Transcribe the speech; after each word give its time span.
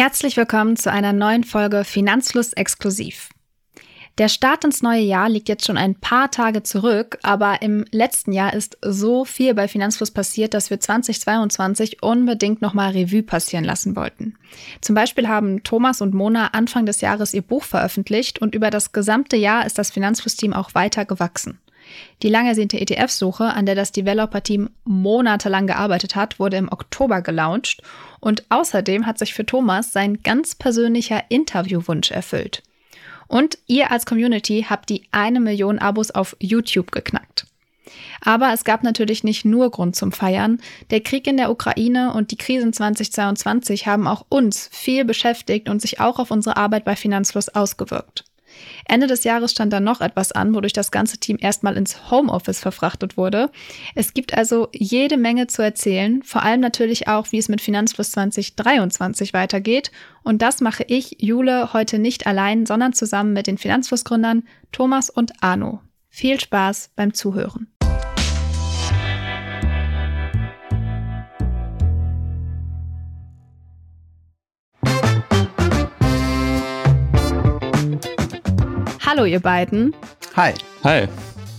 Herzlich 0.00 0.38
willkommen 0.38 0.76
zu 0.76 0.90
einer 0.90 1.12
neuen 1.12 1.44
Folge 1.44 1.84
Finanzlust 1.84 2.56
exklusiv. 2.56 3.28
Der 4.16 4.30
Start 4.30 4.64
ins 4.64 4.80
neue 4.80 5.02
Jahr 5.02 5.28
liegt 5.28 5.50
jetzt 5.50 5.66
schon 5.66 5.76
ein 5.76 5.94
paar 5.94 6.30
Tage 6.30 6.62
zurück, 6.62 7.18
aber 7.22 7.60
im 7.60 7.84
letzten 7.90 8.32
Jahr 8.32 8.54
ist 8.54 8.78
so 8.80 9.26
viel 9.26 9.52
bei 9.52 9.68
Finanzfluss 9.68 10.10
passiert, 10.10 10.54
dass 10.54 10.70
wir 10.70 10.80
2022 10.80 12.02
unbedingt 12.02 12.62
nochmal 12.62 12.92
Revue 12.92 13.22
passieren 13.22 13.66
lassen 13.66 13.94
wollten. 13.94 14.38
Zum 14.80 14.94
Beispiel 14.94 15.28
haben 15.28 15.64
Thomas 15.64 16.00
und 16.00 16.14
Mona 16.14 16.46
Anfang 16.46 16.86
des 16.86 17.02
Jahres 17.02 17.34
ihr 17.34 17.42
Buch 17.42 17.64
veröffentlicht 17.64 18.40
und 18.40 18.54
über 18.54 18.70
das 18.70 18.92
gesamte 18.92 19.36
Jahr 19.36 19.66
ist 19.66 19.76
das 19.76 19.90
Finanzfluss-Team 19.90 20.54
auch 20.54 20.74
weiter 20.74 21.04
gewachsen. 21.04 21.60
Die 22.22 22.28
lang 22.28 22.46
ersehnte 22.46 22.80
ETF-Suche, 22.80 23.44
an 23.44 23.66
der 23.66 23.74
das 23.74 23.92
Developer-Team 23.92 24.70
monatelang 24.84 25.66
gearbeitet 25.66 26.16
hat, 26.16 26.38
wurde 26.38 26.56
im 26.56 26.70
Oktober 26.70 27.22
gelauncht 27.22 27.82
und 28.20 28.44
außerdem 28.50 29.06
hat 29.06 29.18
sich 29.18 29.34
für 29.34 29.46
Thomas 29.46 29.92
sein 29.92 30.22
ganz 30.22 30.54
persönlicher 30.54 31.22
Interviewwunsch 31.28 32.10
erfüllt. 32.10 32.62
Und 33.28 33.58
ihr 33.66 33.90
als 33.92 34.06
Community 34.06 34.66
habt 34.68 34.90
die 34.90 35.02
eine 35.12 35.40
Million 35.40 35.78
Abos 35.78 36.10
auf 36.10 36.36
YouTube 36.40 36.90
geknackt. 36.90 37.46
Aber 38.22 38.52
es 38.52 38.64
gab 38.64 38.82
natürlich 38.82 39.24
nicht 39.24 39.44
nur 39.44 39.70
Grund 39.70 39.96
zum 39.96 40.12
Feiern. 40.12 40.60
Der 40.90 41.00
Krieg 41.00 41.26
in 41.26 41.36
der 41.36 41.50
Ukraine 41.50 42.12
und 42.12 42.30
die 42.30 42.36
Krisen 42.36 42.72
2022 42.72 43.86
haben 43.86 44.06
auch 44.06 44.26
uns 44.28 44.68
viel 44.72 45.04
beschäftigt 45.04 45.68
und 45.68 45.80
sich 45.80 46.00
auch 46.00 46.18
auf 46.18 46.30
unsere 46.30 46.56
Arbeit 46.56 46.84
bei 46.84 46.96
Finanzfluss 46.96 47.48
ausgewirkt. 47.48 48.24
Ende 48.86 49.06
des 49.06 49.24
Jahres 49.24 49.52
stand 49.52 49.72
dann 49.72 49.84
noch 49.84 50.00
etwas 50.00 50.32
an, 50.32 50.54
wodurch 50.54 50.72
das 50.72 50.90
ganze 50.90 51.18
Team 51.18 51.38
erstmal 51.40 51.76
ins 51.76 52.10
Homeoffice 52.10 52.60
verfrachtet 52.60 53.16
wurde. 53.16 53.50
Es 53.94 54.14
gibt 54.14 54.34
also 54.34 54.68
jede 54.72 55.16
Menge 55.16 55.46
zu 55.46 55.62
erzählen, 55.62 56.22
vor 56.22 56.42
allem 56.42 56.60
natürlich 56.60 57.08
auch, 57.08 57.32
wie 57.32 57.38
es 57.38 57.48
mit 57.48 57.60
Finanzfluss 57.60 58.12
2023 58.12 59.32
weitergeht. 59.32 59.90
Und 60.22 60.42
das 60.42 60.60
mache 60.60 60.84
ich, 60.86 61.16
Jule, 61.20 61.72
heute 61.72 61.98
nicht 61.98 62.26
allein, 62.26 62.66
sondern 62.66 62.92
zusammen 62.92 63.32
mit 63.32 63.46
den 63.46 63.58
Finanzflussgründern 63.58 64.44
Thomas 64.72 65.10
und 65.10 65.32
Arno. 65.40 65.80
Viel 66.08 66.40
Spaß 66.40 66.90
beim 66.96 67.14
Zuhören. 67.14 67.68
Hallo, 79.10 79.24
ihr 79.24 79.40
beiden. 79.40 79.92
Hi. 80.36 80.54
Hi. 80.84 81.08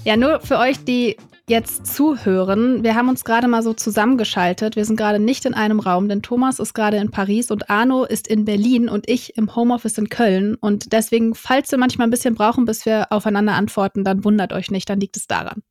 Ja, 0.05 0.15
nur 0.15 0.39
für 0.39 0.57
euch, 0.57 0.85
die 0.85 1.17
jetzt 1.49 1.85
zuhören. 1.85 2.81
Wir 2.81 2.95
haben 2.95 3.09
uns 3.09 3.25
gerade 3.25 3.49
mal 3.49 3.61
so 3.61 3.73
zusammengeschaltet. 3.73 4.77
Wir 4.77 4.85
sind 4.85 4.95
gerade 4.95 5.19
nicht 5.19 5.45
in 5.45 5.53
einem 5.53 5.81
Raum, 5.81 6.07
denn 6.07 6.21
Thomas 6.21 6.59
ist 6.59 6.73
gerade 6.73 6.95
in 6.95 7.11
Paris 7.11 7.51
und 7.51 7.69
Arno 7.69 8.05
ist 8.05 8.29
in 8.29 8.45
Berlin 8.45 8.87
und 8.87 9.09
ich 9.09 9.35
im 9.35 9.53
Homeoffice 9.53 9.97
in 9.97 10.07
Köln. 10.07 10.55
Und 10.55 10.93
deswegen, 10.93 11.35
falls 11.35 11.69
wir 11.71 11.77
manchmal 11.77 12.07
ein 12.07 12.11
bisschen 12.11 12.35
brauchen, 12.35 12.63
bis 12.63 12.85
wir 12.85 13.11
aufeinander 13.11 13.51
antworten, 13.51 14.05
dann 14.05 14.23
wundert 14.23 14.53
euch 14.53 14.71
nicht, 14.71 14.89
dann 14.89 15.01
liegt 15.01 15.17
es 15.17 15.27
daran. 15.27 15.61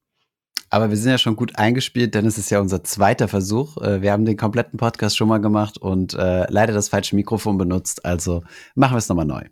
Aber 0.71 0.91
wir 0.91 0.97
sind 0.97 1.11
ja 1.11 1.19
schon 1.19 1.35
gut 1.35 1.57
eingespielt, 1.57 2.15
denn 2.15 2.27
es 2.27 2.39
ist 2.39 2.51
ja 2.51 2.61
unser 2.61 2.85
zweiter 2.85 3.27
Versuch. 3.27 3.77
Äh, 3.79 4.03
wir 4.03 4.13
haben 4.13 4.25
den 4.25 4.37
kompletten 4.37 4.79
Podcast 4.79 5.17
schon 5.17 5.29
mal 5.29 5.39
gemacht 5.39 5.79
und 5.79 6.15
äh, 6.15 6.47
leider 6.49 6.73
das 6.73 6.89
falsche 6.89 7.17
Mikrofon 7.17 7.59
benutzt. 7.59 8.05
Also 8.05 8.45
machen 8.77 8.95
wir 8.95 8.99
es 8.99 9.09
nochmal 9.09 9.27
neu. 9.27 9.43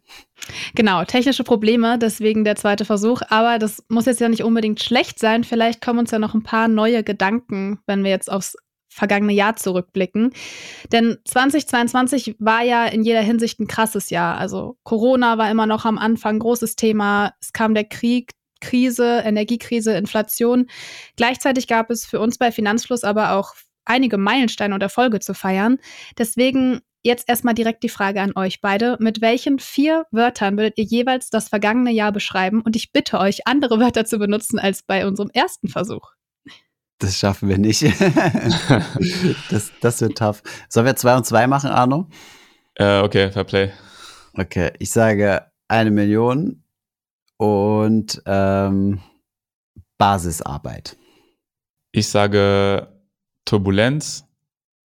Genau, 0.76 1.04
technische 1.04 1.42
Probleme, 1.42 1.98
deswegen 1.98 2.44
der 2.44 2.54
zweite 2.54 2.84
Versuch. 2.84 3.20
Aber 3.28 3.58
das 3.58 3.84
muss 3.88 4.06
jetzt 4.06 4.20
ja 4.20 4.28
nicht 4.28 4.44
unbedingt 4.44 4.80
schlecht 4.80 5.18
sein. 5.18 5.42
Vielleicht 5.42 5.84
kommen 5.84 5.98
uns 5.98 6.12
ja 6.12 6.20
noch 6.20 6.34
ein 6.34 6.44
paar 6.44 6.68
neue 6.68 7.02
Gedanken, 7.02 7.80
wenn 7.86 8.04
wir 8.04 8.10
jetzt 8.10 8.30
aufs 8.30 8.56
vergangene 8.88 9.32
Jahr 9.32 9.56
zurückblicken. 9.56 10.32
Denn 10.92 11.18
2022 11.24 12.36
war 12.38 12.62
ja 12.62 12.86
in 12.86 13.02
jeder 13.02 13.20
Hinsicht 13.20 13.60
ein 13.60 13.66
krasses 13.66 14.10
Jahr. 14.10 14.38
Also 14.38 14.76
Corona 14.82 15.38
war 15.38 15.50
immer 15.50 15.66
noch 15.66 15.84
am 15.84 15.98
Anfang 15.98 16.38
großes 16.38 16.76
Thema. 16.76 17.32
Es 17.40 17.52
kam 17.52 17.74
der 17.74 17.84
Krieg, 17.84 18.32
Krise, 18.60 19.22
Energiekrise, 19.24 19.96
Inflation. 19.96 20.66
Gleichzeitig 21.16 21.66
gab 21.66 21.90
es 21.90 22.06
für 22.06 22.20
uns 22.20 22.38
bei 22.38 22.52
Finanzfluss 22.52 23.04
aber 23.04 23.32
auch 23.32 23.54
einige 23.84 24.18
Meilensteine 24.18 24.74
und 24.74 24.82
Erfolge 24.82 25.20
zu 25.20 25.34
feiern. 25.34 25.78
Deswegen 26.18 26.80
jetzt 27.02 27.28
erstmal 27.28 27.54
direkt 27.54 27.82
die 27.82 27.88
Frage 27.88 28.20
an 28.20 28.32
euch 28.36 28.60
beide. 28.60 28.96
Mit 29.00 29.20
welchen 29.20 29.58
vier 29.58 30.06
Wörtern 30.10 30.56
würdet 30.56 30.78
ihr 30.78 30.84
jeweils 30.84 31.30
das 31.30 31.48
vergangene 31.48 31.90
Jahr 31.90 32.12
beschreiben? 32.12 32.60
Und 32.60 32.76
ich 32.76 32.92
bitte 32.92 33.18
euch, 33.18 33.46
andere 33.46 33.80
Wörter 33.80 34.04
zu 34.04 34.18
benutzen 34.18 34.58
als 34.58 34.82
bei 34.82 35.06
unserem 35.06 35.30
ersten 35.32 35.68
Versuch. 35.68 36.12
Das 36.98 37.16
schaffen 37.16 37.48
wir 37.48 37.58
nicht. 37.58 37.82
das, 39.50 39.70
das 39.80 40.00
wird 40.00 40.18
tough. 40.18 40.42
Sollen 40.68 40.86
wir 40.86 40.96
zwei 40.96 41.16
und 41.16 41.24
zwei 41.24 41.46
machen, 41.46 41.70
Arno? 41.70 42.08
Äh, 42.74 43.00
okay, 43.00 43.30
Fair 43.30 43.44
Play. 43.44 43.72
Okay, 44.34 44.72
ich 44.78 44.90
sage 44.90 45.46
eine 45.68 45.90
Million 45.90 46.64
und 47.38 48.22
ähm, 48.26 49.00
Basisarbeit. 49.96 50.96
Ich 51.92 52.08
sage 52.08 52.88
Turbulenz 53.44 54.26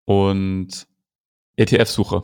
und 0.05 0.87
ETF-Suche. 1.57 2.23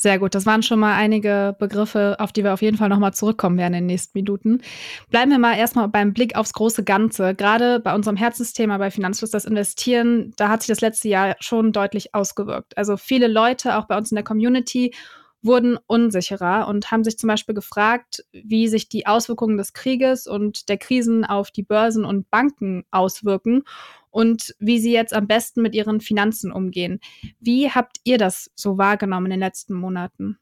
Sehr 0.00 0.18
gut, 0.18 0.34
das 0.34 0.46
waren 0.46 0.62
schon 0.62 0.78
mal 0.78 0.96
einige 0.96 1.54
Begriffe, 1.58 2.16
auf 2.18 2.32
die 2.32 2.42
wir 2.42 2.54
auf 2.54 2.62
jeden 2.62 2.78
Fall 2.78 2.88
nochmal 2.88 3.12
zurückkommen 3.12 3.58
werden 3.58 3.74
in 3.74 3.80
den 3.80 3.86
nächsten 3.86 4.16
Minuten. 4.16 4.62
Bleiben 5.10 5.30
wir 5.30 5.38
mal 5.38 5.58
erstmal 5.58 5.88
beim 5.88 6.14
Blick 6.14 6.36
aufs 6.36 6.54
große 6.54 6.84
Ganze. 6.84 7.34
Gerade 7.34 7.80
bei 7.80 7.94
unserem 7.94 8.16
Herzensthema 8.16 8.78
bei 8.78 8.90
Finanzfluss, 8.90 9.30
das 9.30 9.44
Investieren, 9.44 10.32
da 10.38 10.48
hat 10.48 10.62
sich 10.62 10.68
das 10.68 10.80
letzte 10.80 11.08
Jahr 11.08 11.36
schon 11.40 11.72
deutlich 11.72 12.14
ausgewirkt. 12.14 12.78
Also 12.78 12.96
viele 12.96 13.28
Leute, 13.28 13.76
auch 13.76 13.86
bei 13.88 13.98
uns 13.98 14.10
in 14.10 14.14
der 14.14 14.24
Community, 14.24 14.94
wurden 15.42 15.78
unsicherer 15.86 16.68
und 16.68 16.90
haben 16.90 17.04
sich 17.04 17.18
zum 17.18 17.28
Beispiel 17.28 17.54
gefragt, 17.54 18.24
wie 18.32 18.68
sich 18.68 18.88
die 18.88 19.06
Auswirkungen 19.06 19.56
des 19.56 19.72
Krieges 19.72 20.26
und 20.26 20.68
der 20.68 20.78
Krisen 20.78 21.24
auf 21.24 21.50
die 21.50 21.62
Börsen 21.62 22.04
und 22.04 22.30
Banken 22.30 22.84
auswirken 22.90 23.62
und 24.10 24.54
wie 24.58 24.80
sie 24.80 24.92
jetzt 24.92 25.14
am 25.14 25.26
besten 25.26 25.62
mit 25.62 25.74
ihren 25.74 26.00
Finanzen 26.00 26.52
umgehen. 26.52 27.00
Wie 27.38 27.70
habt 27.70 27.98
ihr 28.04 28.18
das 28.18 28.50
so 28.54 28.76
wahrgenommen 28.76 29.26
in 29.26 29.32
den 29.32 29.40
letzten 29.40 29.74
Monaten? 29.74 30.38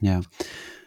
Ja. 0.00 0.20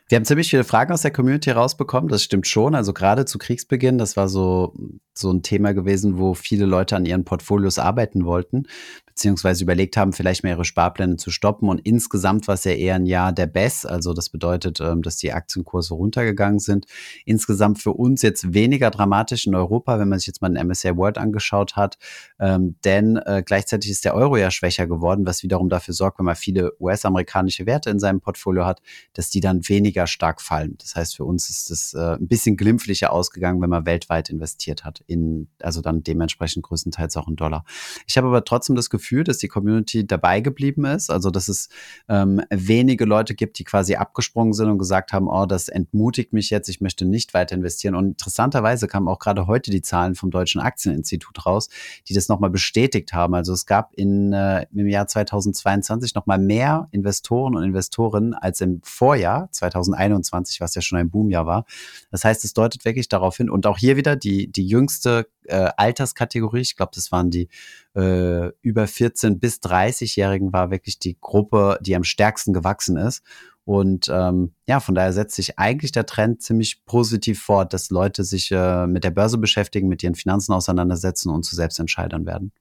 Wir 0.08 0.18
haben 0.18 0.26
ziemlich 0.26 0.52
viele 0.52 0.64
Fragen 0.64 0.94
aus 0.94 1.02
der 1.02 1.10
Community 1.10 1.50
rausbekommen, 1.50 2.10
das 2.10 2.22
stimmt 2.22 2.46
schon. 2.46 2.76
Also 2.76 2.94
gerade 2.94 3.26
zu 3.26 3.40
Kriegsbeginn, 3.40 3.98
das 3.98 4.16
war 4.16 4.30
so, 4.30 4.76
so 5.16 5.32
ein 5.32 5.42
Thema 5.42 5.74
gewesen, 5.74 6.20
wo 6.20 6.36
viele 6.36 6.68
Leute 6.68 6.96
an 6.96 7.08
ihren 7.08 7.26
Portfolios 7.26 7.80
arbeiten 7.80 8.24
wollten 8.24 8.68
beziehungsweise 9.16 9.64
überlegt 9.64 9.96
haben, 9.96 10.12
vielleicht 10.12 10.44
mal 10.44 10.50
ihre 10.50 10.66
Sparpläne 10.66 11.16
zu 11.16 11.32
stoppen. 11.32 11.70
Und 11.70 11.80
insgesamt 11.80 12.50
war 12.50 12.56
es 12.56 12.66
ja 12.66 12.74
eher 12.74 12.96
ein 12.96 13.06
Jahr 13.06 13.32
der 13.32 13.48
Bess. 13.48 13.86
Also 13.86 14.14
das 14.14 14.30
bedeutet, 14.30 14.82
ähm, 14.82 15.02
dass 15.04 15.16
die 15.16 15.32
Aktienkurse 15.32 15.94
runtergegangen 15.94 16.60
sind. 16.60 16.86
Insgesamt 17.24 17.82
für 17.82 17.94
uns 17.94 18.22
jetzt 18.24 18.54
weniger 18.54 18.92
dramatisch 18.92 19.48
in 19.48 19.56
Europa, 19.56 20.00
wenn 20.00 20.10
man 20.10 20.20
sich 20.20 20.28
jetzt 20.28 20.42
mal 20.42 20.52
den 20.52 20.68
MSCI 20.68 20.98
World 20.98 21.18
angeschaut 21.18 21.78
hat. 21.78 21.98
Ähm, 22.40 22.76
denn 22.84 23.16
äh, 23.16 23.42
gleichzeitig 23.46 23.90
ist 23.90 24.04
der 24.04 24.16
Euro 24.16 24.36
ja 24.36 24.52
schwächer 24.52 24.86
geworden, 24.86 25.26
was 25.26 25.44
wiederum 25.44 25.70
dafür 25.70 25.94
sorgt, 25.94 26.20
wenn 26.20 26.26
man 26.26 26.36
viele 26.36 26.74
US-amerikanische 26.82 27.66
Werte 27.66 27.92
in 27.92 28.00
seinem 28.00 28.20
Portfolio 28.20 28.66
hat, 28.66 28.82
dass 29.14 29.30
die 29.30 29.40
dann 29.40 29.70
weniger 29.70 30.08
stark 30.08 30.42
fallen. 30.42 30.76
Das 30.80 30.98
heißt, 30.98 31.16
für 31.16 31.24
uns 31.24 31.50
ist 31.50 31.72
es 31.72 31.94
äh, 31.94 32.18
ein 32.18 32.28
bisschen 32.28 32.58
glimpflicher 32.58 33.14
ausgegangen, 33.14 33.62
wenn 33.62 33.70
man 33.70 33.86
weltweit 33.86 34.30
investiert 34.30 34.84
hat. 34.84 35.06
In, 35.08 35.48
also 35.62 35.80
dann 35.80 36.04
dementsprechend 36.04 36.64
größtenteils 36.64 37.16
auch 37.16 37.30
in 37.30 37.38
Dollar. 37.38 37.64
Ich 38.08 38.18
habe 38.18 38.28
aber 38.28 38.44
trotzdem 38.44 38.76
das 38.76 38.90
Gefühl, 38.90 39.05
Gefühl, 39.06 39.24
dass 39.24 39.38
die 39.38 39.48
Community 39.48 40.06
dabei 40.06 40.42
geblieben 40.42 40.86
ist. 40.86 41.12
Also, 41.12 41.30
dass 41.30 41.48
es 41.48 41.70
ähm, 42.10 42.42
wenige 42.50 43.06
Leute 43.06 43.36
gibt, 43.36 43.60
die 43.60 43.64
quasi 43.64 43.96
abgesprungen 43.96 44.54
sind 44.54 44.68
und 44.68 44.80
gesagt 44.80 45.14
haben, 45.14 45.28
oh, 45.28 45.46
das 45.46 45.70
entmutigt 45.70 46.34
mich 46.34 46.50
jetzt, 46.50 46.70
ich 46.70 46.82
möchte 46.82 47.06
nicht 47.06 47.36
weiter 47.36 47.56
investieren. 47.56 47.94
Und 47.94 48.08
interessanterweise 48.08 48.88
kamen 48.88 49.08
auch 49.08 49.20
gerade 49.20 49.46
heute 49.46 49.70
die 49.70 49.84
Zahlen 49.84 50.16
vom 50.16 50.32
Deutschen 50.32 50.60
Aktieninstitut 50.60 51.46
raus, 51.46 51.70
die 52.08 52.16
das 52.16 52.28
nochmal 52.30 52.50
bestätigt 52.50 53.14
haben. 53.14 53.36
Also 53.36 53.54
es 53.54 53.68
gab 53.68 53.94
in, 53.94 54.34
äh, 54.34 54.66
im 54.74 54.88
Jahr 54.88 55.08
2022 55.08 56.16
nochmal 56.16 56.40
mehr 56.40 56.88
Investoren 56.92 57.56
und 57.56 57.64
Investorinnen 57.64 58.34
als 58.34 58.60
im 58.62 58.82
Vorjahr 58.84 59.50
2021, 59.52 60.62
was 60.62 60.74
ja 60.74 60.82
schon 60.82 60.98
ein 60.98 61.12
Boomjahr 61.12 61.46
war. 61.46 61.66
Das 62.10 62.24
heißt, 62.24 62.44
es 62.44 62.54
deutet 62.54 62.86
wirklich 62.86 63.08
darauf 63.08 63.38
hin. 63.38 63.52
Und 63.52 63.68
auch 63.68 63.78
hier 63.78 63.98
wieder 63.98 64.16
die, 64.16 64.52
die 64.52 64.66
jüngste 64.66 65.28
äh, 65.44 65.70
Alterskategorie, 65.78 66.62
ich 66.62 66.76
glaube, 66.76 66.92
das 66.96 67.12
waren 67.12 67.30
die 67.30 67.50
äh, 67.96 68.52
über 68.62 68.88
14 68.88 69.40
bis 69.40 69.60
30-Jährigen, 69.60 70.54
war 70.54 70.72
wirklich 70.72 71.00
die 71.00 71.18
Gruppe, 71.20 71.78
die 71.82 71.96
am 71.96 72.04
stärksten 72.04 72.54
gewachsen 72.54 72.98
ist. 72.98 73.24
Und 73.64 74.10
ähm, 74.14 74.54
ja, 74.68 74.80
von 74.80 74.94
daher 74.94 75.12
setzt 75.12 75.36
sich 75.36 75.58
eigentlich 75.58 75.92
der 75.92 76.06
Trend 76.06 76.42
ziemlich 76.42 76.86
positiv 76.86 77.42
fort, 77.42 77.74
dass 77.74 77.90
Leute 77.90 78.24
sich 78.24 78.52
äh, 78.52 78.86
mit 78.86 79.04
der 79.04 79.10
Börse 79.10 79.40
beschäftigen, 79.40 79.88
mit 79.88 80.04
ihren 80.04 80.14
Finanzen 80.14 80.54
auseinandersetzen 80.54 81.32
und 81.32 81.44
zu 81.44 81.56
Selbstentscheidern 81.56 82.28
werden. 82.28 82.52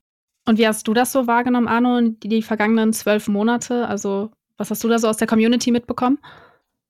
Und 0.46 0.58
wie 0.58 0.66
hast 0.66 0.88
du 0.88 0.94
das 0.94 1.12
so 1.12 1.26
wahrgenommen, 1.26 1.68
Arno, 1.68 2.00
die, 2.00 2.28
die 2.28 2.42
vergangenen 2.42 2.92
zwölf 2.92 3.28
Monate? 3.28 3.86
Also, 3.86 4.30
was 4.56 4.70
hast 4.70 4.82
du 4.82 4.88
da 4.88 4.98
so 4.98 5.08
aus 5.08 5.16
der 5.16 5.26
Community 5.26 5.70
mitbekommen? 5.70 6.18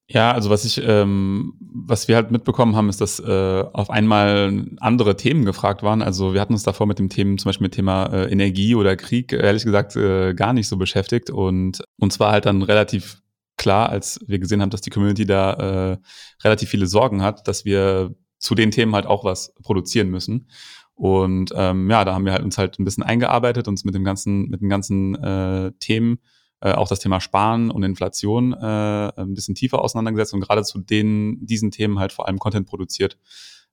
Ja, 0.06 0.32
also 0.32 0.50
was 0.50 0.66
ich, 0.66 0.82
ähm, 0.84 1.54
was 1.60 2.08
wir 2.08 2.16
halt 2.16 2.30
mitbekommen 2.30 2.76
haben, 2.76 2.90
ist, 2.90 3.00
dass 3.00 3.20
äh, 3.20 3.64
auf 3.72 3.88
einmal 3.88 4.66
andere 4.80 5.16
Themen 5.16 5.46
gefragt 5.46 5.82
waren. 5.82 6.02
Also 6.02 6.34
wir 6.34 6.42
hatten 6.42 6.52
uns 6.52 6.62
davor 6.62 6.86
mit 6.86 6.98
dem 6.98 7.08
Thema, 7.08 7.38
zum 7.38 7.48
Beispiel 7.48 7.64
mit 7.64 7.74
Thema 7.74 8.06
äh, 8.12 8.30
Energie 8.30 8.74
oder 8.74 8.96
Krieg, 8.96 9.32
ehrlich 9.32 9.64
gesagt, 9.64 9.96
äh, 9.96 10.34
gar 10.34 10.52
nicht 10.52 10.68
so 10.68 10.76
beschäftigt. 10.76 11.30
Und 11.30 11.82
uns 11.98 12.20
war 12.20 12.32
halt 12.32 12.44
dann 12.44 12.60
relativ 12.62 13.22
klar, 13.56 13.88
als 13.88 14.20
wir 14.26 14.38
gesehen 14.38 14.60
haben, 14.60 14.70
dass 14.70 14.82
die 14.82 14.90
Community 14.90 15.24
da 15.24 15.52
äh, 15.92 15.98
relativ 16.44 16.68
viele 16.68 16.86
Sorgen 16.86 17.22
hat, 17.22 17.48
dass 17.48 17.64
wir 17.64 18.14
zu 18.38 18.54
den 18.54 18.72
Themen 18.72 18.94
halt 18.94 19.06
auch 19.06 19.24
was 19.24 19.54
produzieren 19.62 20.10
müssen. 20.10 20.50
Und 20.94 21.50
ähm, 21.56 21.90
ja, 21.90 22.04
da 22.04 22.14
haben 22.14 22.26
wir 22.26 22.32
halt 22.32 22.44
uns 22.44 22.58
halt 22.58 22.78
ein 22.78 22.84
bisschen 22.84 23.02
eingearbeitet, 23.02 23.68
uns 23.68 23.84
mit 23.84 23.94
dem 23.94 24.04
ganzen, 24.04 24.48
mit 24.50 24.60
den 24.60 24.68
ganzen 24.68 25.14
äh, 25.14 25.72
Themen 25.80 26.18
äh, 26.64 26.72
auch 26.72 26.88
das 26.88 26.98
Thema 26.98 27.20
Sparen 27.20 27.70
und 27.70 27.82
Inflation 27.82 28.54
äh, 28.54 29.12
ein 29.16 29.34
bisschen 29.34 29.54
tiefer 29.54 29.82
auseinandergesetzt 29.82 30.32
und 30.32 30.40
gerade 30.40 30.62
zu 30.62 30.78
den, 30.78 31.44
diesen 31.44 31.70
Themen 31.70 31.98
halt 31.98 32.10
vor 32.10 32.26
allem 32.26 32.38
Content 32.38 32.66
produziert. 32.66 33.18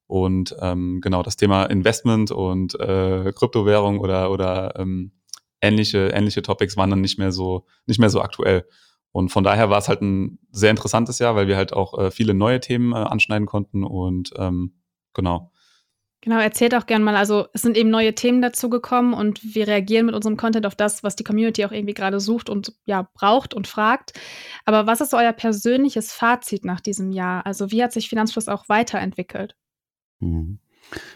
Und 0.07 0.53
ähm, 0.59 0.99
genau, 0.99 1.23
das 1.23 1.38
Thema 1.38 1.63
Investment 1.63 2.31
und 2.31 2.77
äh, 2.81 3.31
Kryptowährung 3.33 3.99
oder, 3.99 4.29
oder 4.29 4.77
ähm, 4.77 5.13
ähnliche, 5.61 6.09
ähnliche 6.09 6.41
Topics 6.41 6.75
waren 6.75 6.89
dann 6.89 6.99
nicht 6.99 7.17
mehr 7.17 7.31
so, 7.31 7.65
nicht 7.85 7.99
mehr 7.99 8.09
so 8.09 8.21
aktuell. 8.21 8.67
Und 9.13 9.29
von 9.29 9.45
daher 9.45 9.69
war 9.69 9.77
es 9.77 9.87
halt 9.87 10.01
ein 10.01 10.39
sehr 10.51 10.71
interessantes 10.71 11.17
Jahr, 11.19 11.37
weil 11.37 11.47
wir 11.47 11.55
halt 11.55 11.71
auch 11.71 11.97
äh, 11.97 12.11
viele 12.11 12.33
neue 12.33 12.59
Themen 12.59 12.91
äh, 12.91 12.97
anschneiden 12.97 13.45
konnten 13.45 13.85
und 13.85 14.31
ähm, 14.35 14.73
genau. 15.13 15.53
Genau, 16.23 16.39
erzählt 16.39 16.75
auch 16.75 16.85
gerne 16.85 17.03
mal. 17.03 17.15
Also 17.15 17.47
es 17.51 17.63
sind 17.63 17.75
eben 17.75 17.89
neue 17.89 18.13
Themen 18.13 18.44
dazu 18.44 18.69
gekommen 18.69 19.13
und 19.13 19.56
wir 19.56 19.68
reagieren 19.68 20.06
mit 20.06 20.13
unserem 20.13 20.38
Content 20.38 20.68
auf 20.68 20.75
das, 20.75 21.03
was 21.03 21.15
die 21.15 21.23
Community 21.23 21.65
auch 21.65 21.71
irgendwie 21.71 21.95
gerade 21.95 22.19
sucht 22.19 22.47
und 22.47 22.75
ja 22.85 23.09
braucht 23.15 23.56
und 23.56 23.68
fragt. 23.68 24.13
Aber 24.63 24.85
was 24.85 25.01
ist 25.01 25.15
euer 25.15 25.33
persönliches 25.33 26.13
Fazit 26.13 26.63
nach 26.63 26.79
diesem 26.79 27.12
Jahr? 27.12 27.44
Also 27.47 27.71
wie 27.71 27.81
hat 27.81 27.91
sich 27.91 28.07
Finanzfluss 28.07 28.50
auch 28.50 28.69
weiterentwickelt? 28.69 29.56
Mhm. 30.19 30.59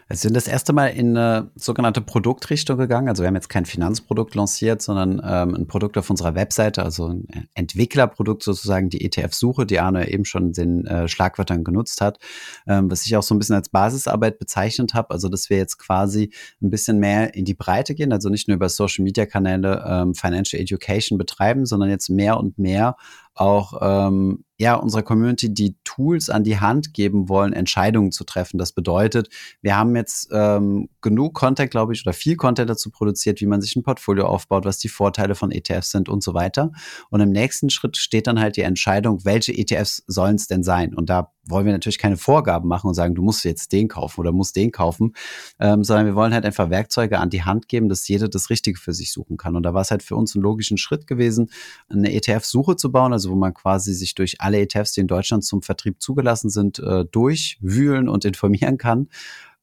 Wir 0.07 0.17
sind 0.17 0.35
das 0.35 0.47
erste 0.47 0.71
Mal 0.71 0.87
in 0.87 1.17
eine 1.17 1.51
sogenannte 1.55 2.01
Produktrichtung 2.01 2.77
gegangen. 2.77 3.09
Also 3.09 3.23
wir 3.23 3.27
haben 3.27 3.35
jetzt 3.35 3.49
kein 3.49 3.65
Finanzprodukt 3.65 4.35
lanciert, 4.35 4.81
sondern 4.81 5.21
ähm, 5.25 5.55
ein 5.55 5.67
Produkt 5.67 5.97
auf 5.97 6.09
unserer 6.09 6.35
Webseite, 6.35 6.83
also 6.83 7.07
ein 7.07 7.47
Entwicklerprodukt 7.55 8.43
sozusagen, 8.43 8.89
die 8.89 9.03
ETF-Suche, 9.03 9.65
die 9.65 9.79
Arne 9.79 10.09
eben 10.09 10.25
schon 10.25 10.53
den 10.53 10.85
äh, 10.85 11.07
Schlagwörtern 11.07 11.63
genutzt 11.63 12.01
hat, 12.01 12.19
ähm, 12.67 12.91
was 12.91 13.05
ich 13.05 13.17
auch 13.17 13.23
so 13.23 13.33
ein 13.33 13.39
bisschen 13.39 13.55
als 13.55 13.69
Basisarbeit 13.69 14.37
bezeichnet 14.37 14.93
habe. 14.93 15.09
Also 15.09 15.27
dass 15.27 15.49
wir 15.49 15.57
jetzt 15.57 15.77
quasi 15.77 16.31
ein 16.61 16.69
bisschen 16.69 16.99
mehr 16.99 17.33
in 17.33 17.45
die 17.45 17.55
Breite 17.55 17.95
gehen, 17.95 18.13
also 18.13 18.29
nicht 18.29 18.47
nur 18.47 18.55
über 18.55 18.69
Social-Media-Kanäle 18.69 19.85
ähm, 19.87 20.13
Financial 20.13 20.61
Education 20.61 21.17
betreiben, 21.17 21.65
sondern 21.65 21.89
jetzt 21.89 22.09
mehr 22.09 22.37
und 22.37 22.59
mehr 22.59 22.95
auch 23.35 23.73
ähm, 23.81 24.45
ja 24.57 24.75
unserer 24.75 25.03
Community 25.03 25.53
die 25.53 25.75
Tools 25.83 26.29
an 26.29 26.43
die 26.43 26.59
Hand 26.59 26.93
geben 26.93 27.29
wollen, 27.29 27.53
Entscheidungen 27.53 28.11
zu 28.11 28.23
treffen. 28.23 28.57
Das 28.57 28.71
bedeutet, 28.71 29.29
wir 29.61 29.77
haben 29.77 29.95
jetzt 29.95 30.29
ähm, 30.31 30.89
genug 31.01 31.33
Content, 31.33 31.69
glaube 31.69 31.93
ich, 31.93 32.05
oder 32.05 32.13
viel 32.13 32.37
Content 32.37 32.69
dazu 32.69 32.89
produziert, 32.89 33.41
wie 33.41 33.45
man 33.45 33.61
sich 33.61 33.75
ein 33.75 33.83
Portfolio 33.83 34.25
aufbaut, 34.25 34.65
was 34.65 34.79
die 34.79 34.89
Vorteile 34.89 35.35
von 35.35 35.51
ETFs 35.51 35.91
sind 35.91 36.07
und 36.09 36.23
so 36.23 36.33
weiter. 36.33 36.71
Und 37.09 37.19
im 37.19 37.31
nächsten 37.31 37.69
Schritt 37.69 37.97
steht 37.97 38.27
dann 38.27 38.39
halt 38.39 38.55
die 38.55 38.61
Entscheidung, 38.61 39.25
welche 39.25 39.51
ETFs 39.51 40.03
sollen 40.07 40.35
es 40.35 40.47
denn 40.47 40.63
sein? 40.63 40.95
Und 40.95 41.09
da 41.09 41.34
wollen 41.47 41.65
wir 41.65 41.73
natürlich 41.73 41.97
keine 41.97 42.17
Vorgaben 42.17 42.67
machen 42.67 42.87
und 42.87 42.93
sagen, 42.93 43.15
du 43.15 43.21
musst 43.21 43.43
jetzt 43.45 43.71
den 43.71 43.87
kaufen 43.87 44.19
oder 44.21 44.31
musst 44.31 44.55
den 44.55 44.71
kaufen, 44.71 45.13
ähm, 45.59 45.83
sondern 45.83 46.05
wir 46.05 46.15
wollen 46.15 46.33
halt 46.33 46.45
einfach 46.45 46.69
Werkzeuge 46.69 47.19
an 47.19 47.29
die 47.29 47.43
Hand 47.43 47.67
geben, 47.67 47.89
dass 47.89 48.07
jeder 48.07 48.27
das 48.27 48.49
Richtige 48.49 48.79
für 48.79 48.93
sich 48.93 49.11
suchen 49.11 49.37
kann. 49.37 49.55
Und 49.55 49.63
da 49.63 49.73
war 49.73 49.81
es 49.81 49.91
halt 49.91 50.03
für 50.03 50.15
uns 50.15 50.35
ein 50.35 50.41
logischen 50.41 50.77
Schritt 50.77 51.07
gewesen, 51.07 51.49
eine 51.89 52.13
ETF-Suche 52.13 52.75
zu 52.75 52.91
bauen, 52.91 53.13
also 53.13 53.31
wo 53.31 53.35
man 53.35 53.53
quasi 53.53 53.93
sich 53.93 54.15
durch 54.15 54.41
alle 54.41 54.59
ETFs, 54.59 54.93
die 54.93 55.01
in 55.01 55.07
Deutschland 55.07 55.43
zum 55.43 55.61
Vertrieb 55.61 56.01
zugelassen 56.01 56.49
sind, 56.49 56.79
äh, 56.79 57.05
durchwühlen 57.05 58.09
und 58.09 58.25
informieren 58.25 58.77
kann. 58.77 59.07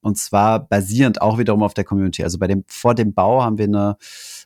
Und 0.03 0.19
zwar 0.19 0.67
basierend 0.67 1.23
auch 1.23 1.39
wiederum 1.39 1.63
auf 1.63 1.75
der 1.75 1.85
Community. 1.85 2.25
Also 2.25 2.39
bei 2.39 2.49
dem, 2.49 2.65
vor 2.67 2.95
dem 2.95 3.15
Bau 3.15 3.43
haben 3.43 3.57
wir 3.57 3.67
eine, 3.67 3.97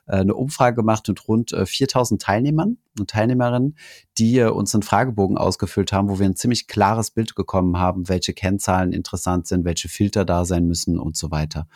eine 0.06 0.34
Umfrage 0.34 0.76
gemacht 0.76 1.08
mit 1.08 1.26
rund 1.28 1.54
4000 1.64 2.22
äh, 2.22 2.24
Teilnehmern 2.24 2.78
und 2.98 3.10
Teilnehmerinnen, 3.10 3.76
die 4.18 4.38
äh, 4.38 4.48
uns 4.48 4.74
einen 4.74 4.82
Fragebogen 4.82 5.36
ausgefüllt 5.36 5.92
haben, 5.92 6.08
wo 6.08 6.18
wir 6.18 6.26
ein 6.26 6.36
ziemlich 6.36 6.68
klares 6.68 7.10
Bild 7.10 7.34
bekommen 7.34 7.78
haben, 7.78 8.08
welche 8.08 8.32
Kennzahlen 8.32 8.92
interessant 8.92 9.46
sind, 9.46 9.64
welche 9.64 9.88
Filter 9.88 10.24
da 10.24 10.44
sein 10.44 10.66
müssen 10.66 10.98
und 10.98 11.16
so 11.16 11.30
weiter. 11.30 11.66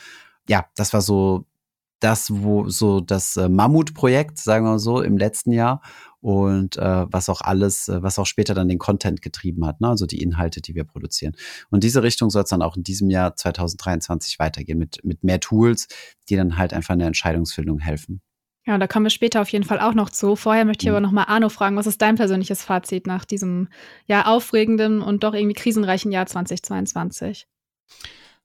Ja, 0.48 0.66
das 0.74 0.92
war 0.92 1.00
so 1.00 1.44
das, 2.00 2.30
wo 2.32 2.68
so 2.68 3.00
das 3.00 3.36
Mammutprojekt, 3.36 4.38
sagen 4.38 4.64
wir 4.64 4.72
mal 4.72 4.78
so, 4.78 5.00
im 5.02 5.16
letzten 5.16 5.52
Jahr 5.52 5.80
und 6.20 6.76
äh, 6.76 7.06
was 7.10 7.28
auch 7.28 7.40
alles, 7.40 7.88
äh, 7.88 8.02
was 8.02 8.18
auch 8.18 8.26
später 8.26 8.54
dann 8.54 8.68
den 8.68 8.78
Content 8.78 9.22
getrieben 9.22 9.66
hat, 9.66 9.80
ne? 9.80 9.88
also 9.88 10.06
die 10.06 10.22
Inhalte, 10.22 10.60
die 10.60 10.74
wir 10.74 10.84
produzieren. 10.84 11.34
Und 11.70 11.82
diese 11.82 12.02
Richtung 12.02 12.30
soll 12.30 12.42
es 12.44 12.50
dann 12.50 12.62
auch 12.62 12.76
in 12.76 12.82
diesem 12.82 13.10
Jahr 13.10 13.36
2023 13.36 14.38
weitergehen 14.38 14.78
mit, 14.78 15.02
mit 15.04 15.24
mehr 15.24 15.40
Tools, 15.40 15.88
die 16.28 16.36
dann 16.36 16.58
halt 16.58 16.74
einfach 16.74 16.92
in 16.94 16.98
der 16.98 17.08
Entscheidungsfindung 17.08 17.78
helfen. 17.78 18.20
Ja, 18.66 18.76
da 18.76 18.86
kommen 18.86 19.06
wir 19.06 19.10
später 19.10 19.40
auf 19.40 19.48
jeden 19.48 19.64
Fall 19.64 19.80
auch 19.80 19.94
noch 19.94 20.10
zu. 20.10 20.36
Vorher 20.36 20.66
möchte 20.66 20.84
ich 20.84 20.90
mhm. 20.90 20.96
aber 20.96 21.00
noch 21.00 21.12
mal 21.12 21.24
Arno 21.24 21.48
fragen, 21.48 21.76
was 21.76 21.86
ist 21.86 22.02
dein 22.02 22.16
persönliches 22.16 22.62
Fazit 22.62 23.06
nach 23.06 23.24
diesem 23.24 23.68
ja 24.06 24.26
aufregenden 24.26 25.00
und 25.00 25.24
doch 25.24 25.32
irgendwie 25.32 25.54
krisenreichen 25.54 26.12
Jahr 26.12 26.26
2022? 26.26 27.48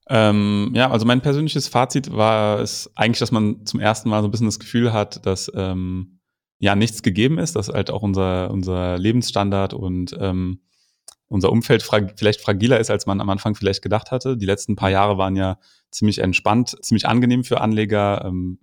Ähm, 0.08 0.70
ja, 0.74 0.90
also 0.90 1.04
mein 1.04 1.20
persönliches 1.20 1.68
Fazit 1.68 2.12
war 2.12 2.60
es 2.60 2.90
eigentlich, 2.94 3.18
dass 3.18 3.32
man 3.32 3.66
zum 3.66 3.80
ersten 3.80 4.08
Mal 4.08 4.22
so 4.22 4.28
ein 4.28 4.30
bisschen 4.30 4.46
das 4.46 4.60
Gefühl 4.60 4.92
hat, 4.92 5.26
dass 5.26 5.50
ähm, 5.54 6.20
ja 6.58 6.76
nichts 6.76 7.02
gegeben 7.02 7.38
ist, 7.38 7.56
dass 7.56 7.68
halt 7.68 7.90
auch 7.90 8.02
unser, 8.02 8.50
unser 8.50 8.98
Lebensstandard 8.98 9.74
und 9.74 10.16
ähm, 10.18 10.60
unser 11.28 11.50
Umfeld 11.50 11.82
frag 11.82 12.14
vielleicht 12.16 12.40
fragiler 12.40 12.78
ist, 12.78 12.90
als 12.90 13.06
man 13.06 13.20
am 13.20 13.30
Anfang 13.30 13.56
vielleicht 13.56 13.82
gedacht 13.82 14.12
hatte. 14.12 14.36
Die 14.36 14.46
letzten 14.46 14.76
paar 14.76 14.90
Jahre 14.90 15.18
waren 15.18 15.34
ja 15.34 15.58
ziemlich 15.90 16.18
entspannt, 16.18 16.76
ziemlich 16.82 17.08
angenehm 17.08 17.42
für 17.42 17.60
Anleger. 17.60 18.24
Ähm, 18.24 18.60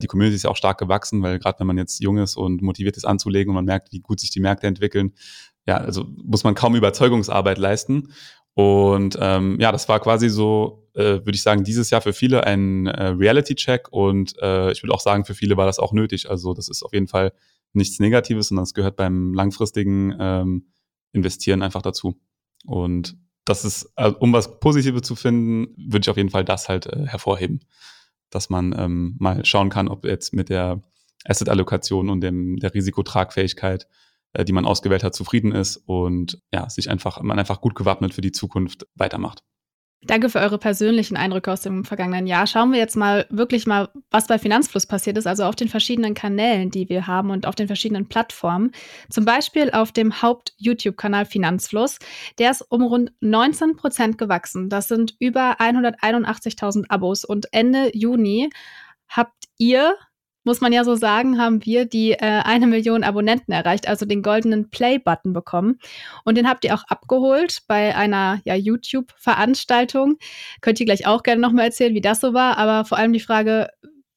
die 0.00 0.06
Community 0.06 0.36
ist 0.36 0.44
ja 0.44 0.50
auch 0.50 0.56
stark 0.56 0.78
gewachsen, 0.78 1.22
weil 1.22 1.38
gerade 1.38 1.58
wenn 1.60 1.66
man 1.66 1.76
jetzt 1.76 2.00
jung 2.02 2.18
ist 2.18 2.36
und 2.36 2.62
motiviert 2.62 2.96
ist 2.96 3.04
anzulegen 3.04 3.50
und 3.50 3.56
man 3.56 3.64
merkt, 3.64 3.92
wie 3.92 4.00
gut 4.00 4.20
sich 4.20 4.30
die 4.30 4.40
Märkte 4.40 4.66
entwickeln, 4.66 5.12
ja, 5.66 5.76
also 5.76 6.06
muss 6.24 6.44
man 6.44 6.54
kaum 6.54 6.74
Überzeugungsarbeit 6.76 7.58
leisten. 7.58 8.14
Und 8.58 9.16
ähm, 9.20 9.56
ja, 9.60 9.70
das 9.70 9.88
war 9.88 10.00
quasi 10.00 10.28
so, 10.28 10.90
äh, 10.94 11.04
würde 11.24 11.34
ich 11.36 11.42
sagen, 11.42 11.62
dieses 11.62 11.90
Jahr 11.90 12.00
für 12.00 12.12
viele 12.12 12.42
ein 12.42 12.88
äh, 12.88 13.10
Reality-Check 13.10 13.86
und 13.92 14.34
äh, 14.42 14.72
ich 14.72 14.82
würde 14.82 14.94
auch 14.94 15.00
sagen, 15.00 15.24
für 15.24 15.34
viele 15.34 15.56
war 15.56 15.66
das 15.66 15.78
auch 15.78 15.92
nötig. 15.92 16.28
Also 16.28 16.54
das 16.54 16.68
ist 16.68 16.82
auf 16.82 16.92
jeden 16.92 17.06
Fall 17.06 17.32
nichts 17.72 18.00
Negatives, 18.00 18.48
sondern 18.48 18.64
es 18.64 18.74
gehört 18.74 18.96
beim 18.96 19.32
langfristigen 19.32 20.12
ähm, 20.18 20.66
Investieren 21.12 21.62
einfach 21.62 21.82
dazu. 21.82 22.18
Und 22.66 23.16
das 23.44 23.64
ist, 23.64 23.92
also, 23.94 24.18
um 24.18 24.32
was 24.32 24.58
Positives 24.58 25.02
zu 25.02 25.14
finden, 25.14 25.72
würde 25.76 26.02
ich 26.02 26.10
auf 26.10 26.16
jeden 26.16 26.30
Fall 26.30 26.44
das 26.44 26.68
halt 26.68 26.86
äh, 26.86 27.06
hervorheben, 27.06 27.60
dass 28.28 28.50
man 28.50 28.74
ähm, 28.76 29.14
mal 29.20 29.44
schauen 29.44 29.70
kann, 29.70 29.86
ob 29.86 30.04
jetzt 30.04 30.34
mit 30.34 30.48
der 30.48 30.82
Asset-Allokation 31.26 32.10
und 32.10 32.22
dem, 32.22 32.56
der 32.56 32.74
Risikotragfähigkeit 32.74 33.84
äh, 33.84 33.86
die 34.36 34.52
man 34.52 34.66
ausgewählt 34.66 35.04
hat, 35.04 35.14
zufrieden 35.14 35.52
ist 35.52 35.76
und 35.76 36.40
ja, 36.52 36.68
sich 36.68 36.90
einfach, 36.90 37.22
man 37.22 37.38
einfach 37.38 37.60
gut 37.60 37.74
gewappnet 37.74 38.14
für 38.14 38.20
die 38.20 38.32
Zukunft 38.32 38.86
weitermacht. 38.94 39.42
Danke 40.02 40.28
für 40.28 40.38
eure 40.38 40.58
persönlichen 40.58 41.16
Eindrücke 41.16 41.50
aus 41.50 41.62
dem 41.62 41.84
vergangenen 41.84 42.28
Jahr. 42.28 42.46
Schauen 42.46 42.70
wir 42.70 42.78
jetzt 42.78 42.94
mal 42.94 43.26
wirklich 43.30 43.66
mal, 43.66 43.88
was 44.12 44.28
bei 44.28 44.38
Finanzfluss 44.38 44.86
passiert 44.86 45.18
ist, 45.18 45.26
also 45.26 45.42
auf 45.42 45.56
den 45.56 45.68
verschiedenen 45.68 46.14
Kanälen, 46.14 46.70
die 46.70 46.88
wir 46.88 47.08
haben 47.08 47.30
und 47.30 47.46
auf 47.46 47.56
den 47.56 47.66
verschiedenen 47.66 48.08
Plattformen. 48.08 48.70
Zum 49.10 49.24
Beispiel 49.24 49.72
auf 49.72 49.90
dem 49.90 50.22
Haupt-YouTube-Kanal 50.22 51.26
Finanzfluss. 51.26 51.98
Der 52.38 52.52
ist 52.52 52.62
um 52.70 52.84
rund 52.84 53.12
19 53.20 53.74
Prozent 53.74 54.18
gewachsen. 54.18 54.68
Das 54.68 54.86
sind 54.86 55.16
über 55.18 55.56
181.000 55.58 56.84
Abos 56.90 57.24
und 57.24 57.52
Ende 57.52 57.90
Juni 57.92 58.50
habt 59.08 59.46
ihr 59.56 59.96
muss 60.48 60.62
man 60.62 60.72
ja 60.72 60.82
so 60.82 60.96
sagen, 60.96 61.38
haben 61.38 61.64
wir 61.66 61.84
die 61.84 62.12
äh, 62.12 62.16
eine 62.18 62.66
Million 62.66 63.04
Abonnenten 63.04 63.52
erreicht, 63.52 63.86
also 63.86 64.06
den 64.06 64.22
goldenen 64.22 64.70
Play-Button 64.70 65.34
bekommen. 65.34 65.78
Und 66.24 66.38
den 66.38 66.48
habt 66.48 66.64
ihr 66.64 66.74
auch 66.74 66.84
abgeholt 66.88 67.60
bei 67.68 67.94
einer 67.94 68.40
ja, 68.44 68.54
YouTube-Veranstaltung. 68.54 70.16
Könnt 70.62 70.80
ihr 70.80 70.86
gleich 70.86 71.06
auch 71.06 71.22
gerne 71.22 71.42
nochmal 71.42 71.66
erzählen, 71.66 71.94
wie 71.94 72.00
das 72.00 72.20
so 72.20 72.32
war. 72.32 72.56
Aber 72.56 72.86
vor 72.86 72.96
allem 72.96 73.12
die 73.12 73.20
Frage, 73.20 73.68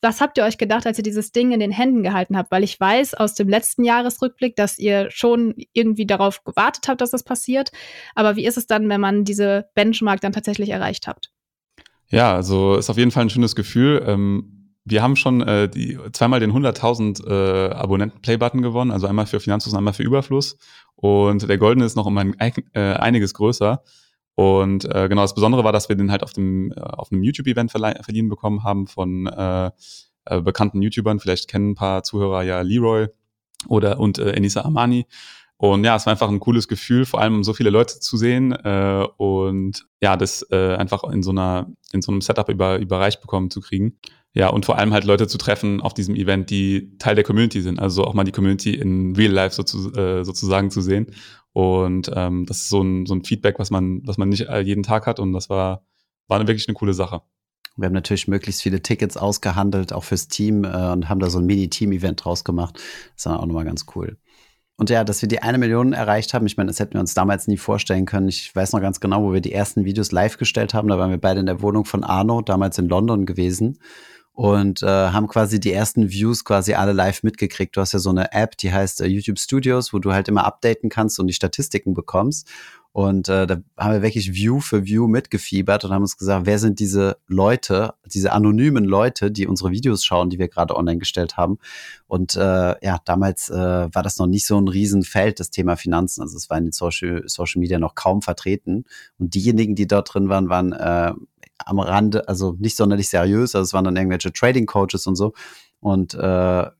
was 0.01 0.21
habt 0.21 0.37
ihr 0.37 0.45
euch 0.45 0.57
gedacht, 0.57 0.87
als 0.87 0.97
ihr 0.97 1.03
dieses 1.03 1.33
Ding 1.33 1.51
in 1.51 1.59
den 1.59 1.71
Händen 1.71 2.01
gehalten 2.01 2.37
habt? 2.37 2.49
Weil 2.49 2.63
ich 2.63 2.79
weiß 2.79 3.13
aus 3.13 3.35
dem 3.35 3.49
letzten 3.49 3.83
Jahresrückblick, 3.83 4.55
dass 4.55 4.79
ihr 4.79 5.11
schon 5.11 5.53
irgendwie 5.73 6.05
darauf 6.05 6.45
gewartet 6.45 6.87
habt, 6.87 7.01
dass 7.01 7.11
das 7.11 7.23
passiert. 7.23 7.73
Aber 8.15 8.37
wie 8.37 8.45
ist 8.45 8.57
es 8.57 8.67
dann, 8.67 8.87
wenn 8.87 9.01
man 9.01 9.25
diese 9.25 9.65
Benchmark 9.75 10.21
dann 10.21 10.31
tatsächlich 10.31 10.69
erreicht 10.69 11.07
habt? 11.07 11.29
Ja, 12.07 12.33
also 12.33 12.77
ist 12.77 12.89
auf 12.89 12.97
jeden 12.97 13.11
Fall 13.11 13.23
ein 13.23 13.29
schönes 13.29 13.53
Gefühl. 13.53 14.01
Ähm 14.07 14.60
wir 14.91 15.01
haben 15.01 15.15
schon 15.15 15.41
äh, 15.41 15.69
die, 15.69 15.97
zweimal 16.13 16.39
den 16.39 16.51
100.000 16.51 17.27
äh, 17.27 17.73
Abonnenten-Play-Button 17.73 18.61
gewonnen, 18.61 18.91
also 18.91 19.07
einmal 19.07 19.25
für 19.25 19.39
Finanzfluss 19.39 19.73
und 19.73 19.77
einmal 19.77 19.93
für 19.93 20.03
Überfluss. 20.03 20.57
Und 20.95 21.47
der 21.47 21.57
Goldene 21.57 21.85
ist 21.85 21.95
noch 21.95 22.05
um 22.05 22.17
ein, 22.17 22.35
äh, 22.39 22.59
einiges 22.79 23.33
größer. 23.33 23.83
Und 24.35 24.85
äh, 24.85 25.09
genau, 25.09 25.21
das 25.23 25.35
Besondere 25.35 25.63
war, 25.63 25.71
dass 25.71 25.89
wir 25.89 25.95
den 25.95 26.11
halt 26.11 26.23
auf 26.23 26.33
dem 26.33 26.71
äh, 26.71 26.79
auf 26.79 27.11
einem 27.11 27.23
YouTube-Event 27.23 27.71
verliehen 27.71 28.29
bekommen 28.29 28.63
haben 28.63 28.87
von 28.87 29.27
äh, 29.27 29.71
äh, 30.25 30.41
bekannten 30.41 30.81
YouTubern. 30.81 31.19
Vielleicht 31.19 31.47
kennen 31.47 31.71
ein 31.71 31.75
paar 31.75 32.03
Zuhörer 32.03 32.43
ja 32.43 32.61
Leroy 32.61 33.07
oder 33.67 33.99
und 33.99 34.19
äh, 34.19 34.31
Enisa 34.31 34.61
Amani. 34.61 35.05
Und 35.57 35.83
ja, 35.83 35.95
es 35.95 36.07
war 36.07 36.11
einfach 36.11 36.29
ein 36.29 36.39
cooles 36.39 36.67
Gefühl, 36.67 37.05
vor 37.05 37.21
allem 37.21 37.43
so 37.43 37.53
viele 37.53 37.69
Leute 37.69 37.99
zu 37.99 38.17
sehen 38.17 38.51
äh, 38.51 39.05
und 39.17 39.85
ja, 40.01 40.17
das 40.17 40.43
äh, 40.49 40.75
einfach 40.75 41.03
in 41.03 41.21
so 41.21 41.29
einer, 41.29 41.67
in 41.91 42.01
so 42.01 42.11
einem 42.11 42.21
Setup 42.21 42.49
über, 42.49 42.79
überreicht 42.79 43.21
bekommen 43.21 43.51
zu 43.51 43.61
kriegen. 43.61 43.99
Ja, 44.33 44.47
und 44.47 44.65
vor 44.65 44.77
allem 44.77 44.93
halt 44.93 45.03
Leute 45.03 45.27
zu 45.27 45.37
treffen 45.37 45.81
auf 45.81 45.93
diesem 45.93 46.15
Event, 46.15 46.49
die 46.49 46.97
Teil 46.99 47.15
der 47.15 47.23
Community 47.25 47.61
sind. 47.61 47.79
Also 47.79 48.05
auch 48.05 48.13
mal 48.13 48.23
die 48.23 48.31
Community 48.31 48.73
in 48.73 49.13
Real 49.15 49.31
Life 49.31 49.55
sozu 49.55 49.93
äh, 49.93 50.23
sozusagen 50.23 50.71
zu 50.71 50.81
sehen. 50.81 51.07
Und 51.51 52.09
ähm, 52.15 52.45
das 52.45 52.57
ist 52.61 52.69
so 52.69 52.81
ein, 52.81 53.05
so 53.05 53.13
ein 53.13 53.25
Feedback, 53.25 53.59
was 53.59 53.71
man, 53.71 54.01
was 54.05 54.17
man 54.17 54.29
nicht 54.29 54.47
jeden 54.63 54.83
Tag 54.83 55.05
hat. 55.05 55.19
Und 55.19 55.33
das 55.33 55.49
war, 55.49 55.83
war 56.27 56.39
wirklich 56.39 56.67
eine 56.69 56.75
coole 56.75 56.93
Sache. 56.93 57.21
Wir 57.75 57.87
haben 57.87 57.93
natürlich 57.93 58.27
möglichst 58.29 58.61
viele 58.61 58.81
Tickets 58.81 59.17
ausgehandelt, 59.17 59.91
auch 59.91 60.05
fürs 60.05 60.29
Team, 60.29 60.63
äh, 60.63 60.91
und 60.91 61.09
haben 61.09 61.19
da 61.19 61.29
so 61.29 61.39
ein 61.39 61.45
Mini-Team-Event 61.45 62.23
draus 62.23 62.45
gemacht. 62.45 62.79
Das 63.15 63.25
war 63.25 63.39
auch 63.39 63.45
nochmal 63.45 63.65
ganz 63.65 63.85
cool. 63.95 64.17
Und 64.77 64.89
ja, 64.89 65.03
dass 65.03 65.21
wir 65.21 65.29
die 65.29 65.41
eine 65.41 65.57
Million 65.57 65.91
erreicht 65.91 66.33
haben, 66.33 66.45
ich 66.45 66.57
meine, 66.57 66.69
das 66.69 66.79
hätten 66.79 66.93
wir 66.93 67.01
uns 67.01 67.13
damals 67.13 67.47
nie 67.47 67.57
vorstellen 67.57 68.05
können. 68.05 68.29
Ich 68.29 68.55
weiß 68.55 68.71
noch 68.71 68.81
ganz 68.81 68.99
genau, 68.99 69.23
wo 69.23 69.33
wir 69.33 69.41
die 69.41 69.51
ersten 69.53 69.83
Videos 69.85 70.11
live 70.11 70.37
gestellt 70.37 70.73
haben. 70.73 70.87
Da 70.87 70.97
waren 70.97 71.11
wir 71.11 71.19
beide 71.19 71.41
in 71.41 71.45
der 71.45 71.61
Wohnung 71.61 71.85
von 71.85 72.03
Arno, 72.03 72.41
damals 72.41 72.77
in 72.77 72.87
London 72.87 73.25
gewesen 73.25 73.77
und 74.33 74.81
äh, 74.81 74.87
haben 74.87 75.27
quasi 75.27 75.59
die 75.59 75.73
ersten 75.73 76.09
Views 76.09 76.45
quasi 76.45 76.73
alle 76.73 76.93
live 76.93 77.23
mitgekriegt. 77.23 77.75
Du 77.75 77.81
hast 77.81 77.91
ja 77.91 77.99
so 77.99 78.09
eine 78.09 78.31
App, 78.31 78.57
die 78.57 78.71
heißt 78.71 79.01
äh, 79.01 79.07
YouTube 79.07 79.39
Studios, 79.39 79.93
wo 79.93 79.99
du 79.99 80.13
halt 80.13 80.27
immer 80.27 80.45
updaten 80.45 80.89
kannst 80.89 81.19
und 81.19 81.27
die 81.27 81.33
Statistiken 81.33 81.93
bekommst. 81.93 82.47
Und 82.93 83.29
äh, 83.29 83.47
da 83.47 83.57
haben 83.77 83.93
wir 83.93 84.01
wirklich 84.01 84.33
View 84.33 84.59
für 84.59 84.85
View 84.85 85.07
mitgefiebert 85.07 85.85
und 85.85 85.91
haben 85.91 86.01
uns 86.01 86.17
gesagt, 86.17 86.45
wer 86.45 86.59
sind 86.59 86.79
diese 86.79 87.17
Leute, 87.27 87.93
diese 88.05 88.33
anonymen 88.33 88.83
Leute, 88.83 89.31
die 89.31 89.47
unsere 89.47 89.71
Videos 89.71 90.03
schauen, 90.03 90.29
die 90.29 90.39
wir 90.39 90.49
gerade 90.49 90.75
online 90.75 90.97
gestellt 90.97 91.37
haben. 91.37 91.57
Und 92.07 92.35
äh, 92.35 92.85
ja, 92.85 92.99
damals 93.05 93.49
äh, 93.49 93.55
war 93.55 94.03
das 94.03 94.17
noch 94.17 94.27
nicht 94.27 94.45
so 94.45 94.59
ein 94.59 94.67
Riesenfeld, 94.67 95.39
das 95.39 95.51
Thema 95.51 95.77
Finanzen. 95.77 96.21
Also 96.21 96.35
es 96.35 96.49
war 96.49 96.57
in 96.57 96.65
den 96.65 96.71
Social, 96.73 97.23
Social 97.27 97.61
Media 97.61 97.79
noch 97.79 97.95
kaum 97.95 98.21
vertreten. 98.21 98.83
Und 99.17 99.35
diejenigen, 99.35 99.75
die 99.75 99.87
dort 99.87 100.13
drin 100.13 100.27
waren, 100.27 100.49
waren 100.49 100.73
äh, 100.73 101.13
am 101.65 101.79
Rande, 101.79 102.27
also 102.27 102.55
nicht 102.59 102.75
sonderlich 102.75 103.09
seriös. 103.09 103.55
Also 103.55 103.63
es 103.63 103.73
waren 103.73 103.85
dann 103.85 103.95
irgendwelche 103.95 104.31
Trading 104.31 104.65
Coaches 104.65 105.07
und 105.07 105.15
so. 105.15 105.33
Und 105.79 106.13
äh, 106.13 106.17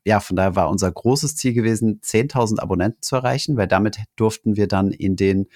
ja, 0.04 0.20
von 0.20 0.36
daher 0.36 0.54
war 0.54 0.70
unser 0.70 0.90
großes 0.90 1.36
Ziel 1.36 1.54
gewesen, 1.54 2.00
10.000 2.00 2.60
Abonnenten 2.60 3.02
zu 3.02 3.16
erreichen, 3.16 3.56
weil 3.56 3.66
damit 3.66 3.98
durften 4.16 4.56
wir 4.56 4.68
dann 4.68 4.92
in 4.92 5.16
den 5.16 5.48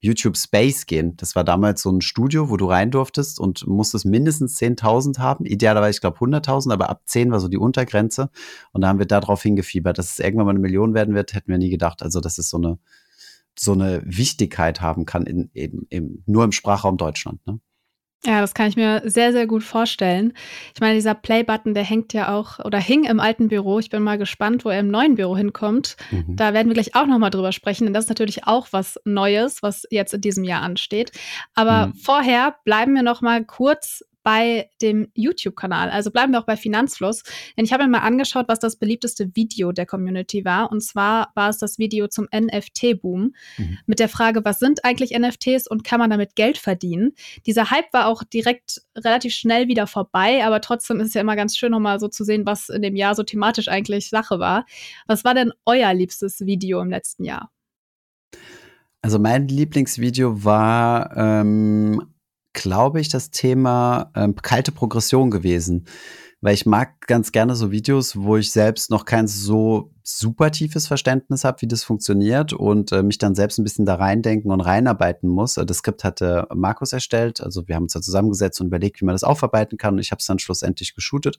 YouTube 0.00 0.36
Space 0.36 0.86
gehen. 0.86 1.16
Das 1.16 1.36
war 1.36 1.44
damals 1.44 1.82
so 1.82 1.90
ein 1.90 2.00
Studio, 2.00 2.48
wo 2.48 2.56
du 2.56 2.66
rein 2.66 2.90
durftest 2.90 3.38
und 3.38 3.66
musstest 3.66 4.06
mindestens 4.06 4.58
10.000 4.58 5.18
haben. 5.18 5.44
Idealerweise, 5.44 5.96
ich 5.96 6.00
glaube, 6.00 6.18
100.000, 6.18 6.72
aber 6.72 6.88
ab 6.88 7.02
10 7.04 7.30
war 7.30 7.40
so 7.40 7.48
die 7.48 7.58
Untergrenze. 7.58 8.30
Und 8.72 8.80
da 8.80 8.88
haben 8.88 8.98
wir 8.98 9.06
darauf 9.06 9.42
hingefiebert. 9.42 9.98
Dass 9.98 10.12
es 10.12 10.18
irgendwann 10.18 10.46
mal 10.46 10.52
eine 10.52 10.60
Million 10.60 10.94
werden 10.94 11.14
wird, 11.14 11.34
hätten 11.34 11.50
wir 11.50 11.58
nie 11.58 11.70
gedacht. 11.70 12.02
Also, 12.02 12.20
dass 12.20 12.38
es 12.38 12.48
so 12.48 12.56
eine, 12.56 12.78
so 13.58 13.72
eine 13.72 14.02
Wichtigkeit 14.04 14.80
haben 14.80 15.04
kann, 15.04 15.24
in, 15.26 15.50
in, 15.52 15.86
in, 15.90 16.22
nur 16.26 16.44
im 16.44 16.52
Sprachraum 16.52 16.96
Deutschland. 16.96 17.46
Ne? 17.46 17.60
Ja, 18.26 18.42
das 18.42 18.52
kann 18.52 18.68
ich 18.68 18.76
mir 18.76 19.00
sehr, 19.06 19.32
sehr 19.32 19.46
gut 19.46 19.64
vorstellen. 19.64 20.34
Ich 20.74 20.80
meine, 20.80 20.94
dieser 20.94 21.14
Play-Button, 21.14 21.72
der 21.72 21.84
hängt 21.84 22.12
ja 22.12 22.34
auch 22.34 22.58
oder 22.58 22.78
hing 22.78 23.04
im 23.04 23.18
alten 23.18 23.48
Büro. 23.48 23.78
Ich 23.78 23.88
bin 23.88 24.02
mal 24.02 24.18
gespannt, 24.18 24.64
wo 24.66 24.68
er 24.68 24.80
im 24.80 24.88
neuen 24.88 25.14
Büro 25.14 25.38
hinkommt. 25.38 25.96
Mhm. 26.10 26.36
Da 26.36 26.52
werden 26.52 26.68
wir 26.68 26.74
gleich 26.74 26.94
auch 26.94 27.06
nochmal 27.06 27.30
drüber 27.30 27.52
sprechen, 27.52 27.84
denn 27.84 27.94
das 27.94 28.04
ist 28.04 28.10
natürlich 28.10 28.46
auch 28.46 28.68
was 28.72 29.00
Neues, 29.06 29.62
was 29.62 29.86
jetzt 29.90 30.12
in 30.12 30.20
diesem 30.20 30.44
Jahr 30.44 30.60
ansteht. 30.60 31.12
Aber 31.54 31.88
mhm. 31.88 31.94
vorher 31.94 32.56
bleiben 32.64 32.94
wir 32.94 33.02
nochmal 33.02 33.42
kurz 33.44 34.04
bei 34.22 34.68
dem 34.82 35.08
YouTube-Kanal. 35.14 35.90
Also 35.90 36.10
bleiben 36.10 36.32
wir 36.32 36.40
auch 36.40 36.46
bei 36.46 36.56
Finanzfluss. 36.56 37.22
Denn 37.56 37.64
ich 37.64 37.72
habe 37.72 37.84
mir 37.84 37.90
mal 37.90 37.98
angeschaut, 37.98 38.46
was 38.48 38.58
das 38.58 38.76
beliebteste 38.76 39.34
Video 39.34 39.72
der 39.72 39.86
Community 39.86 40.44
war. 40.44 40.70
Und 40.70 40.82
zwar 40.82 41.30
war 41.34 41.48
es 41.48 41.58
das 41.58 41.78
Video 41.78 42.08
zum 42.08 42.28
NFT-Boom 42.34 43.32
mhm. 43.56 43.78
mit 43.86 43.98
der 43.98 44.08
Frage, 44.08 44.44
was 44.44 44.58
sind 44.58 44.84
eigentlich 44.84 45.18
NFTs 45.18 45.66
und 45.68 45.84
kann 45.84 46.00
man 46.00 46.10
damit 46.10 46.36
Geld 46.36 46.58
verdienen? 46.58 47.12
Dieser 47.46 47.70
Hype 47.70 47.92
war 47.92 48.06
auch 48.06 48.22
direkt 48.22 48.82
relativ 48.96 49.34
schnell 49.34 49.68
wieder 49.68 49.86
vorbei, 49.86 50.44
aber 50.44 50.60
trotzdem 50.60 51.00
ist 51.00 51.08
es 51.08 51.14
ja 51.14 51.20
immer 51.20 51.36
ganz 51.36 51.56
schön, 51.56 51.70
nochmal 51.70 52.00
so 52.00 52.08
zu 52.08 52.24
sehen, 52.24 52.46
was 52.46 52.68
in 52.68 52.82
dem 52.82 52.96
Jahr 52.96 53.14
so 53.14 53.22
thematisch 53.22 53.68
eigentlich 53.68 54.10
Sache 54.10 54.38
war. 54.38 54.66
Was 55.06 55.24
war 55.24 55.34
denn 55.34 55.52
euer 55.64 55.92
liebstes 55.94 56.40
Video 56.40 56.80
im 56.80 56.90
letzten 56.90 57.24
Jahr? 57.24 57.50
Also 59.02 59.18
mein 59.18 59.48
Lieblingsvideo 59.48 60.44
war 60.44 61.16
ähm, 61.16 62.09
glaube 62.52 63.00
ich, 63.00 63.08
das 63.08 63.30
Thema 63.30 64.10
ähm, 64.14 64.34
kalte 64.36 64.72
Progression 64.72 65.30
gewesen. 65.30 65.86
Weil 66.42 66.54
ich 66.54 66.64
mag 66.64 67.06
ganz 67.06 67.32
gerne 67.32 67.54
so 67.54 67.70
Videos, 67.70 68.16
wo 68.16 68.38
ich 68.38 68.50
selbst 68.50 68.90
noch 68.90 69.04
kein 69.04 69.28
so 69.28 69.92
super 70.02 70.50
tiefes 70.50 70.86
Verständnis 70.86 71.44
habe, 71.44 71.60
wie 71.60 71.68
das 71.68 71.84
funktioniert 71.84 72.54
und 72.54 72.92
äh, 72.92 73.02
mich 73.02 73.18
dann 73.18 73.34
selbst 73.34 73.58
ein 73.58 73.64
bisschen 73.64 73.84
da 73.84 73.96
reindenken 73.96 74.50
und 74.50 74.62
reinarbeiten 74.62 75.28
muss. 75.28 75.54
Das 75.54 75.78
Skript 75.78 76.02
hatte 76.02 76.48
Markus 76.54 76.94
erstellt. 76.94 77.42
Also 77.42 77.68
wir 77.68 77.76
haben 77.76 77.84
uns 77.84 77.92
da 77.92 78.00
zusammengesetzt 78.00 78.60
und 78.60 78.68
überlegt, 78.68 79.00
wie 79.02 79.04
man 79.04 79.14
das 79.14 79.24
aufarbeiten 79.24 79.76
kann. 79.76 79.94
Und 79.94 80.00
ich 80.00 80.12
habe 80.12 80.20
es 80.20 80.26
dann 80.26 80.38
schlussendlich 80.38 80.94
geshootet. 80.94 81.38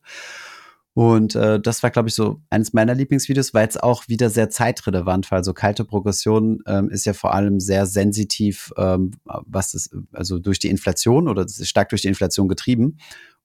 Und 0.93 1.35
äh, 1.35 1.59
das 1.59 1.83
war, 1.83 1.89
glaube 1.89 2.09
ich, 2.09 2.15
so 2.15 2.41
eines 2.49 2.73
meiner 2.73 2.93
Lieblingsvideos, 2.93 3.53
weil 3.53 3.67
es 3.67 3.77
auch 3.77 4.09
wieder 4.09 4.29
sehr 4.29 4.49
zeitrelevant 4.49 5.31
war. 5.31 5.37
Also 5.37 5.53
kalte 5.53 5.85
Progression 5.85 6.61
ähm, 6.67 6.89
ist 6.89 7.05
ja 7.05 7.13
vor 7.13 7.33
allem 7.33 7.61
sehr 7.61 7.85
sensitiv, 7.85 8.73
ähm, 8.77 9.11
was 9.23 9.73
ist, 9.73 9.95
also 10.11 10.37
durch 10.37 10.59
die 10.59 10.69
Inflation 10.69 11.29
oder 11.29 11.45
stark 11.47 11.89
durch 11.89 12.01
die 12.01 12.09
Inflation 12.09 12.49
getrieben. 12.49 12.97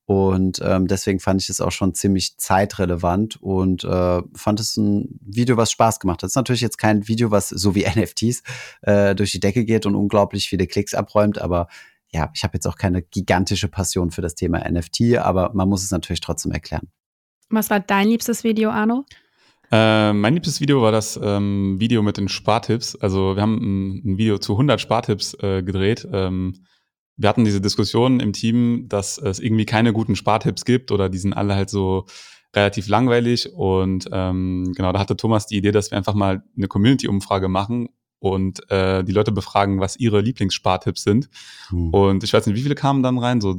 Und 0.07 0.61
ähm, 0.63 0.87
deswegen 0.87 1.19
fand 1.19 1.43
ich 1.43 1.49
es 1.49 1.61
auch 1.61 1.73
schon 1.73 1.95
ziemlich 1.95 2.37
zeitrelevant 2.39 3.43
und 3.43 3.83
äh, 3.83 4.23
fand 4.35 4.61
es 4.61 4.77
ein 4.77 5.19
Video, 5.21 5.57
was 5.57 5.73
Spaß 5.73 5.99
gemacht 5.99 6.19
hat. 6.19 6.25
Das 6.25 6.33
ist 6.33 6.37
natürlich 6.37 6.61
jetzt 6.61 6.79
kein 6.79 7.09
Video, 7.09 7.33
was 7.33 7.49
so 7.49 7.75
wie 7.75 7.85
NFTs 7.95 8.43
äh, 8.83 9.15
durch 9.15 9.33
die 9.33 9.41
Decke 9.41 9.65
geht 9.65 9.85
und 9.85 9.97
unglaublich 9.97 10.49
viele 10.49 10.67
Klicks 10.67 10.95
abräumt, 10.95 11.39
aber 11.39 11.69
ja, 12.13 12.31
ich 12.35 12.45
habe 12.45 12.55
jetzt 12.55 12.67
auch 12.67 12.77
keine 12.77 13.03
gigantische 13.03 13.67
Passion 13.67 14.13
für 14.13 14.23
das 14.23 14.37
Thema 14.37 14.61
NFT, 14.69 15.19
aber 15.19 15.53
man 15.55 15.69
muss 15.69 15.83
es 15.83 15.91
natürlich 15.91 16.21
trotzdem 16.21 16.53
erklären. 16.53 16.89
Was 17.51 17.71
war 17.71 17.81
dein 17.81 18.09
liebstes 18.09 18.45
Video, 18.45 18.71
Arno? 18.71 19.05
Äh, 19.71 20.13
mein 20.13 20.35
liebstes 20.35 20.61
Video 20.61 20.83
war 20.83 20.93
das 20.93 21.19
ähm, 21.23 21.79
Video 21.81 22.03
mit 22.03 22.17
den 22.17 22.29
Spartipps. 22.29 22.97
Also 22.97 23.37
wir 23.37 23.43
haben 23.43 23.57
ein, 23.57 24.13
ein 24.13 24.19
Video 24.19 24.39
zu 24.39 24.53
100 24.53 24.81
Spartipps 24.81 25.35
äh, 25.35 25.63
gedreht. 25.63 26.07
Ähm, 26.13 26.65
wir 27.17 27.29
hatten 27.29 27.45
diese 27.45 27.61
Diskussion 27.61 28.21
im 28.21 28.33
Team, 28.33 28.89
dass 28.89 29.19
es 29.19 29.41
irgendwie 29.41 29.65
keine 29.65 29.93
guten 29.93 30.17
Spartipps 30.17 30.65
gibt 30.65 30.93
oder 30.93 31.09
die 31.09 31.19
sind 31.19 31.33
alle 31.33 31.55
halt 31.55 31.71
so 31.71 32.07
relativ 32.55 32.89
langweilig. 32.89 33.53
Und 33.55 34.09
ähm, 34.13 34.73
genau, 34.77 34.93
da 34.93 34.99
hatte 34.99 35.17
Thomas 35.17 35.47
die 35.47 35.57
Idee, 35.57 35.73
dass 35.73 35.91
wir 35.91 35.99
einfach 35.99 36.15
mal 36.15 36.43
eine 36.57 36.69
Community-Umfrage 36.69 37.49
machen 37.49 37.89
und 38.19 38.71
äh, 38.71 39.03
die 39.05 39.13
Leute 39.13 39.33
befragen, 39.33 39.81
was 39.81 39.97
ihre 39.97 40.21
Lieblingsspartipps 40.21 41.03
sind. 41.03 41.29
Hm. 41.69 41.91
Und 41.93 42.25
ich 42.25 42.33
weiß 42.33 42.47
nicht, 42.47 42.57
wie 42.57 42.63
viele 42.63 42.75
kamen 42.75 43.03
dann 43.03 43.19
rein? 43.19 43.41
So 43.41 43.59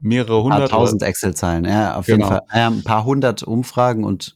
mehrere 0.00 0.42
hundert. 0.42 0.70
tausend 0.70 1.02
Excel-Zeilen, 1.02 1.64
ja, 1.64 1.96
auf 1.96 2.06
genau. 2.06 2.18
jeden 2.18 2.28
Fall. 2.28 2.42
Ja, 2.54 2.68
ein 2.68 2.84
paar 2.84 3.04
hundert 3.04 3.42
Umfragen 3.42 4.04
und 4.04 4.34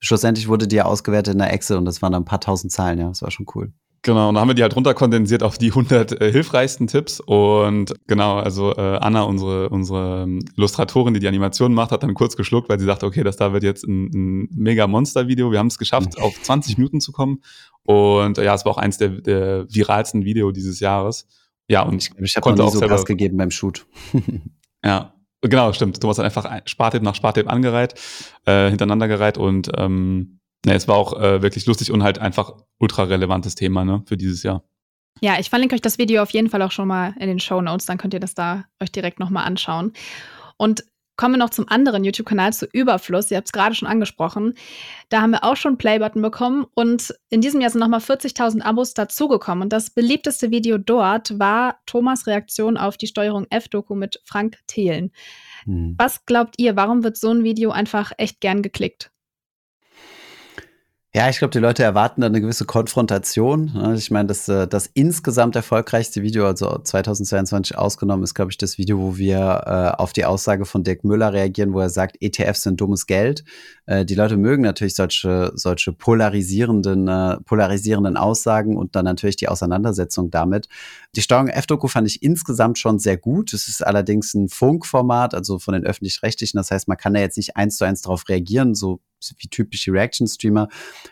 schlussendlich 0.00 0.48
wurde 0.48 0.66
die 0.68 0.76
ja 0.76 0.84
ausgewertet 0.84 1.34
in 1.34 1.38
der 1.38 1.52
Excel 1.52 1.76
und 1.76 1.84
das 1.84 2.02
waren 2.02 2.12
dann 2.12 2.22
ein 2.22 2.26
paar 2.26 2.40
tausend 2.40 2.72
Zahlen, 2.72 2.98
ja, 2.98 3.08
das 3.08 3.22
war 3.22 3.30
schon 3.30 3.46
cool. 3.54 3.72
Genau, 4.04 4.28
und 4.28 4.34
dann 4.34 4.40
haben 4.40 4.48
wir 4.48 4.54
die 4.54 4.62
halt 4.62 4.74
runterkondensiert 4.74 5.44
auf 5.44 5.58
die 5.58 5.68
100 5.68 6.20
äh, 6.20 6.32
hilfreichsten 6.32 6.88
Tipps. 6.88 7.20
Und 7.20 7.94
genau, 8.08 8.38
also 8.38 8.74
äh, 8.74 8.98
Anna, 8.98 9.22
unsere, 9.22 9.68
unsere 9.68 10.26
Illustratorin, 10.56 11.14
die 11.14 11.20
die 11.20 11.28
Animation 11.28 11.72
macht, 11.72 11.92
hat 11.92 12.02
dann 12.02 12.14
kurz 12.14 12.36
geschluckt, 12.36 12.68
weil 12.68 12.80
sie 12.80 12.84
sagte, 12.84 13.06
okay, 13.06 13.22
das 13.22 13.36
da 13.36 13.52
wird 13.52 13.62
jetzt 13.62 13.84
ein, 13.84 14.10
ein 14.12 14.48
mega 14.50 14.88
Monster-Video. 14.88 15.52
Wir 15.52 15.60
haben 15.60 15.68
es 15.68 15.78
geschafft, 15.78 16.18
auf 16.20 16.34
20 16.42 16.78
Minuten 16.78 17.00
zu 17.00 17.12
kommen. 17.12 17.42
Und 17.84 18.38
äh, 18.38 18.44
ja, 18.44 18.54
es 18.54 18.64
war 18.64 18.72
auch 18.72 18.78
eins 18.78 18.98
der, 18.98 19.10
der 19.10 19.66
viralsten 19.72 20.24
Video 20.24 20.50
dieses 20.50 20.80
Jahres. 20.80 21.28
Ja, 21.68 21.82
und 21.82 22.02
ich, 22.02 22.10
ich 22.18 22.36
habe 22.36 22.56
noch 22.56 22.72
nie 22.72 22.72
so 22.72 22.80
Gas 22.80 23.04
gegeben 23.04 23.36
beim 23.36 23.52
Shoot. 23.52 23.86
Ja, 24.84 25.14
genau, 25.40 25.72
stimmt. 25.72 26.00
Thomas 26.00 26.18
hat 26.18 26.24
einfach 26.24 26.62
Spartipp 26.66 27.02
nach 27.02 27.14
Spartipp 27.14 27.50
angereiht, 27.50 27.94
äh, 28.46 28.68
hintereinander 28.68 29.08
gereiht 29.08 29.38
und 29.38 29.70
ähm, 29.76 30.40
ne, 30.66 30.74
es 30.74 30.88
war 30.88 30.96
auch 30.96 31.18
äh, 31.20 31.42
wirklich 31.42 31.66
lustig 31.66 31.90
und 31.90 32.02
halt 32.02 32.18
einfach 32.18 32.52
ultra 32.78 33.04
relevantes 33.04 33.54
Thema 33.54 33.84
ne, 33.84 34.02
für 34.06 34.16
dieses 34.16 34.42
Jahr. 34.42 34.62
Ja, 35.20 35.38
ich 35.38 35.50
verlinke 35.50 35.74
euch 35.74 35.82
das 35.82 35.98
Video 35.98 36.22
auf 36.22 36.30
jeden 36.30 36.48
Fall 36.48 36.62
auch 36.62 36.72
schon 36.72 36.88
mal 36.88 37.14
in 37.20 37.28
den 37.28 37.38
Show 37.38 37.60
Notes, 37.60 37.86
dann 37.86 37.98
könnt 37.98 38.14
ihr 38.14 38.20
das 38.20 38.34
da 38.34 38.64
euch 38.80 38.90
direkt 38.90 39.20
nochmal 39.20 39.44
anschauen. 39.44 39.92
Und 40.56 40.84
Kommen 41.22 41.34
wir 41.34 41.38
noch 41.38 41.50
zum 41.50 41.68
anderen 41.68 42.02
YouTube-Kanal, 42.02 42.52
zu 42.52 42.66
Überfluss. 42.66 43.30
Ihr 43.30 43.36
habt 43.36 43.46
es 43.46 43.52
gerade 43.52 43.76
schon 43.76 43.86
angesprochen. 43.86 44.54
Da 45.08 45.20
haben 45.22 45.30
wir 45.30 45.44
auch 45.44 45.54
schon 45.54 45.78
Playbutton 45.78 46.20
bekommen 46.20 46.66
und 46.74 47.14
in 47.30 47.40
diesem 47.40 47.60
Jahr 47.60 47.70
sind 47.70 47.78
nochmal 47.78 48.00
40.000 48.00 48.60
Abos 48.60 48.92
dazugekommen. 48.92 49.62
Und 49.62 49.72
das 49.72 49.90
beliebteste 49.90 50.50
Video 50.50 50.78
dort 50.78 51.38
war 51.38 51.76
Thomas 51.86 52.26
Reaktion 52.26 52.76
auf 52.76 52.96
die 52.96 53.06
Steuerung 53.06 53.46
F-Doku 53.50 53.94
mit 53.94 54.20
Frank 54.24 54.58
Thelen. 54.66 55.12
Hm. 55.62 55.94
Was 55.96 56.26
glaubt 56.26 56.56
ihr, 56.58 56.74
warum 56.74 57.04
wird 57.04 57.16
so 57.16 57.30
ein 57.30 57.44
Video 57.44 57.70
einfach 57.70 58.10
echt 58.18 58.40
gern 58.40 58.60
geklickt? 58.60 59.11
Ja, 61.14 61.28
ich 61.28 61.36
glaube, 61.36 61.50
die 61.50 61.58
Leute 61.58 61.82
erwarten 61.82 62.22
dann 62.22 62.32
eine 62.32 62.40
gewisse 62.40 62.64
Konfrontation. 62.64 63.70
Ne? 63.74 63.96
Ich 63.96 64.10
meine, 64.10 64.28
das, 64.28 64.48
äh, 64.48 64.66
das 64.66 64.86
insgesamt 64.94 65.54
erfolgreichste 65.56 66.22
Video, 66.22 66.46
also 66.46 66.78
2022 66.78 67.76
ausgenommen, 67.76 68.24
ist, 68.24 68.32
glaube 68.32 68.50
ich, 68.50 68.56
das 68.56 68.78
Video, 68.78 68.98
wo 68.98 69.18
wir 69.18 69.36
äh, 69.66 70.00
auf 70.00 70.14
die 70.14 70.24
Aussage 70.24 70.64
von 70.64 70.84
Dirk 70.84 71.04
Müller 71.04 71.34
reagieren, 71.34 71.74
wo 71.74 71.80
er 71.80 71.90
sagt, 71.90 72.16
ETFs 72.22 72.62
sind 72.62 72.80
dummes 72.80 73.06
Geld. 73.06 73.44
Äh, 73.84 74.06
die 74.06 74.14
Leute 74.14 74.38
mögen 74.38 74.62
natürlich 74.62 74.94
solche, 74.94 75.52
solche 75.54 75.92
polarisierenden, 75.92 77.06
äh, 77.08 77.36
polarisierenden 77.44 78.16
Aussagen 78.16 78.78
und 78.78 78.96
dann 78.96 79.04
natürlich 79.04 79.36
die 79.36 79.48
Auseinandersetzung 79.48 80.30
damit. 80.30 80.68
Die 81.14 81.20
Steuerung 81.20 81.48
F-Doku 81.48 81.88
fand 81.88 82.08
ich 82.08 82.22
insgesamt 82.22 82.78
schon 82.78 82.98
sehr 82.98 83.18
gut. 83.18 83.52
Es 83.52 83.68
ist 83.68 83.86
allerdings 83.86 84.32
ein 84.32 84.48
Funkformat, 84.48 85.34
also 85.34 85.58
von 85.58 85.74
den 85.74 85.84
öffentlich-rechtlichen. 85.84 86.56
Das 86.56 86.70
heißt, 86.70 86.88
man 86.88 86.96
kann 86.96 87.12
da 87.12 87.20
jetzt 87.20 87.36
nicht 87.36 87.54
eins 87.54 87.76
zu 87.76 87.84
eins 87.84 88.00
darauf 88.00 88.26
reagieren, 88.30 88.74
so 88.74 89.00
wie 89.38 89.48
typische 89.48 89.92
Reaction-Streamer. 89.92 90.68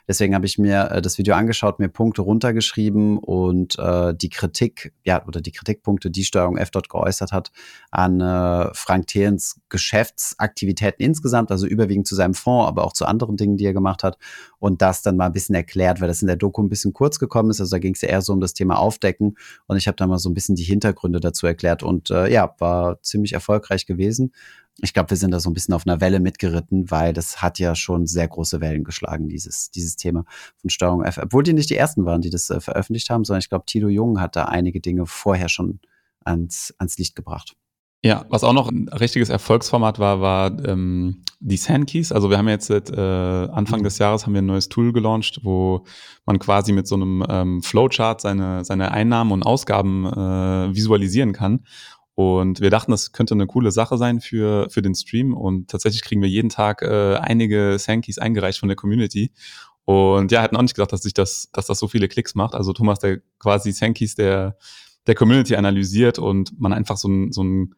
Deswegen 0.09 0.35
habe 0.35 0.47
ich 0.47 0.59
mir 0.59 0.91
äh, 0.91 1.03
das 1.03 1.19
Video 1.19 1.35
angeschaut, 1.35 1.79
mir 1.79 1.89
Punkte 1.89 2.23
runtergeschrieben 2.23 3.19
und 3.19 3.79
äh, 3.79 4.15
die 4.15 4.31
Kritik, 4.31 4.93
ja, 5.05 5.25
oder 5.27 5.41
die 5.41 5.53
Kritikpunkte, 5.53 6.11
die 6.11 6.25
Steuerung 6.25 6.57
F 6.57 6.71
dort 6.71 6.89
geäußert 6.89 7.33
hat, 7.33 7.51
an 7.91 8.21
äh, 8.21 8.75
Frank 8.75 9.07
Thelens 9.09 9.60
Geschäftsaktivitäten 9.71 11.05
insgesamt, 11.05 11.51
also 11.51 11.67
überwiegend 11.67 12.07
zu 12.07 12.15
seinem 12.15 12.35
Fonds, 12.35 12.69
aber 12.69 12.85
auch 12.85 12.93
zu 12.93 13.07
anderen 13.07 13.37
Dingen, 13.37 13.57
die 13.57 13.65
er 13.65 13.73
gemacht 13.73 14.03
hat. 14.03 14.19
Und 14.59 14.83
das 14.83 15.03
dann 15.03 15.17
mal 15.17 15.27
ein 15.27 15.33
bisschen 15.33 15.55
erklärt, 15.55 16.01
weil 16.01 16.09
das 16.09 16.23
in 16.23 16.27
der 16.27 16.37
Doku 16.37 16.63
ein 16.63 16.69
bisschen 16.69 16.93
kurz 16.93 17.19
gekommen 17.19 17.51
ist. 17.51 17.61
Also 17.61 17.77
da 17.77 17.79
ging 17.79 17.95
es 17.95 18.03
ja 18.03 18.09
eher 18.09 18.23
so 18.23 18.33
um 18.33 18.41
das 18.41 18.55
Thema 18.55 18.79
Aufdecken. 18.79 19.37
Und 19.67 19.77
ich 19.77 19.87
habe 19.87 19.97
dann 19.97 20.11
mal 20.11 20.19
so 20.19 20.29
ein 20.29 20.35
bisschen 20.35 20.57
die 20.57 20.65
Hintergründe 20.65 21.21
dazu 21.21 21.47
erklärt 21.47 21.83
und 21.83 22.11
äh, 22.11 22.31
ja, 22.31 22.55
war 22.59 23.01
ziemlich 23.03 23.33
erfolgreich 23.33 23.87
gewesen 23.87 24.33
ich 24.83 24.95
glaube, 24.95 25.11
wir 25.11 25.17
sind 25.17 25.31
da 25.31 25.41
so 25.41 25.51
ein 25.51 25.53
bisschen 25.53 25.75
auf 25.75 25.87
einer 25.87 26.01
Welle 26.01 26.21
mitgeritten, 26.21 26.91
weil 26.91 27.13
das 27.13 27.43
hat 27.43 27.59
ja 27.59 27.75
schon 27.75 28.07
sehr 28.07 28.29
große 28.29 28.61
Wellen 28.61 28.85
geschlagen, 28.85 29.29
dieses, 29.29 29.71
dieses 29.71 29.97
Thema 29.97 30.25
von 30.57 30.71
Steuerung 30.71 31.05
F. 31.05 31.19
Obwohl 31.19 31.43
die 31.43 31.53
nicht 31.53 31.71
die 31.71 31.77
ersten 31.77 32.05
waren, 32.05 32.23
die 32.23 32.31
das 32.31 32.51
äh, 32.51 32.61
veröffentlicht 32.61 33.11
haben, 33.11 33.25
sondern 33.25 33.41
ich 33.41 33.49
glaube, 33.49 33.67
Tilo 33.67 33.89
Jung 33.89 34.21
hat 34.21 34.37
da 34.37 34.47
einige 34.47 34.81
Dinge 34.81 35.07
vorher 35.07 35.49
schon 35.49 35.81
ans, 36.25 36.75
ans 36.79 36.99
Licht 36.99 37.15
gebracht. 37.15 37.57
Ja, 38.03 38.25
was 38.31 38.45
auch 38.45 38.55
noch 38.55 38.71
ein 38.71 38.89
richtiges 38.89 39.29
Erfolgsformat 39.29 39.99
war, 39.99 40.23
war 40.23 40.65
ähm, 40.65 41.23
die 41.39 41.59
Sandkeys. 41.59 42.13
Also 42.13 42.31
wir 42.31 42.39
haben 42.39 42.49
jetzt 42.49 42.69
seit 42.69 42.91
äh, 42.91 42.99
Anfang 42.99 43.83
des 43.83 43.99
Jahres 43.99 44.25
haben 44.25 44.33
wir 44.33 44.41
ein 44.41 44.47
neues 44.47 44.71
Tool 44.71 44.93
gelauncht, 44.93 45.41
wo 45.43 45.85
man 46.25 46.39
quasi 46.39 46.73
mit 46.73 46.87
so 46.87 46.95
einem 46.95 47.25
ähm, 47.29 47.63
Flowchart 47.63 48.23
seine, 48.23 48.65
seine 48.65 48.93
Einnahmen 48.93 49.33
und 49.33 49.43
Ausgaben 49.43 50.07
äh, 50.07 50.75
visualisieren 50.75 51.35
kann. 51.35 51.67
Und 52.15 52.61
wir 52.61 52.71
dachten, 52.71 52.91
das 52.91 53.13
könnte 53.13 53.35
eine 53.35 53.47
coole 53.47 53.71
Sache 53.71 53.99
sein 53.99 54.21
für, 54.21 54.69
für 54.71 54.83
den 54.83 54.95
Stream. 54.95 55.35
Und 55.35 55.71
tatsächlich 55.71 56.03
kriegen 56.03 56.23
wir 56.23 56.29
jeden 56.29 56.51
Tag 56.51 56.83
äh, 56.83 57.17
einige 57.17 57.79
Sankeys 57.79 58.19
eingereicht 58.19 58.61
von 58.61 58.69
der 58.69 58.77
Community. 58.77 59.33
Und 59.85 60.31
ja, 60.33 60.43
hatten 60.43 60.57
auch 60.57 60.63
nicht 60.63 60.75
gedacht, 60.75 60.93
dass 60.93 61.03
sich 61.03 61.15
das, 61.15 61.51
dass 61.53 61.67
das 61.67 61.79
so 61.79 61.89
viele 61.89 62.09
Klicks 62.09 62.35
macht. 62.35 62.55
Also 62.55 62.73
Thomas, 62.73 62.99
der 62.99 63.21
quasi 63.39 63.73
Sankeys 63.73 64.15
der, 64.15 64.57
der 65.07 65.15
Community 65.15 65.57
analysiert 65.57 66.19
und 66.19 66.59
man 66.61 66.73
einfach 66.73 66.97
so 66.97 67.09
ein, 67.09 67.33
so 67.33 67.43
ein, 67.43 67.75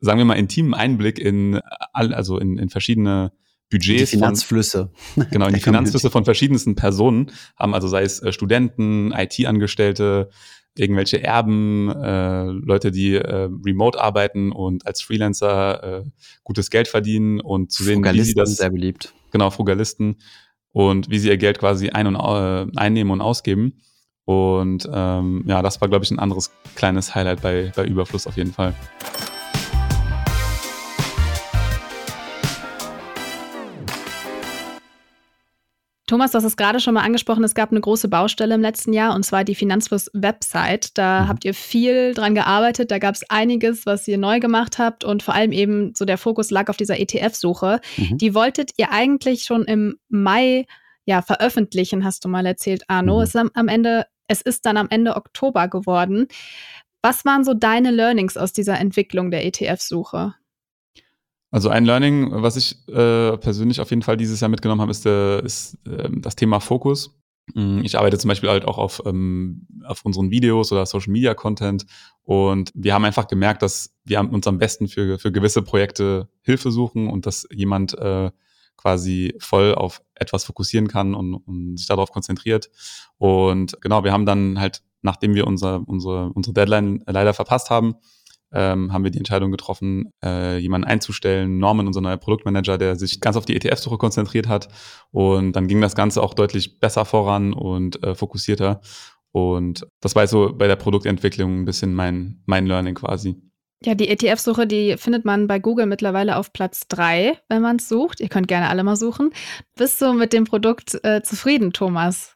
sagen 0.00 0.18
wir 0.18 0.24
mal, 0.24 0.34
intimen 0.34 0.74
Einblick 0.74 1.18
in 1.18 1.60
all, 1.92 2.14
also 2.14 2.38
in, 2.38 2.58
in 2.58 2.68
verschiedene 2.68 3.32
Budgets. 3.70 4.10
Die 4.10 4.16
Finanzflüsse. 4.16 4.90
Von, 5.14 5.26
genau, 5.30 5.46
in 5.46 5.54
die 5.54 5.60
Finanzflüsse 5.60 6.10
von 6.10 6.24
verschiedensten 6.24 6.74
Personen 6.74 7.32
haben, 7.56 7.74
also 7.74 7.88
sei 7.88 8.02
es 8.02 8.22
äh, 8.22 8.32
Studenten, 8.32 9.12
IT-Angestellte, 9.12 10.30
irgendwelche 10.76 11.22
Erben, 11.22 11.90
äh, 11.90 12.44
Leute, 12.44 12.92
die 12.92 13.14
äh, 13.14 13.48
remote 13.64 14.00
arbeiten 14.00 14.52
und 14.52 14.86
als 14.86 15.00
Freelancer 15.00 16.02
äh, 16.02 16.04
gutes 16.44 16.70
Geld 16.70 16.86
verdienen 16.86 17.40
und 17.40 17.72
zu 17.72 17.82
sehen, 17.82 18.04
wie 18.04 18.20
sie 18.20 18.34
das 18.34 18.56
sehr 18.56 18.70
beliebt. 18.70 19.14
Genau, 19.32 19.50
Frugalisten 19.50 20.16
und 20.72 21.10
wie 21.10 21.18
sie 21.18 21.28
ihr 21.28 21.38
Geld 21.38 21.58
quasi 21.58 21.88
ein 21.88 22.06
und 22.06 22.16
äh, 22.16 22.70
einnehmen 22.76 23.10
und 23.10 23.20
ausgeben. 23.20 23.80
Und 24.26 24.88
ähm, 24.92 25.44
ja, 25.46 25.62
das 25.62 25.80
war, 25.80 25.88
glaube 25.88 26.04
ich, 26.04 26.10
ein 26.10 26.18
anderes 26.18 26.50
kleines 26.74 27.14
Highlight 27.14 27.42
bei, 27.42 27.72
bei 27.74 27.84
Überfluss 27.84 28.26
auf 28.26 28.36
jeden 28.36 28.52
Fall. 28.52 28.74
Thomas, 36.06 36.30
du 36.30 36.38
hast 36.38 36.44
es 36.44 36.56
gerade 36.56 36.78
schon 36.78 36.94
mal 36.94 37.02
angesprochen, 37.02 37.42
es 37.42 37.54
gab 37.54 37.72
eine 37.72 37.80
große 37.80 38.08
Baustelle 38.08 38.54
im 38.54 38.60
letzten 38.60 38.92
Jahr 38.92 39.14
und 39.14 39.24
zwar 39.24 39.42
die 39.42 39.56
Finanzfluss-Website. 39.56 40.96
Da 40.96 41.22
mhm. 41.22 41.28
habt 41.28 41.44
ihr 41.44 41.52
viel 41.52 42.14
dran 42.14 42.36
gearbeitet, 42.36 42.92
da 42.92 42.98
gab 42.98 43.16
es 43.16 43.28
einiges, 43.28 43.86
was 43.86 44.06
ihr 44.06 44.16
neu 44.16 44.38
gemacht 44.38 44.78
habt 44.78 45.02
und 45.02 45.24
vor 45.24 45.34
allem 45.34 45.50
eben 45.50 45.94
so 45.96 46.04
der 46.04 46.16
Fokus 46.16 46.50
lag 46.50 46.68
auf 46.68 46.76
dieser 46.76 47.00
ETF-Suche. 47.00 47.80
Mhm. 47.96 48.18
Die 48.18 48.34
wolltet 48.34 48.70
ihr 48.76 48.92
eigentlich 48.92 49.42
schon 49.42 49.64
im 49.64 49.98
Mai 50.08 50.66
ja, 51.06 51.22
veröffentlichen, 51.22 52.04
hast 52.04 52.24
du 52.24 52.28
mal 52.28 52.46
erzählt, 52.46 52.84
Arno. 52.88 53.16
Mhm. 53.16 53.22
Es, 53.22 53.34
ist 53.34 53.50
am 53.54 53.68
Ende, 53.68 54.06
es 54.28 54.42
ist 54.42 54.64
dann 54.64 54.76
am 54.76 54.88
Ende 54.90 55.16
Oktober 55.16 55.66
geworden. 55.66 56.28
Was 57.02 57.24
waren 57.24 57.44
so 57.44 57.54
deine 57.54 57.90
Learnings 57.90 58.36
aus 58.36 58.52
dieser 58.52 58.78
Entwicklung 58.78 59.30
der 59.30 59.44
ETF-Suche? 59.44 60.34
Also 61.56 61.70
ein 61.70 61.86
Learning, 61.86 62.28
was 62.32 62.56
ich 62.56 62.86
äh, 62.86 63.38
persönlich 63.38 63.80
auf 63.80 63.88
jeden 63.88 64.02
Fall 64.02 64.18
dieses 64.18 64.40
Jahr 64.40 64.50
mitgenommen 64.50 64.82
habe, 64.82 64.90
ist, 64.90 65.06
äh, 65.06 65.40
ist 65.40 65.78
äh, 65.86 66.10
das 66.12 66.36
Thema 66.36 66.60
Fokus. 66.60 67.18
Mm, 67.54 67.78
ich 67.82 67.96
arbeite 67.96 68.18
zum 68.18 68.28
Beispiel 68.28 68.50
halt 68.50 68.66
auch 68.66 68.76
auf, 68.76 69.00
ähm, 69.06 69.66
auf 69.86 70.04
unseren 70.04 70.30
Videos 70.30 70.70
oder 70.70 70.84
Social 70.84 71.10
Media 71.10 71.32
Content 71.32 71.86
und 72.24 72.72
wir 72.74 72.92
haben 72.92 73.06
einfach 73.06 73.26
gemerkt, 73.26 73.62
dass 73.62 73.94
wir 74.04 74.20
uns 74.20 74.46
am 74.46 74.58
besten 74.58 74.86
für, 74.86 75.18
für 75.18 75.32
gewisse 75.32 75.62
Projekte 75.62 76.28
Hilfe 76.42 76.70
suchen 76.70 77.08
und 77.08 77.24
dass 77.24 77.48
jemand 77.50 77.96
äh, 77.96 78.30
quasi 78.76 79.34
voll 79.38 79.74
auf 79.74 80.02
etwas 80.14 80.44
fokussieren 80.44 80.88
kann 80.88 81.14
und, 81.14 81.36
und 81.36 81.78
sich 81.78 81.86
darauf 81.86 82.12
konzentriert. 82.12 82.68
Und 83.16 83.80
genau, 83.80 84.04
wir 84.04 84.12
haben 84.12 84.26
dann 84.26 84.60
halt, 84.60 84.82
nachdem 85.00 85.34
wir 85.34 85.46
unser, 85.46 85.82
unsere, 85.88 86.34
unsere 86.34 86.52
Deadline 86.52 87.02
leider 87.06 87.32
verpasst 87.32 87.70
haben, 87.70 87.94
ähm, 88.52 88.92
haben 88.92 89.04
wir 89.04 89.10
die 89.10 89.18
Entscheidung 89.18 89.50
getroffen, 89.50 90.12
äh, 90.24 90.58
jemanden 90.58 90.86
einzustellen, 90.86 91.58
Norman, 91.58 91.86
unser 91.86 92.00
neuer 92.00 92.16
Produktmanager, 92.16 92.78
der 92.78 92.96
sich 92.96 93.20
ganz 93.20 93.36
auf 93.36 93.44
die 93.44 93.56
ETF-Suche 93.56 93.98
konzentriert 93.98 94.48
hat. 94.48 94.68
Und 95.10 95.52
dann 95.52 95.68
ging 95.68 95.80
das 95.80 95.94
Ganze 95.94 96.22
auch 96.22 96.34
deutlich 96.34 96.78
besser 96.80 97.04
voran 97.04 97.52
und 97.52 98.02
äh, 98.02 98.14
fokussierter. 98.14 98.80
Und 99.32 99.86
das 100.00 100.14
war 100.14 100.26
so 100.26 100.54
bei 100.54 100.66
der 100.66 100.76
Produktentwicklung 100.76 101.60
ein 101.60 101.64
bisschen 101.64 101.94
mein, 101.94 102.42
mein 102.46 102.66
Learning 102.66 102.94
quasi. 102.94 103.36
Ja, 103.84 103.94
die 103.94 104.08
ETF-Suche, 104.08 104.66
die 104.66 104.96
findet 104.96 105.24
man 105.24 105.46
bei 105.46 105.58
Google 105.58 105.86
mittlerweile 105.86 106.36
auf 106.36 106.52
Platz 106.52 106.88
3, 106.88 107.38
wenn 107.48 107.60
man 107.60 107.76
es 107.76 107.88
sucht. 107.88 108.20
Ihr 108.20 108.28
könnt 108.28 108.48
gerne 108.48 108.70
alle 108.70 108.82
mal 108.84 108.96
suchen. 108.96 109.32
Bist 109.76 110.00
du 110.00 110.14
mit 110.14 110.32
dem 110.32 110.44
Produkt 110.44 110.98
äh, 111.04 111.22
zufrieden, 111.22 111.72
Thomas? 111.72 112.35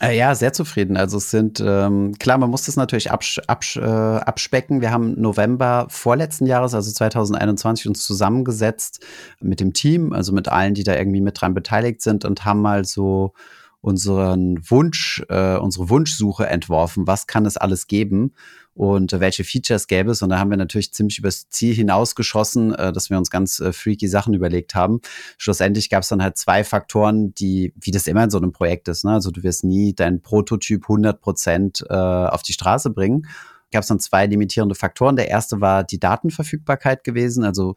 Äh, 0.00 0.16
ja, 0.18 0.34
sehr 0.34 0.52
zufrieden. 0.52 0.98
Also 0.98 1.16
es 1.16 1.30
sind, 1.30 1.62
ähm, 1.64 2.12
klar, 2.18 2.36
man 2.36 2.50
muss 2.50 2.66
das 2.66 2.76
natürlich 2.76 3.10
absch 3.10 3.40
absch 3.46 3.78
äh, 3.78 3.80
abspecken. 3.80 4.82
Wir 4.82 4.90
haben 4.90 5.18
November 5.18 5.86
vorletzten 5.88 6.46
Jahres, 6.46 6.74
also 6.74 6.90
2021, 6.90 7.88
uns 7.88 8.04
zusammengesetzt 8.04 9.02
mit 9.40 9.60
dem 9.60 9.72
Team, 9.72 10.12
also 10.12 10.32
mit 10.32 10.48
allen, 10.48 10.74
die 10.74 10.84
da 10.84 10.94
irgendwie 10.94 11.22
mit 11.22 11.40
dran 11.40 11.54
beteiligt 11.54 12.02
sind 12.02 12.26
und 12.26 12.44
haben 12.44 12.60
mal 12.60 12.84
so 12.84 13.32
unseren 13.80 14.58
Wunsch, 14.68 15.22
äh, 15.30 15.56
unsere 15.56 15.88
Wunschsuche 15.88 16.46
entworfen. 16.46 17.06
Was 17.06 17.26
kann 17.26 17.46
es 17.46 17.56
alles 17.56 17.86
geben? 17.86 18.34
Und 18.76 19.18
welche 19.18 19.42
Features 19.42 19.86
gäbe 19.86 20.10
es. 20.10 20.20
Und 20.20 20.28
da 20.28 20.38
haben 20.38 20.50
wir 20.50 20.58
natürlich 20.58 20.92
ziemlich 20.92 21.18
übers 21.18 21.48
Ziel 21.48 21.74
hinausgeschossen, 21.74 22.74
äh, 22.74 22.92
dass 22.92 23.08
wir 23.08 23.16
uns 23.16 23.30
ganz 23.30 23.58
äh, 23.58 23.72
freaky 23.72 24.06
Sachen 24.06 24.34
überlegt 24.34 24.74
haben. 24.74 25.00
Schlussendlich 25.38 25.88
gab 25.88 26.02
es 26.02 26.10
dann 26.10 26.22
halt 26.22 26.36
zwei 26.36 26.62
Faktoren, 26.62 27.34
die, 27.34 27.72
wie 27.80 27.90
das 27.90 28.06
immer 28.06 28.24
in 28.24 28.30
so 28.30 28.36
einem 28.36 28.52
Projekt 28.52 28.88
ist, 28.88 29.04
ne? 29.04 29.12
also 29.12 29.30
du 29.30 29.42
wirst 29.42 29.64
nie 29.64 29.94
deinen 29.94 30.20
Prototyp 30.20 30.84
100 30.84 31.20
Prozent 31.20 31.84
äh, 31.88 31.94
auf 31.94 32.42
die 32.42 32.52
Straße 32.52 32.90
bringen. 32.90 33.26
Gab 33.72 33.82
es 33.82 33.88
dann 33.88 33.98
zwei 33.98 34.26
limitierende 34.26 34.74
Faktoren. 34.74 35.16
Der 35.16 35.28
erste 35.28 35.60
war 35.60 35.82
die 35.82 35.98
Datenverfügbarkeit 35.98 37.02
gewesen, 37.02 37.44
also 37.44 37.74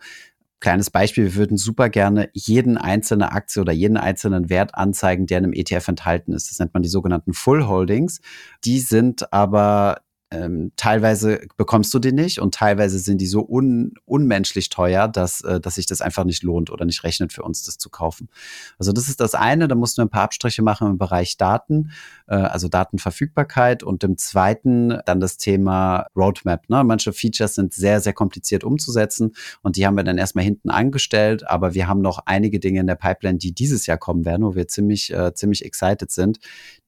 Kleines 0.61 0.89
Beispiel, 0.89 1.23
wir 1.23 1.35
würden 1.35 1.55
super 1.55 1.87
gerne 1.87 2.29
jeden 2.33 2.77
einzelne 2.77 3.31
Aktie 3.31 3.61
oder 3.61 3.71
jeden 3.71 3.95
einzelnen 3.95 4.49
Wert 4.49 4.75
anzeigen, 4.75 5.25
der 5.25 5.37
in 5.37 5.45
einem 5.45 5.53
ETF 5.53 5.87
enthalten 5.87 6.33
ist. 6.33 6.51
Das 6.51 6.59
nennt 6.59 6.73
man 6.73 6.83
die 6.83 6.89
sogenannten 6.89 7.31
Full 7.31 7.65
Holdings. 7.65 8.19
Die 8.65 8.79
sind 8.79 9.31
aber 9.31 10.01
ähm, 10.31 10.71
teilweise 10.75 11.41
bekommst 11.57 11.91
du 11.93 11.99
die 11.99 12.11
nicht 12.11 12.39
und 12.39 12.53
teilweise 12.53 12.99
sind 12.99 13.19
die 13.19 13.25
so 13.25 13.47
un 13.47 13.93
unmenschlich 14.05 14.69
teuer, 14.69 15.07
dass, 15.07 15.41
äh, 15.41 15.59
dass 15.59 15.75
sich 15.75 15.87
das 15.87 16.01
einfach 16.01 16.23
nicht 16.23 16.43
lohnt 16.43 16.69
oder 16.69 16.85
nicht 16.85 17.03
rechnet 17.03 17.33
für 17.33 17.41
uns, 17.41 17.63
das 17.63 17.79
zu 17.79 17.89
kaufen. 17.89 18.29
Also 18.77 18.91
das 18.91 19.09
ist 19.09 19.19
das 19.19 19.33
eine, 19.33 19.67
da 19.67 19.73
mussten 19.73 19.97
wir 19.97 20.05
ein 20.05 20.09
paar 20.09 20.23
Abstriche 20.23 20.61
machen 20.61 20.87
im 20.87 20.97
Bereich 20.99 21.37
Daten, 21.37 21.91
äh, 22.27 22.35
also 22.35 22.67
Datenverfügbarkeit 22.67 23.81
und 23.81 24.03
im 24.03 24.17
zweiten 24.17 24.99
dann 25.05 25.19
das 25.19 25.37
Thema 25.37 26.05
Roadmap. 26.15 26.69
Ne? 26.69 26.83
Manche 26.83 27.11
Features 27.11 27.55
sind 27.55 27.73
sehr, 27.73 27.99
sehr 27.99 28.13
kompliziert 28.13 28.63
umzusetzen 28.63 29.33
und 29.63 29.77
die 29.77 29.87
haben 29.87 29.95
wir 29.95 30.03
dann 30.03 30.19
erstmal 30.19 30.45
hinten 30.45 30.69
angestellt, 30.69 31.47
aber 31.47 31.73
wir 31.73 31.87
haben 31.87 32.01
noch 32.01 32.19
einige 32.25 32.59
Dinge 32.59 32.81
in 32.81 32.87
der 32.87 32.95
Pipeline, 32.95 33.39
die 33.39 33.53
dieses 33.53 33.87
Jahr 33.87 33.97
kommen 33.97 34.25
werden, 34.25 34.45
wo 34.45 34.53
wir 34.53 34.67
ziemlich, 34.67 35.11
äh, 35.11 35.33
ziemlich 35.33 35.65
excited 35.65 36.11
sind, 36.11 36.39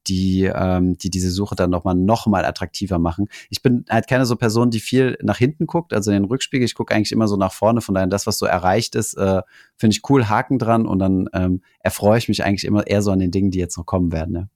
die, 0.07 0.43
ähm, 0.53 0.97
die 0.97 1.09
diese 1.09 1.31
Suche 1.31 1.55
dann 1.55 1.69
nochmal 1.69 1.95
noch 1.95 2.27
mal 2.27 2.45
attraktiver 2.45 2.99
machen. 2.99 3.27
Ich 3.49 3.61
bin 3.61 3.85
halt 3.89 4.07
keine 4.07 4.25
so 4.25 4.35
Person, 4.35 4.71
die 4.71 4.79
viel 4.79 5.17
nach 5.21 5.37
hinten 5.37 5.67
guckt, 5.67 5.93
also 5.93 6.11
in 6.11 6.21
den 6.21 6.25
Rückspiegel. 6.25 6.65
Ich 6.65 6.75
gucke 6.75 6.93
eigentlich 6.93 7.11
immer 7.11 7.27
so 7.27 7.37
nach 7.37 7.53
vorne. 7.53 7.81
Von 7.81 7.95
daher, 7.95 8.07
das, 8.07 8.27
was 8.27 8.37
so 8.37 8.45
erreicht 8.45 8.95
ist, 8.95 9.15
äh, 9.15 9.41
finde 9.77 9.95
ich 9.95 10.09
cool, 10.09 10.27
Haken 10.27 10.59
dran 10.59 10.85
und 10.85 10.99
dann 10.99 11.29
ähm, 11.33 11.61
erfreue 11.79 12.17
ich 12.17 12.27
mich 12.27 12.43
eigentlich 12.43 12.65
immer 12.65 12.87
eher 12.87 13.01
so 13.01 13.11
an 13.11 13.19
den 13.19 13.31
Dingen, 13.31 13.51
die 13.51 13.59
jetzt 13.59 13.77
noch 13.77 13.85
kommen 13.85 14.11
werden. 14.11 14.33
Ne? 14.33 14.49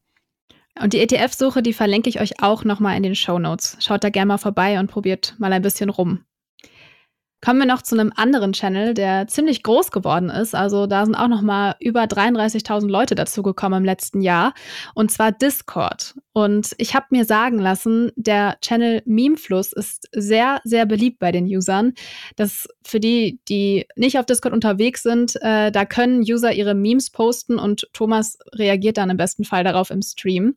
Und 0.82 0.94
die 0.94 1.00
ETF-Suche, 1.00 1.62
die 1.62 1.74
verlinke 1.74 2.10
ich 2.10 2.20
euch 2.20 2.42
auch 2.42 2.64
nochmal 2.64 2.98
in 2.98 3.04
den 3.04 3.16
Show 3.16 3.40
Notes. 3.40 3.78
Schaut 3.80 4.04
da 4.04 4.10
gerne 4.10 4.28
mal 4.28 4.38
vorbei 4.38 4.80
und 4.80 4.92
probiert 4.92 5.36
mal 5.38 5.54
ein 5.54 5.62
bisschen 5.62 5.90
rum. 5.90 6.26
Kommen 7.46 7.60
wir 7.60 7.68
noch 7.68 7.84
zu 7.84 7.94
einem 7.94 8.12
anderen 8.16 8.54
Channel, 8.54 8.96
der 8.96 9.28
ziemlich 9.28 9.62
groß 9.62 9.92
geworden 9.92 10.32
ist. 10.32 10.56
Also 10.56 10.88
da 10.88 11.06
sind 11.06 11.14
auch 11.14 11.28
noch 11.28 11.44
mal 11.44 11.76
über 11.80 12.06
33.000 12.06 12.88
Leute 12.90 13.14
dazugekommen 13.14 13.82
im 13.82 13.86
letzten 13.86 14.22
Jahr. 14.22 14.56
Und 14.96 15.12
zwar 15.12 15.32
Discord. 15.32 16.16
Und 16.34 16.72
ich 16.80 16.96
habe 16.96 17.06
mir 17.12 17.24
sagen 17.24 17.60
lassen, 17.60 18.12
der 18.16 18.58
Channel 18.62 19.04
Memefluss 19.06 19.74
ist 19.74 20.10
sehr, 20.12 20.60
sehr 20.64 20.88
beliebt 20.88 21.20
bei 21.20 21.32
den 21.32 21.46
Usern. 21.46 21.94
Das 22.36 22.68
für 22.84 23.00
die, 23.00 23.40
die 23.48 23.86
nicht 23.96 24.18
auf 24.18 24.26
Discord 24.26 24.56
unterwegs 24.56 25.04
sind, 25.04 25.36
äh, 25.44 25.72
da 25.72 25.86
können 25.86 26.22
User 26.22 26.52
ihre 26.52 26.74
Memes 26.74 27.12
posten 27.12 27.60
und 27.60 27.88
Thomas 27.94 28.40
reagiert 28.54 28.98
dann 28.98 29.12
im 29.12 29.18
besten 29.18 29.44
Fall 29.44 29.64
darauf 29.64 29.92
im 29.92 30.02
Stream. 30.02 30.56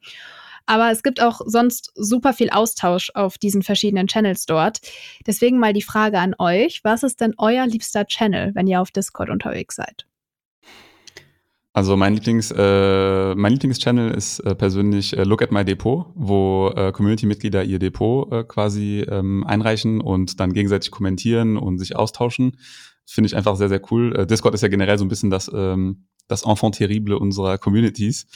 Aber 0.68 0.90
es 0.90 1.02
gibt 1.02 1.22
auch 1.22 1.40
sonst 1.46 1.92
super 1.94 2.34
viel 2.34 2.50
Austausch 2.50 3.10
auf 3.14 3.38
diesen 3.38 3.62
verschiedenen 3.62 4.06
Channels 4.06 4.44
dort. 4.44 4.80
Deswegen 5.26 5.58
mal 5.58 5.72
die 5.72 5.82
Frage 5.82 6.18
an 6.18 6.34
euch, 6.38 6.84
was 6.84 7.02
ist 7.02 7.22
denn 7.22 7.32
euer 7.38 7.66
liebster 7.66 8.06
Channel, 8.06 8.54
wenn 8.54 8.66
ihr 8.66 8.82
auf 8.82 8.90
Discord 8.90 9.30
unterwegs 9.30 9.76
seid? 9.76 10.06
Also 11.72 11.96
mein 11.96 12.12
Lieblings, 12.12 12.50
äh, 12.50 13.34
mein 13.34 13.52
Lieblingschannel 13.52 14.10
ist 14.10 14.40
äh, 14.40 14.54
persönlich 14.54 15.16
äh, 15.16 15.22
Look 15.22 15.40
at 15.40 15.52
My 15.52 15.64
Depot, 15.64 16.06
wo 16.14 16.70
äh, 16.76 16.92
Community-Mitglieder 16.92 17.64
ihr 17.64 17.78
Depot 17.78 18.30
äh, 18.30 18.44
quasi 18.44 19.06
ähm, 19.08 19.44
einreichen 19.46 20.02
und 20.02 20.38
dann 20.38 20.52
gegenseitig 20.52 20.90
kommentieren 20.90 21.56
und 21.56 21.78
sich 21.78 21.96
austauschen. 21.96 22.58
Finde 23.06 23.28
ich 23.28 23.36
einfach 23.36 23.56
sehr, 23.56 23.70
sehr 23.70 23.80
cool. 23.90 24.14
Äh, 24.14 24.26
Discord 24.26 24.52
ist 24.52 24.62
ja 24.62 24.68
generell 24.68 24.98
so 24.98 25.04
ein 25.06 25.08
bisschen 25.08 25.30
das 25.30 25.50
ähm, 25.54 26.08
das 26.28 26.44
Enfant 26.44 26.76
terrible 26.76 27.16
unserer 27.16 27.58
Communities, 27.58 28.26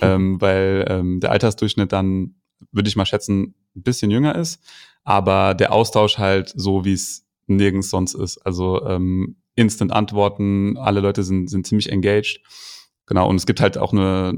ähm, 0.00 0.38
weil 0.40 0.86
ähm, 0.88 1.20
der 1.20 1.32
Altersdurchschnitt 1.32 1.92
dann, 1.92 2.36
würde 2.72 2.88
ich 2.88 2.96
mal 2.96 3.06
schätzen, 3.06 3.54
ein 3.74 3.82
bisschen 3.82 4.10
jünger 4.10 4.34
ist, 4.36 4.62
aber 5.04 5.54
der 5.54 5.72
Austausch 5.72 6.18
halt 6.18 6.52
so, 6.54 6.84
wie 6.84 6.92
es 6.92 7.26
nirgends 7.46 7.90
sonst 7.90 8.14
ist. 8.14 8.38
Also 8.38 8.84
ähm, 8.86 9.36
Instant 9.54 9.92
Antworten, 9.92 10.76
alle 10.76 11.00
Leute 11.00 11.24
sind, 11.24 11.48
sind 11.48 11.66
ziemlich 11.66 11.90
engaged. 11.90 12.40
Genau, 13.06 13.26
und 13.26 13.36
es 13.36 13.46
gibt 13.46 13.62
halt 13.62 13.78
auch 13.78 13.92
eine, 13.92 14.34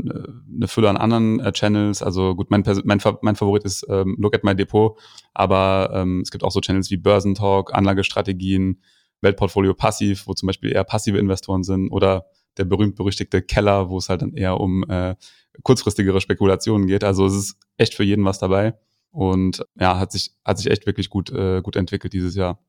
eine 0.55 0.69
Fülle 0.69 0.89
an 0.89 0.97
anderen 0.97 1.41
äh, 1.41 1.53
Channels. 1.53 2.03
Also 2.03 2.37
gut, 2.37 2.53
mein, 2.53 2.63
mein, 2.85 3.01
mein 3.21 3.37
Favorit 3.37 3.65
ist 3.65 3.85
ähm, 3.91 4.17
Look 4.19 4.35
at 4.35 4.45
My 4.45 4.55
Depot, 4.55 4.97
aber 5.35 5.91
ähm, 5.93 6.21
es 6.21 6.31
gibt 6.31 6.45
auch 6.45 6.53
so 6.53 6.61
Channels 6.61 6.89
wie 6.91 6.97
Börsentalk, 6.97 7.75
Anlagestrategien, 7.75 8.81
Weltportfolio 9.23 9.75
Passiv, 9.75 10.29
wo 10.29 10.35
zum 10.35 10.47
Beispiel 10.47 10.73
eher 10.73 10.85
passive 10.85 11.19
Investoren 11.19 11.65
sind 11.65 11.91
oder 11.91 12.27
der 12.57 12.65
berühmt-berüchtigte 12.65 13.43
Keller, 13.43 13.89
wo 13.89 13.99
es 13.99 14.09
halt 14.09 14.23
dann 14.23 14.35
eher 14.35 14.59
um 14.61 14.85
äh, 14.89 15.17
kurzfristigere 15.63 16.21
Spekulationen 16.21 16.87
geht. 16.87 17.05
Also 17.05 17.27
es 17.27 17.35
ist 17.35 17.57
echt 17.77 17.95
für 17.95 18.05
jeden 18.05 18.25
was 18.25 18.39
dabei. 18.39 18.75
Und 19.11 19.65
ja, 19.79 19.99
hat 19.99 20.13
sich, 20.13 20.33
hat 20.45 20.59
sich 20.59 20.71
echt 20.71 20.87
wirklich 20.87 21.11
gut, 21.11 21.31
äh, 21.31 21.63
gut 21.63 21.77
entwickelt 21.77 22.13
dieses 22.13 22.35
Jahr. 22.35 22.61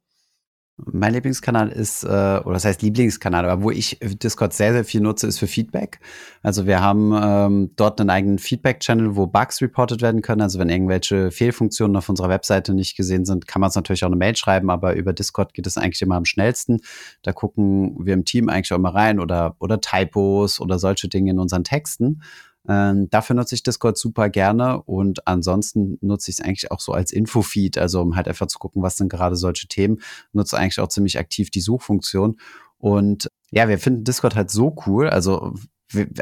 Mein 0.85 1.13
Lieblingskanal 1.13 1.69
ist, 1.69 2.03
äh, 2.03 2.07
oder 2.07 2.53
das 2.53 2.65
heißt 2.65 2.81
Lieblingskanal, 2.81 3.45
aber 3.47 3.63
wo 3.63 3.71
ich 3.71 3.99
Discord 4.01 4.53
sehr, 4.53 4.73
sehr 4.73 4.85
viel 4.85 5.01
nutze, 5.01 5.27
ist 5.27 5.39
für 5.39 5.47
Feedback. 5.47 5.99
Also 6.41 6.65
wir 6.65 6.81
haben 6.81 7.13
ähm, 7.15 7.71
dort 7.75 7.99
einen 7.99 8.09
eigenen 8.09 8.39
Feedback-Channel, 8.39 9.15
wo 9.15 9.27
Bugs 9.27 9.61
reported 9.61 10.01
werden 10.01 10.21
können. 10.21 10.41
Also 10.41 10.59
wenn 10.59 10.69
irgendwelche 10.69 11.31
Fehlfunktionen 11.31 11.95
auf 11.97 12.09
unserer 12.09 12.29
Webseite 12.29 12.73
nicht 12.73 12.95
gesehen 12.97 13.25
sind, 13.25 13.47
kann 13.47 13.59
man 13.59 13.69
es 13.69 13.75
natürlich 13.75 14.03
auch 14.03 14.09
eine 14.09 14.15
Mail 14.15 14.35
schreiben, 14.35 14.69
aber 14.69 14.95
über 14.95 15.13
Discord 15.13 15.53
geht 15.53 15.67
es 15.67 15.77
eigentlich 15.77 16.01
immer 16.01 16.15
am 16.15 16.25
schnellsten. 16.25 16.79
Da 17.21 17.31
gucken 17.31 17.95
wir 18.05 18.13
im 18.13 18.25
Team 18.25 18.49
eigentlich 18.49 18.73
auch 18.73 18.79
mal 18.79 18.91
rein 18.91 19.19
oder, 19.19 19.55
oder 19.59 19.81
Typos 19.81 20.59
oder 20.59 20.79
solche 20.79 21.07
Dinge 21.07 21.31
in 21.31 21.39
unseren 21.39 21.63
Texten. 21.63 22.21
Ähm, 22.67 23.09
dafür 23.09 23.35
nutze 23.35 23.55
ich 23.55 23.63
Discord 23.63 23.97
super 23.97 24.29
gerne 24.29 24.81
und 24.83 25.27
ansonsten 25.27 25.97
nutze 26.01 26.29
ich 26.29 26.39
es 26.39 26.45
eigentlich 26.45 26.71
auch 26.71 26.79
so 26.79 26.93
als 26.93 27.11
Infofeed, 27.11 27.77
also 27.77 28.01
um 28.01 28.15
halt 28.15 28.27
einfach 28.27 28.47
zu 28.47 28.59
gucken, 28.59 28.83
was 28.83 28.97
sind 28.97 29.09
gerade 29.09 29.35
solche 29.35 29.67
Themen. 29.67 29.99
Nutze 30.31 30.57
eigentlich 30.57 30.79
auch 30.79 30.89
ziemlich 30.89 31.17
aktiv 31.17 31.49
die 31.49 31.61
Suchfunktion. 31.61 32.37
Und 32.77 33.29
ja, 33.51 33.67
wir 33.67 33.79
finden 33.79 34.03
Discord 34.03 34.35
halt 34.35 34.51
so 34.51 34.75
cool. 34.85 35.09
Also 35.09 35.53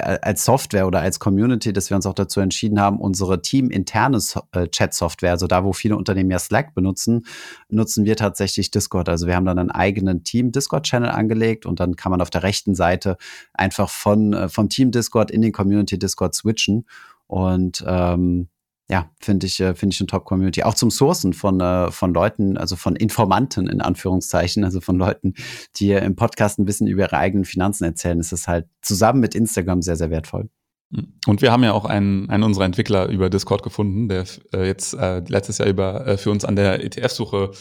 als 0.02 0.46
Software 0.46 0.88
oder 0.88 1.02
als 1.02 1.20
Community, 1.20 1.74
dass 1.74 1.90
wir 1.90 1.96
uns 1.96 2.06
auch 2.06 2.14
dazu 2.14 2.40
entschieden 2.40 2.80
haben, 2.80 3.00
unsere 3.00 3.42
teaminterne 3.42 4.20
äh, 4.52 4.68
Chat-Software, 4.68 5.32
also 5.32 5.48
da, 5.48 5.64
wo 5.64 5.74
viele 5.74 5.96
Unternehmen 5.96 6.32
ja 6.32 6.40
Slack 6.40 6.74
benutzen, 6.74 7.26
nutzen 7.70 8.06
wir 8.06 8.16
tatsächlich 8.16 8.72
Discord. 8.72 9.10
Also 9.10 9.28
wir 9.28 9.36
haben 9.36 9.46
dann 9.46 9.60
einen 9.60 9.72
eigenen 9.72 10.24
Team-Discord-Channel 10.24 11.10
angelegt 11.10 11.66
und 11.66 11.80
dann 11.80 11.96
kann 11.96 12.12
man 12.12 12.22
auf 12.22 12.30
der 12.30 12.44
rechten 12.44 12.76
Seite 12.76 13.18
einfach 13.54 13.90
von, 13.90 14.34
äh, 14.34 14.50
vom 14.50 14.70
Team 14.70 14.92
Discord 14.92 15.32
in 15.32 15.42
den 15.42 15.52
Community 15.52 16.00
Discord 16.00 16.34
switchen. 16.34 16.86
Und 17.28 17.84
ähm, 17.88 18.50
ja, 18.90 19.12
finde 19.20 19.46
ich, 19.46 19.60
äh, 19.60 19.76
finde 19.76 19.94
ich 19.94 20.02
eine 20.02 20.08
Top-Community. 20.08 20.64
Auch 20.64 20.74
zum 20.74 20.90
Sourcen 20.90 21.34
von, 21.34 21.60
äh, 21.62 21.92
von 21.92 22.14
Leuten, 22.14 22.58
also 22.58 22.76
von 22.76 22.96
Informanten 22.96 23.68
in 23.68 23.82
Anführungszeichen, 23.82 24.64
also 24.64 24.82
von 24.82 24.98
Leuten, 24.98 25.36
die 25.76 25.92
im 25.92 26.16
Podcast 26.16 26.58
ein 26.60 26.66
bisschen 26.66 26.88
über 26.88 27.04
ihre 27.04 27.18
eigenen 27.18 27.46
Finanzen 27.46 27.84
erzählen, 27.84 28.20
ist 28.20 28.32
es 28.32 28.48
halt 28.48 28.68
zusammen 28.82 29.20
mit 29.20 29.36
Instagram 29.36 29.82
sehr, 29.82 29.96
sehr 29.96 30.10
wertvoll. 30.10 30.50
Und 31.28 31.44
wir 31.44 31.52
haben 31.52 31.64
ja 31.64 31.74
auch 31.74 31.86
einen, 31.86 32.32
einen 32.32 32.44
unserer 32.44 32.66
Entwickler 32.66 33.08
über 33.10 33.30
Discord 33.30 33.62
gefunden, 33.62 34.10
der 34.10 34.26
äh, 34.54 34.66
jetzt 34.66 34.96
äh, 34.96 35.20
letztes 35.20 35.60
Jahr 35.60 35.68
über 35.68 36.08
äh, 36.08 36.18
für 36.18 36.32
uns 36.32 36.44
an 36.44 36.56
der 36.56 36.84
ETF-Suche 36.84 37.52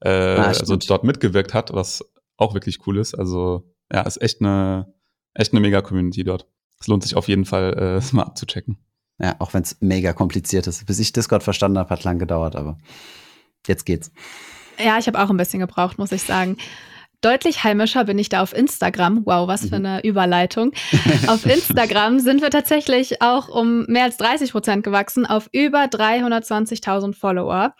äh, 0.00 0.08
ah, 0.08 0.44
also 0.44 0.76
dort 0.76 1.04
mitgewirkt 1.04 1.52
hat, 1.52 1.74
was 1.74 2.02
auch 2.38 2.54
wirklich 2.54 2.86
cool 2.86 2.96
ist. 2.96 3.14
Also 3.14 3.70
ja, 3.92 4.00
ist 4.02 4.22
echt 4.22 4.40
eine 4.40 4.86
echt 5.34 5.52
eine 5.52 5.60
mega 5.60 5.82
Community 5.82 6.24
dort. 6.24 6.46
Es 6.80 6.86
lohnt 6.86 7.02
sich 7.02 7.14
auf 7.14 7.28
jeden 7.28 7.44
Fall, 7.44 7.74
äh, 7.78 7.96
es 7.96 8.12
mal 8.14 8.22
abzuchecken. 8.22 8.78
Ja, 9.20 9.36
auch 9.40 9.52
wenn 9.54 9.62
es 9.62 9.76
mega 9.80 10.12
kompliziert 10.12 10.66
ist. 10.66 10.86
Bis 10.86 10.98
ich 10.98 11.12
Discord 11.12 11.42
verstanden 11.42 11.78
habe, 11.78 11.90
hat 11.90 12.04
lang 12.04 12.18
gedauert, 12.18 12.54
aber 12.54 12.78
jetzt 13.66 13.84
geht's. 13.84 14.12
Ja, 14.78 14.98
ich 14.98 15.06
habe 15.08 15.20
auch 15.20 15.30
ein 15.30 15.36
bisschen 15.36 15.58
gebraucht, 15.60 15.98
muss 15.98 16.12
ich 16.12 16.22
sagen. 16.22 16.56
Deutlich 17.20 17.64
heimischer 17.64 18.04
bin 18.04 18.16
ich 18.16 18.28
da 18.28 18.42
auf 18.42 18.54
Instagram. 18.54 19.26
Wow, 19.26 19.48
was 19.48 19.62
für 19.62 19.80
mhm. 19.80 19.86
eine 19.86 20.04
Überleitung. 20.04 20.72
auf 21.26 21.46
Instagram 21.46 22.20
sind 22.20 22.42
wir 22.42 22.50
tatsächlich 22.50 23.20
auch 23.20 23.48
um 23.48 23.86
mehr 23.86 24.04
als 24.04 24.18
30 24.18 24.52
Prozent 24.52 24.84
gewachsen 24.84 25.26
auf 25.26 25.48
über 25.50 25.84
320.000 25.86 27.16
Follower. 27.16 27.74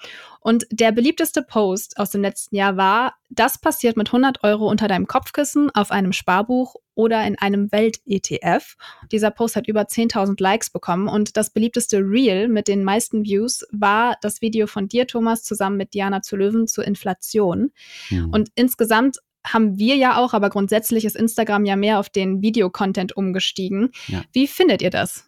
Und 0.48 0.66
der 0.70 0.92
beliebteste 0.92 1.42
Post 1.42 1.98
aus 1.98 2.08
dem 2.08 2.22
letzten 2.22 2.56
Jahr 2.56 2.78
war, 2.78 3.16
das 3.28 3.60
passiert 3.60 3.98
mit 3.98 4.08
100 4.08 4.44
Euro 4.44 4.66
unter 4.70 4.88
deinem 4.88 5.06
Kopfkissen 5.06 5.68
auf 5.74 5.90
einem 5.90 6.14
Sparbuch 6.14 6.74
oder 6.94 7.22
in 7.26 7.38
einem 7.38 7.70
Welt-ETF. 7.70 8.76
Dieser 9.12 9.30
Post 9.30 9.56
hat 9.56 9.68
über 9.68 9.82
10.000 9.82 10.42
Likes 10.42 10.70
bekommen 10.70 11.06
und 11.06 11.36
das 11.36 11.50
beliebteste 11.50 11.98
Reel 11.98 12.48
mit 12.48 12.66
den 12.66 12.82
meisten 12.82 13.24
Views 13.24 13.66
war 13.72 14.16
das 14.22 14.40
Video 14.40 14.66
von 14.66 14.88
dir, 14.88 15.06
Thomas, 15.06 15.42
zusammen 15.42 15.76
mit 15.76 15.92
Diana 15.92 16.22
zu 16.22 16.34
Löwen 16.34 16.66
zur 16.66 16.86
Inflation. 16.86 17.70
Mhm. 18.08 18.30
Und 18.30 18.48
insgesamt 18.54 19.18
haben 19.46 19.78
wir 19.78 19.96
ja 19.96 20.16
auch, 20.16 20.32
aber 20.32 20.48
grundsätzlich 20.48 21.04
ist 21.04 21.16
Instagram 21.16 21.66
ja 21.66 21.76
mehr 21.76 21.98
auf 21.98 22.08
den 22.08 22.40
Videocontent 22.40 23.14
umgestiegen. 23.14 23.90
Ja. 24.06 24.22
Wie 24.32 24.46
findet 24.46 24.80
ihr 24.80 24.90
das? 24.90 25.27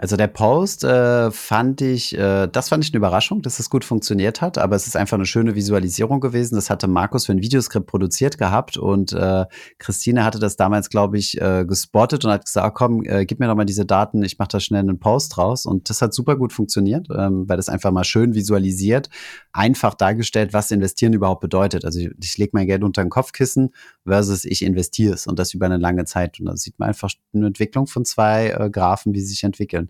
Also 0.00 0.16
der 0.16 0.28
Post 0.28 0.84
äh, 0.84 1.32
fand 1.32 1.80
ich, 1.80 2.16
äh, 2.16 2.46
das 2.46 2.68
fand 2.68 2.84
ich 2.84 2.92
eine 2.92 2.98
Überraschung, 2.98 3.42
dass 3.42 3.58
es 3.58 3.68
gut 3.68 3.84
funktioniert 3.84 4.40
hat, 4.40 4.56
aber 4.56 4.76
es 4.76 4.86
ist 4.86 4.94
einfach 4.94 5.16
eine 5.16 5.26
schöne 5.26 5.56
Visualisierung 5.56 6.20
gewesen. 6.20 6.54
Das 6.54 6.70
hatte 6.70 6.86
Markus 6.86 7.26
für 7.26 7.32
ein 7.32 7.42
Videoskript 7.42 7.86
produziert 7.86 8.38
gehabt 8.38 8.76
und 8.76 9.12
äh, 9.12 9.44
Christine 9.78 10.24
hatte 10.24 10.38
das 10.38 10.54
damals, 10.54 10.88
glaube 10.88 11.18
ich, 11.18 11.40
äh, 11.40 11.64
gespottet 11.66 12.24
und 12.24 12.30
hat 12.30 12.44
gesagt, 12.44 12.64
ah, 12.64 12.70
komm, 12.70 13.02
äh, 13.02 13.26
gib 13.26 13.40
mir 13.40 13.48
doch 13.48 13.56
mal 13.56 13.64
diese 13.64 13.84
Daten, 13.84 14.22
ich 14.22 14.38
mache 14.38 14.50
da 14.52 14.60
schnell 14.60 14.82
einen 14.82 15.00
Post 15.00 15.36
raus. 15.36 15.66
Und 15.66 15.90
das 15.90 16.00
hat 16.00 16.14
super 16.14 16.36
gut 16.36 16.52
funktioniert, 16.52 17.08
ähm, 17.12 17.48
weil 17.48 17.56
das 17.56 17.68
einfach 17.68 17.90
mal 17.90 18.04
schön 18.04 18.34
visualisiert, 18.34 19.10
einfach 19.52 19.94
dargestellt, 19.94 20.52
was 20.52 20.70
investieren 20.70 21.12
überhaupt 21.12 21.40
bedeutet. 21.40 21.84
Also 21.84 21.98
ich, 21.98 22.10
ich 22.22 22.38
lege 22.38 22.50
mein 22.52 22.68
Geld 22.68 22.84
unter 22.84 23.02
ein 23.02 23.10
Kopfkissen 23.10 23.70
versus 24.06 24.44
ich 24.44 24.62
investiere 24.62 25.14
es 25.14 25.26
und 25.26 25.40
das 25.40 25.54
über 25.54 25.66
eine 25.66 25.78
lange 25.78 26.04
Zeit. 26.04 26.38
Und 26.38 26.46
da 26.46 26.56
sieht 26.56 26.78
man 26.78 26.90
einfach 26.90 27.10
eine 27.34 27.48
Entwicklung 27.48 27.88
von 27.88 28.04
zwei 28.04 28.50
äh, 28.50 28.70
Graphen, 28.70 29.12
wie 29.12 29.20
sie 29.20 29.30
sich 29.30 29.42
entwickeln. 29.42 29.87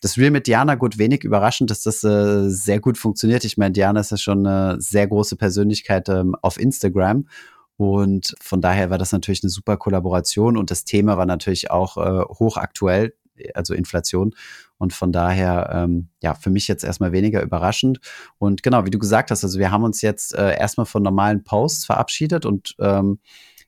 Das 0.00 0.18
Real 0.18 0.30
mit 0.30 0.46
Diana, 0.46 0.74
gut, 0.74 0.98
wenig 0.98 1.24
überraschend, 1.24 1.70
dass 1.70 1.82
das 1.82 2.04
äh, 2.04 2.48
sehr 2.48 2.80
gut 2.80 2.98
funktioniert. 2.98 3.44
Ich 3.44 3.56
meine, 3.56 3.72
Diana 3.72 4.00
ist 4.00 4.10
ja 4.10 4.18
schon 4.18 4.46
eine 4.46 4.80
sehr 4.80 5.06
große 5.06 5.36
Persönlichkeit 5.36 6.08
ähm, 6.08 6.36
auf 6.42 6.60
Instagram. 6.60 7.26
Und 7.78 8.34
von 8.40 8.60
daher 8.60 8.90
war 8.90 8.98
das 8.98 9.12
natürlich 9.12 9.42
eine 9.42 9.50
super 9.50 9.76
Kollaboration 9.76 10.56
und 10.56 10.70
das 10.70 10.84
Thema 10.84 11.18
war 11.18 11.26
natürlich 11.26 11.70
auch 11.70 11.96
äh, 11.96 12.24
hochaktuell, 12.38 13.14
also 13.54 13.74
Inflation. 13.74 14.34
Und 14.78 14.92
von 14.92 15.12
daher, 15.12 15.70
ähm, 15.72 16.08
ja, 16.22 16.34
für 16.34 16.50
mich 16.50 16.68
jetzt 16.68 16.84
erstmal 16.84 17.12
weniger 17.12 17.42
überraschend. 17.42 17.98
Und 18.38 18.62
genau, 18.62 18.84
wie 18.84 18.90
du 18.90 18.98
gesagt 18.98 19.30
hast, 19.30 19.44
also 19.44 19.58
wir 19.58 19.70
haben 19.70 19.84
uns 19.84 20.02
jetzt 20.02 20.34
äh, 20.34 20.58
erstmal 20.58 20.86
von 20.86 21.02
normalen 21.02 21.44
Posts 21.44 21.86
verabschiedet 21.86 22.44
und 22.44 22.74
ähm, 22.78 23.18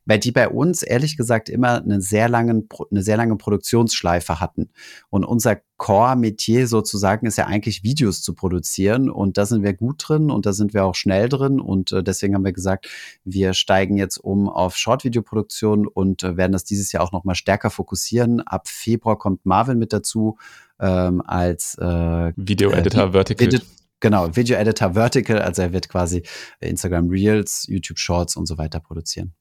weil 0.09 0.19
die 0.19 0.33
bei 0.33 0.49
uns 0.49 0.83
ehrlich 0.83 1.19
gesagt 1.19 1.51
immer 1.51 1.83
eine 1.83 2.01
sehr 2.01 2.31
langen, 2.31 2.67
eine 2.91 3.03
sehr 3.03 3.19
lange 3.19 3.37
Produktionsschleife 3.37 4.41
hatten. 4.41 4.71
Und 5.11 5.25
unser 5.25 5.61
Core-Metier 5.77 6.67
sozusagen 6.67 7.27
ist 7.27 7.37
ja 7.37 7.47
eigentlich 7.47 7.85
Videos 7.85 8.23
zu 8.23 8.35
produzieren 8.35 9.11
und 9.11 9.37
da 9.37 9.45
sind 9.45 9.63
wir 9.63 9.75
gut 9.75 10.03
drin 10.09 10.31
und 10.31 10.47
da 10.47 10.55
sind 10.55 10.73
wir 10.73 10.87
auch 10.87 10.95
schnell 10.95 11.29
drin 11.29 11.61
und 11.61 11.93
äh, 11.93 12.03
deswegen 12.03 12.35
haben 12.35 12.45
wir 12.45 12.55
gesagt, 12.55 12.89
wir 13.25 13.53
steigen 13.53 13.99
jetzt 13.99 14.17
um 14.17 14.49
auf 14.49 14.77
Short-Video-Produktion 14.77 15.87
und 15.87 16.23
äh, 16.23 16.39
werden 16.39 16.53
das 16.53 16.65
dieses 16.65 16.91
Jahr 16.91 17.05
auch 17.05 17.13
noch 17.13 17.25
mal 17.25 17.35
stärker 17.35 17.69
fokussieren. 17.69 18.41
Ab 18.41 18.67
Februar 18.67 19.19
kommt 19.19 19.45
Marvin 19.45 19.79
mit 19.79 19.93
dazu 19.93 20.39
ähm, 20.81 21.21
als 21.21 21.77
äh, 21.79 22.33
Video-Editor 22.35 23.09
äh, 23.09 23.13
Vertical. 23.13 23.47
Video 23.47 23.61
Genau, 24.01 24.35
Video 24.35 24.57
Editor 24.57 24.95
Vertical, 24.95 25.41
also 25.41 25.63
er 25.63 25.73
wird 25.73 25.89
quasi 25.89 26.23
Instagram 26.61 27.09
Reels, 27.11 27.67
YouTube 27.69 27.99
Shorts 27.99 28.37
und 28.37 28.47
so 28.47 28.57
weiter 28.57 28.79
produzieren. 28.79 29.35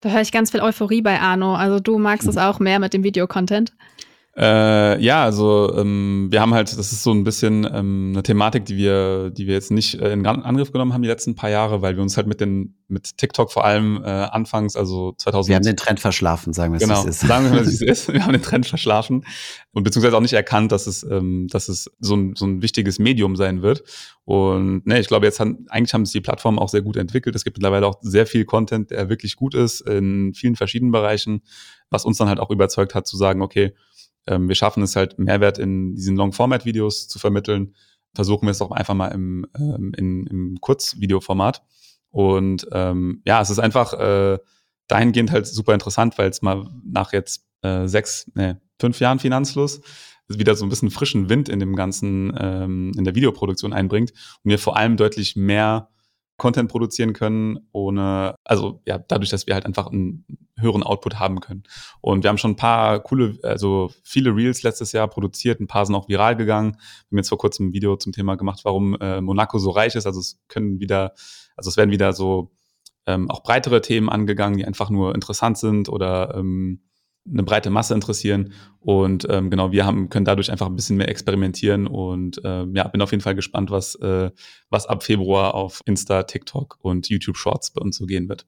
Da 0.00 0.10
höre 0.10 0.20
ich 0.20 0.32
ganz 0.32 0.50
viel 0.50 0.60
Euphorie 0.60 1.02
bei 1.02 1.20
Arno. 1.20 1.54
Also 1.54 1.80
du 1.80 1.98
magst 1.98 2.28
es 2.28 2.36
auch 2.36 2.60
mehr 2.60 2.78
mit 2.78 2.94
dem 2.94 3.02
Videocontent. 3.02 3.72
Äh, 4.38 5.02
ja, 5.02 5.24
also 5.24 5.74
ähm, 5.76 6.28
wir 6.30 6.40
haben 6.40 6.54
halt, 6.54 6.70
das 6.70 6.92
ist 6.92 7.02
so 7.02 7.10
ein 7.10 7.24
bisschen 7.24 7.64
ähm, 7.64 8.12
eine 8.12 8.22
Thematik, 8.22 8.66
die 8.66 8.76
wir, 8.76 9.30
die 9.30 9.48
wir 9.48 9.54
jetzt 9.54 9.72
nicht 9.72 10.00
äh, 10.00 10.12
in 10.12 10.24
Angriff 10.26 10.70
genommen 10.70 10.92
haben 10.92 11.02
die 11.02 11.08
letzten 11.08 11.34
paar 11.34 11.50
Jahre, 11.50 11.82
weil 11.82 11.96
wir 11.96 12.04
uns 12.04 12.16
halt 12.16 12.28
mit 12.28 12.40
den 12.40 12.76
mit 12.86 13.18
TikTok 13.18 13.50
vor 13.50 13.64
allem 13.64 14.00
äh, 14.04 14.06
anfangs, 14.06 14.76
also 14.76 15.12
2000. 15.18 15.48
Wir 15.48 15.56
haben 15.56 15.64
den 15.64 15.76
Trend 15.76 15.98
verschlafen, 15.98 16.52
sagen 16.52 16.72
wir 16.72 16.76
es 16.76 16.82
genau, 16.84 17.04
ist. 17.04 17.20
Sagen 17.20 17.52
wir, 17.52 17.60
es 17.60 17.80
ist. 17.82 18.12
Wir 18.12 18.24
haben 18.24 18.32
den 18.32 18.42
Trend 18.42 18.64
verschlafen 18.64 19.24
und 19.72 19.82
beziehungsweise 19.82 20.16
auch 20.16 20.22
nicht 20.22 20.34
erkannt, 20.34 20.70
dass 20.70 20.86
es, 20.86 21.02
ähm, 21.02 21.48
dass 21.48 21.68
es 21.68 21.90
so 21.98 22.14
ein, 22.14 22.36
so 22.36 22.46
ein 22.46 22.62
wichtiges 22.62 23.00
Medium 23.00 23.34
sein 23.34 23.60
wird. 23.62 23.82
Und 24.24 24.86
ne, 24.86 25.00
ich 25.00 25.08
glaube, 25.08 25.26
jetzt 25.26 25.40
haben, 25.40 25.66
eigentlich 25.68 25.94
haben 25.94 26.02
es 26.02 26.12
die 26.12 26.20
Plattformen 26.20 26.60
auch 26.60 26.68
sehr 26.68 26.82
gut 26.82 26.96
entwickelt. 26.96 27.34
Es 27.34 27.42
gibt 27.42 27.56
mittlerweile 27.56 27.88
auch 27.88 27.96
sehr 28.02 28.26
viel 28.26 28.44
Content, 28.44 28.92
der 28.92 29.08
wirklich 29.08 29.34
gut 29.34 29.56
ist 29.56 29.80
in 29.80 30.32
vielen 30.32 30.54
verschiedenen 30.54 30.92
Bereichen, 30.92 31.42
was 31.90 32.04
uns 32.04 32.18
dann 32.18 32.28
halt 32.28 32.38
auch 32.38 32.50
überzeugt 32.50 32.94
hat 32.94 33.08
zu 33.08 33.16
sagen, 33.16 33.42
okay, 33.42 33.74
wir 34.36 34.54
schaffen 34.54 34.82
es 34.82 34.96
halt, 34.96 35.18
Mehrwert 35.18 35.58
in 35.58 35.94
diesen 35.94 36.16
Long-Format-Videos 36.16 37.08
zu 37.08 37.18
vermitteln. 37.18 37.74
Versuchen 38.14 38.46
wir 38.46 38.50
es 38.50 38.62
auch 38.62 38.70
einfach 38.70 38.94
mal 38.94 39.08
im, 39.08 39.46
ähm, 39.56 39.92
in, 39.96 40.26
im 40.26 40.60
Kurzvideoformat. 40.60 41.62
Und 42.10 42.66
ähm, 42.72 43.22
ja, 43.24 43.40
es 43.40 43.50
ist 43.50 43.58
einfach 43.58 43.92
äh, 43.94 44.38
dahingehend 44.88 45.30
halt 45.30 45.46
super 45.46 45.74
interessant, 45.74 46.18
weil 46.18 46.30
es 46.30 46.42
mal 46.42 46.68
nach 46.84 47.12
jetzt 47.12 47.46
äh, 47.62 47.86
sechs, 47.86 48.30
nee, 48.34 48.54
fünf 48.80 49.00
Jahren 49.00 49.18
Finanzfluss 49.18 49.80
wieder 50.28 50.54
so 50.54 50.66
ein 50.66 50.68
bisschen 50.68 50.90
frischen 50.90 51.28
Wind 51.30 51.48
in 51.48 51.58
dem 51.58 51.74
ganzen, 51.74 52.36
ähm, 52.38 52.92
in 52.96 53.04
der 53.04 53.14
Videoproduktion 53.14 53.72
einbringt 53.72 54.12
und 54.44 54.50
wir 54.50 54.58
vor 54.58 54.76
allem 54.76 54.96
deutlich 54.96 55.36
mehr 55.36 55.88
Content 56.38 56.70
produzieren 56.70 57.12
können, 57.12 57.58
ohne, 57.72 58.36
also 58.44 58.80
ja, 58.86 58.96
dadurch, 58.96 59.28
dass 59.28 59.46
wir 59.46 59.54
halt 59.54 59.66
einfach 59.66 59.88
einen 59.88 60.24
höheren 60.56 60.84
Output 60.84 61.18
haben 61.18 61.40
können. 61.40 61.64
Und 62.00 62.22
wir 62.22 62.30
haben 62.30 62.38
schon 62.38 62.52
ein 62.52 62.56
paar 62.56 63.00
coole, 63.00 63.38
also 63.42 63.90
viele 64.04 64.34
Reels 64.34 64.62
letztes 64.62 64.92
Jahr 64.92 65.08
produziert, 65.08 65.60
ein 65.60 65.66
paar 65.66 65.84
sind 65.84 65.96
auch 65.96 66.08
viral 66.08 66.36
gegangen. 66.36 66.72
Wir 66.72 67.16
haben 67.16 67.18
jetzt 67.18 67.28
vor 67.28 67.38
kurzem 67.38 67.68
ein 67.68 67.72
Video 67.72 67.96
zum 67.96 68.12
Thema 68.12 68.36
gemacht, 68.36 68.60
warum 68.62 68.94
äh, 69.00 69.20
Monaco 69.20 69.58
so 69.58 69.70
reich 69.70 69.96
ist. 69.96 70.06
Also 70.06 70.20
es 70.20 70.40
können 70.46 70.78
wieder, 70.78 71.12
also 71.56 71.68
es 71.68 71.76
werden 71.76 71.90
wieder 71.90 72.12
so 72.12 72.52
ähm, 73.06 73.28
auch 73.30 73.42
breitere 73.42 73.80
Themen 73.80 74.08
angegangen, 74.08 74.58
die 74.58 74.64
einfach 74.64 74.90
nur 74.90 75.16
interessant 75.16 75.58
sind 75.58 75.88
oder 75.88 76.36
ähm, 76.36 76.82
eine 77.30 77.42
breite 77.42 77.70
Masse 77.70 77.94
interessieren. 77.94 78.52
Und 78.80 79.26
ähm, 79.30 79.50
genau, 79.50 79.72
wir 79.72 79.84
haben, 79.84 80.08
können 80.08 80.24
dadurch 80.24 80.50
einfach 80.50 80.66
ein 80.66 80.76
bisschen 80.76 80.96
mehr 80.96 81.08
experimentieren 81.08 81.86
und 81.86 82.40
ähm, 82.44 82.74
ja, 82.74 82.86
bin 82.88 83.02
auf 83.02 83.10
jeden 83.10 83.22
Fall 83.22 83.34
gespannt, 83.34 83.70
was, 83.70 83.94
äh, 83.96 84.30
was 84.70 84.86
ab 84.86 85.02
Februar 85.02 85.54
auf 85.54 85.80
Insta, 85.84 86.22
TikTok 86.22 86.78
und 86.80 87.08
YouTube 87.08 87.36
Shorts 87.36 87.70
bei 87.70 87.80
uns 87.80 87.96
so 87.96 88.06
gehen 88.06 88.28
wird. 88.28 88.46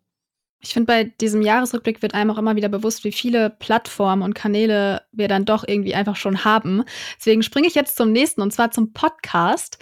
Ich 0.62 0.74
finde, 0.74 0.86
bei 0.86 1.04
diesem 1.04 1.40
Jahresrückblick 1.40 2.02
wird 2.02 2.12
einem 2.12 2.30
auch 2.30 2.36
immer 2.36 2.54
wieder 2.54 2.68
bewusst, 2.68 3.02
wie 3.04 3.12
viele 3.12 3.48
Plattformen 3.48 4.22
und 4.22 4.34
Kanäle 4.34 5.02
wir 5.10 5.26
dann 5.26 5.46
doch 5.46 5.64
irgendwie 5.66 5.94
einfach 5.94 6.16
schon 6.16 6.44
haben. 6.44 6.84
Deswegen 7.18 7.42
springe 7.42 7.66
ich 7.66 7.74
jetzt 7.74 7.96
zum 7.96 8.12
nächsten 8.12 8.42
und 8.42 8.52
zwar 8.52 8.70
zum 8.70 8.92
Podcast. 8.92 9.78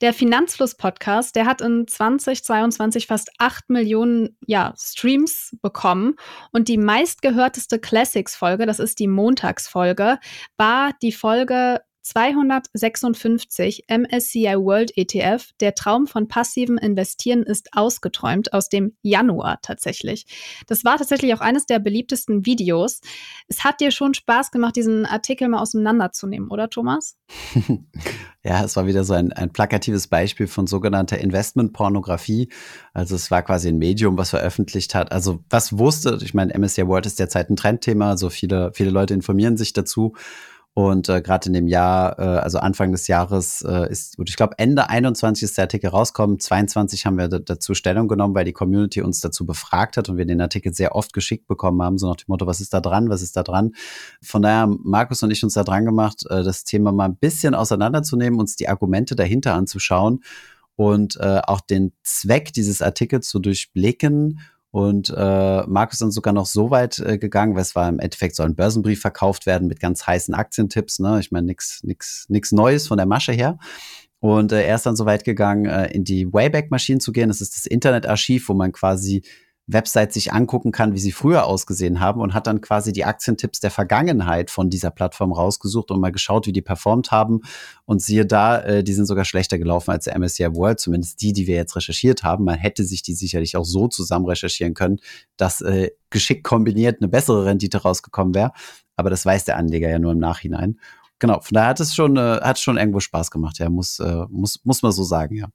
Der 0.00 0.14
Finanzfluss-Podcast, 0.14 1.36
der 1.36 1.44
hat 1.44 1.60
in 1.60 1.86
2022 1.86 3.06
fast 3.06 3.30
8 3.38 3.68
Millionen 3.68 4.38
ja, 4.46 4.72
Streams 4.78 5.56
bekommen. 5.60 6.14
Und 6.52 6.68
die 6.68 6.78
meistgehörteste 6.78 7.78
Classics-Folge, 7.78 8.64
das 8.64 8.78
ist 8.78 9.00
die 9.00 9.08
Montagsfolge, 9.08 10.18
war 10.56 10.92
die 11.02 11.12
Folge 11.12 11.80
256 12.04 13.86
MSCI 13.88 14.56
World 14.58 14.92
ETF. 14.96 15.50
Der 15.60 15.74
Traum 15.74 16.06
von 16.06 16.28
passivem 16.28 16.76
Investieren 16.76 17.42
ist 17.42 17.70
ausgeträumt 17.72 18.52
aus 18.52 18.68
dem 18.68 18.92
Januar 19.02 19.58
tatsächlich. 19.62 20.26
Das 20.66 20.84
war 20.84 20.98
tatsächlich 20.98 21.34
auch 21.34 21.40
eines 21.40 21.64
der 21.66 21.78
beliebtesten 21.78 22.44
Videos. 22.44 23.00
Es 23.48 23.64
hat 23.64 23.80
dir 23.80 23.90
schon 23.90 24.12
Spaß 24.12 24.50
gemacht, 24.50 24.76
diesen 24.76 25.06
Artikel 25.06 25.48
mal 25.48 25.60
auseinanderzunehmen, 25.60 26.50
oder 26.50 26.68
Thomas? 26.68 27.16
ja, 28.44 28.62
es 28.62 28.76
war 28.76 28.86
wieder 28.86 29.04
so 29.04 29.14
ein, 29.14 29.32
ein 29.32 29.50
plakatives 29.50 30.06
Beispiel 30.06 30.46
von 30.46 30.66
sogenannter 30.66 31.18
Investmentpornografie. 31.18 32.50
Also 32.92 33.16
es 33.16 33.30
war 33.30 33.42
quasi 33.42 33.68
ein 33.68 33.78
Medium, 33.78 34.18
was 34.18 34.30
veröffentlicht 34.30 34.94
hat. 34.94 35.10
Also 35.10 35.42
was 35.48 35.78
wusste, 35.78 36.18
ich 36.22 36.34
meine, 36.34 36.56
MSCI 36.56 36.86
World 36.86 37.06
ist 37.06 37.18
derzeit 37.18 37.48
ein 37.48 37.56
Trendthema, 37.56 38.18
so 38.18 38.28
viele, 38.28 38.72
viele 38.74 38.90
Leute 38.90 39.14
informieren 39.14 39.56
sich 39.56 39.72
dazu. 39.72 40.14
Und 40.76 41.08
äh, 41.08 41.22
gerade 41.22 41.46
in 41.46 41.52
dem 41.52 41.68
Jahr, 41.68 42.18
äh, 42.18 42.22
also 42.22 42.58
Anfang 42.58 42.90
des 42.90 43.06
Jahres 43.06 43.62
äh, 43.62 43.88
ist, 43.88 44.16
ich 44.26 44.36
glaube 44.36 44.54
Ende 44.58 44.90
21 44.90 45.44
ist 45.44 45.56
der 45.56 45.64
Artikel 45.64 45.88
rauskommen. 45.88 46.40
22 46.40 47.06
haben 47.06 47.16
wir 47.16 47.28
dazu 47.28 47.74
Stellung 47.74 48.08
genommen, 48.08 48.34
weil 48.34 48.44
die 48.44 48.52
Community 48.52 49.00
uns 49.00 49.20
dazu 49.20 49.46
befragt 49.46 49.96
hat 49.96 50.08
und 50.08 50.16
wir 50.16 50.26
den 50.26 50.40
Artikel 50.40 50.74
sehr 50.74 50.96
oft 50.96 51.12
geschickt 51.12 51.46
bekommen 51.46 51.80
haben, 51.80 51.96
so 51.96 52.08
nach 52.08 52.16
dem 52.16 52.24
Motto, 52.26 52.48
was 52.48 52.60
ist 52.60 52.74
da 52.74 52.80
dran, 52.80 53.08
was 53.08 53.22
ist 53.22 53.36
da 53.36 53.44
dran. 53.44 53.72
Von 54.20 54.42
daher 54.42 54.58
haben 54.58 54.80
Markus 54.82 55.22
und 55.22 55.30
ich 55.30 55.44
uns 55.44 55.54
da 55.54 55.62
dran 55.62 55.84
gemacht, 55.84 56.24
äh, 56.28 56.42
das 56.42 56.64
Thema 56.64 56.90
mal 56.90 57.04
ein 57.04 57.16
bisschen 57.16 57.54
auseinanderzunehmen, 57.54 58.40
uns 58.40 58.56
die 58.56 58.68
Argumente 58.68 59.14
dahinter 59.14 59.54
anzuschauen 59.54 60.24
und 60.74 61.16
äh, 61.20 61.40
auch 61.46 61.60
den 61.60 61.92
Zweck 62.02 62.52
dieses 62.52 62.82
Artikels 62.82 63.28
zu 63.28 63.38
durchblicken 63.38 64.40
und 64.74 65.08
äh, 65.16 65.62
Markus 65.68 65.94
ist 65.94 66.02
dann 66.02 66.10
sogar 66.10 66.32
noch 66.32 66.46
so 66.46 66.72
weit 66.72 66.98
äh, 66.98 67.16
gegangen, 67.16 67.54
weil 67.54 67.62
es 67.62 67.76
war 67.76 67.88
im 67.88 68.00
Endeffekt 68.00 68.34
so 68.34 68.42
ein 68.42 68.56
Börsenbrief 68.56 69.00
verkauft 69.00 69.46
werden 69.46 69.68
mit 69.68 69.78
ganz 69.78 70.04
heißen 70.04 70.34
Aktientipps. 70.34 70.98
Ne? 70.98 71.20
Ich 71.20 71.30
meine, 71.30 71.46
nix, 71.46 71.84
nix, 71.84 72.26
nix 72.28 72.50
Neues 72.50 72.88
von 72.88 72.96
der 72.96 73.06
Masche 73.06 73.30
her. 73.30 73.56
Und 74.18 74.50
äh, 74.50 74.66
er 74.66 74.74
ist 74.74 74.84
dann 74.84 74.96
so 74.96 75.06
weit 75.06 75.22
gegangen, 75.22 75.66
äh, 75.66 75.92
in 75.92 76.02
die 76.02 76.26
Wayback-Maschine 76.26 76.98
zu 76.98 77.12
gehen. 77.12 77.28
Das 77.28 77.40
ist 77.40 77.54
das 77.54 77.66
Internetarchiv, 77.66 78.48
wo 78.48 78.54
man 78.54 78.72
quasi 78.72 79.22
Website 79.66 80.12
sich 80.12 80.32
angucken 80.32 80.72
kann, 80.72 80.92
wie 80.92 80.98
sie 80.98 81.12
früher 81.12 81.46
ausgesehen 81.46 82.00
haben 82.00 82.20
und 82.20 82.34
hat 82.34 82.46
dann 82.46 82.60
quasi 82.60 82.92
die 82.92 83.04
Aktientipps 83.04 83.60
der 83.60 83.70
Vergangenheit 83.70 84.50
von 84.50 84.68
dieser 84.68 84.90
Plattform 84.90 85.32
rausgesucht 85.32 85.90
und 85.90 86.00
mal 86.00 86.12
geschaut, 86.12 86.46
wie 86.46 86.52
die 86.52 86.60
performt 86.60 87.10
haben. 87.10 87.40
Und 87.86 88.02
siehe 88.02 88.26
da, 88.26 88.60
äh, 88.60 88.84
die 88.84 88.92
sind 88.92 89.06
sogar 89.06 89.24
schlechter 89.24 89.56
gelaufen 89.56 89.90
als 89.90 90.04
der 90.04 90.18
MSCI 90.18 90.54
World, 90.54 90.80
zumindest 90.80 91.22
die, 91.22 91.32
die 91.32 91.46
wir 91.46 91.56
jetzt 91.56 91.76
recherchiert 91.76 92.22
haben. 92.22 92.44
Man 92.44 92.58
hätte 92.58 92.84
sich 92.84 93.02
die 93.02 93.14
sicherlich 93.14 93.56
auch 93.56 93.64
so 93.64 93.88
zusammen 93.88 94.26
recherchieren 94.26 94.74
können, 94.74 95.00
dass 95.36 95.62
äh, 95.62 95.90
geschickt 96.10 96.44
kombiniert 96.44 97.00
eine 97.00 97.08
bessere 97.08 97.46
Rendite 97.46 97.78
rausgekommen 97.78 98.34
wäre. 98.34 98.52
Aber 98.96 99.10
das 99.10 99.24
weiß 99.24 99.46
der 99.46 99.56
Anleger 99.56 99.88
ja 99.88 99.98
nur 99.98 100.12
im 100.12 100.18
Nachhinein. 100.18 100.78
Genau, 101.18 101.40
von 101.40 101.54
daher 101.54 101.70
hat 101.70 101.80
es 101.80 101.94
schon, 101.94 102.16
äh, 102.16 102.40
hat 102.42 102.58
schon 102.58 102.76
irgendwo 102.76 103.00
Spaß 103.00 103.30
gemacht, 103.30 103.58
ja, 103.58 103.70
muss, 103.70 103.98
äh, 103.98 104.26
muss, 104.28 104.60
muss 104.64 104.82
man 104.82 104.92
so 104.92 105.04
sagen, 105.04 105.36
ja. 105.36 105.48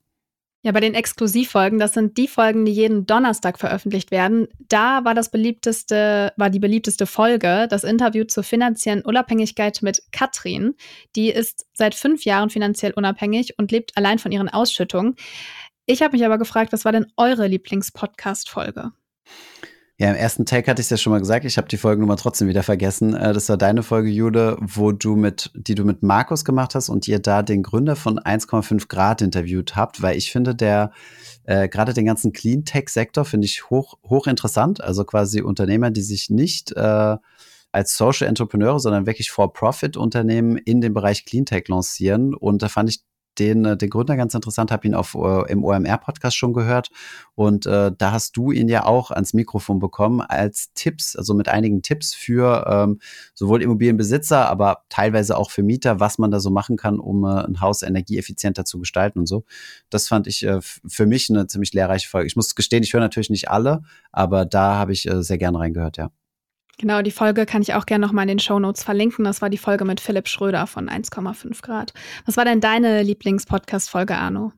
Ja, 0.62 0.74
bei 0.74 0.82
den 0.82 0.94
Exklusivfolgen, 0.94 1.80
das 1.80 1.94
sind 1.94 2.18
die 2.18 2.28
Folgen, 2.28 2.66
die 2.66 2.74
jeden 2.74 3.06
Donnerstag 3.06 3.58
veröffentlicht 3.58 4.12
werden. 4.12 4.50
Da 4.68 5.06
war 5.06 5.16
das 5.16 5.32
beliebteste, 5.32 6.34
war 6.36 6.50
die 6.50 6.60
beliebteste 6.60 7.06
Folge 7.06 7.68
das 7.70 7.86
Interview 7.86 8.26
zur 8.26 8.44
finanziellen 8.44 9.02
Unabhängigkeit 9.02 9.82
mit 9.82 10.04
Katrin. 10.12 10.76
Die 11.16 11.30
ist 11.30 11.66
seit 11.72 11.96
fünf 11.96 12.26
Jahren 12.26 12.50
finanziell 12.50 12.92
unabhängig 12.94 13.58
und 13.58 13.72
lebt 13.72 13.96
allein 13.96 14.20
von 14.20 14.34
ihren 14.34 14.50
Ausschüttungen. 14.50 15.16
Ich 15.86 16.02
habe 16.02 16.18
mich 16.18 16.26
aber 16.26 16.38
gefragt, 16.38 16.74
was 16.74 16.84
war 16.84 16.92
denn 16.92 17.08
eure 17.16 17.48
Lieblings-Podcast-Folge? 17.48 18.92
Ja, 20.02 20.12
im 20.12 20.16
ersten 20.16 20.46
Take 20.46 20.72
hatte 20.72 20.80
ich 20.80 20.86
es 20.86 20.92
ja 20.92 20.96
schon 20.96 21.12
mal 21.12 21.20
gesagt. 21.20 21.44
Ich 21.44 21.58
habe 21.58 21.68
die 21.68 21.76
Folgennummer 21.76 22.16
trotzdem 22.16 22.48
wieder 22.48 22.64
vergessen. 22.64 23.14
Äh, 23.14 23.34
das 23.34 23.50
war 23.50 23.58
deine 23.58 23.84
Folge, 23.84 24.08
Jude, 24.08 24.56
wo 24.62 24.94
du 24.94 25.18
mit, 25.18 25.52
die 25.56 25.76
du 25.76 25.84
mit 25.84 26.04
Markus 26.04 26.46
gemacht 26.46 26.74
hast 26.74 26.88
und 26.88 27.06
ihr 27.10 27.20
da 27.20 27.44
den 27.44 27.64
Gründer 27.64 27.98
von 27.98 28.18
1,5 28.18 28.88
Grad 28.88 29.22
interviewt 29.22 29.76
habt, 29.76 30.02
weil 30.02 30.16
ich 30.16 30.32
finde, 30.32 30.56
der 30.56 30.94
äh, 31.44 31.68
gerade 31.68 31.94
den 31.94 32.06
ganzen 32.06 32.32
Clean 32.32 32.64
Tech 32.64 32.88
Sektor 32.88 33.26
finde 33.26 33.46
ich 33.46 33.70
hoch 33.70 33.98
hoch 34.08 34.28
interessant. 34.28 34.82
Also 34.82 35.04
quasi 35.04 35.42
Unternehmer, 35.42 35.92
die 35.92 36.02
sich 36.02 36.30
nicht 36.30 36.72
äh, 36.78 37.18
als 37.74 37.98
Social 37.98 38.30
Entrepreneure, 38.30 38.80
sondern 38.80 39.06
wirklich 39.06 39.32
For-Profit 39.32 39.98
Unternehmen 39.98 40.56
in 40.56 40.80
dem 40.80 40.94
Bereich 40.94 41.26
Clean 41.26 41.46
Tech 41.46 41.68
lancieren. 41.68 42.34
Und 42.34 42.62
da 42.62 42.70
fand 42.70 42.90
ich 42.90 43.02
den, 43.40 43.66
äh, 43.66 43.78
den 43.78 43.90
Gründer 43.90 44.18
ganz 44.18 44.34
interessant, 44.34 44.72
habe 44.72 44.88
ihn 44.88 44.94
auf, 44.94 45.16
äh, 45.16 45.52
im 45.52 45.64
OMR-Podcast 45.64 46.36
schon 46.36 46.54
gehört. 46.54 46.90
Und 47.36 47.66
äh, 47.66 47.92
da 47.98 48.12
hast 48.12 48.36
du 48.38 48.52
ihn 48.52 48.68
ja 48.68 48.86
auch 48.86 49.12
ans 49.12 49.34
Mikrofon 49.34 49.80
bekommen 49.80 50.22
als 50.22 50.74
Tipps, 50.74 51.16
also 51.16 51.34
mit 51.34 51.48
einigen 51.48 51.82
Tipps 51.82 52.14
für 52.14 52.66
ähm, 52.70 53.00
sowohl 53.34 53.62
Immobilienbesitzer, 53.62 54.50
aber 54.50 54.84
teilweise 54.90 55.38
auch 55.38 55.52
für 55.52 55.64
Mieter, 55.64 56.00
was 56.00 56.18
man 56.18 56.32
da 56.32 56.40
so 56.40 56.50
machen 56.50 56.78
kann, 56.78 57.00
um 57.00 57.24
äh, 57.24 57.46
ein 57.46 57.62
Haus 57.62 57.82
energieeffizienter 57.82 58.66
zu 58.66 58.80
gestalten 58.80 59.20
und 59.20 59.26
so. 59.26 59.46
Das 59.90 60.08
fand 60.08 60.28
ich 60.28 60.46
äh, 60.46 60.60
für 60.62 61.06
mich 61.06 61.30
eine 61.30 61.48
ziemlich 61.48 61.74
lehrreiche 61.74 62.10
Folge. 62.10 62.28
Ich 62.28 62.36
muss 62.36 62.56
gestehen, 62.56 62.84
ich 62.84 62.94
höre 62.94 63.02
natürlich 63.02 63.30
nicht 63.30 63.50
alle, 63.50 63.84
aber 64.12 64.46
da 64.46 64.76
habe 64.76 64.92
ich 64.92 65.08
äh, 65.10 65.24
sehr 65.24 65.38
gerne 65.38 65.60
reingehört, 65.60 65.98
ja. 65.98 66.10
Genau, 66.80 67.02
die 67.02 67.12
Folge 67.12 67.46
kann 67.46 67.62
ich 67.62 67.74
auch 67.74 67.86
gerne 67.86 68.06
nochmal 68.06 68.24
in 68.24 68.30
den 68.30 68.40
Show 68.40 68.58
Notes 68.58 68.84
verlinken. 68.84 69.26
Das 69.26 69.42
war 69.42 69.50
die 69.50 69.58
Folge 69.58 69.84
mit 69.84 70.00
Philipp 70.00 70.30
Schröder 70.30 70.66
von 70.66 70.90
1,5 70.90 71.62
Grad. 71.62 71.94
Was 72.26 72.38
war 72.38 72.46
denn 72.46 72.62
deine 72.62 73.04
Lieblings-Podcast-Folge, 73.04 74.16
Arno? 74.16 74.54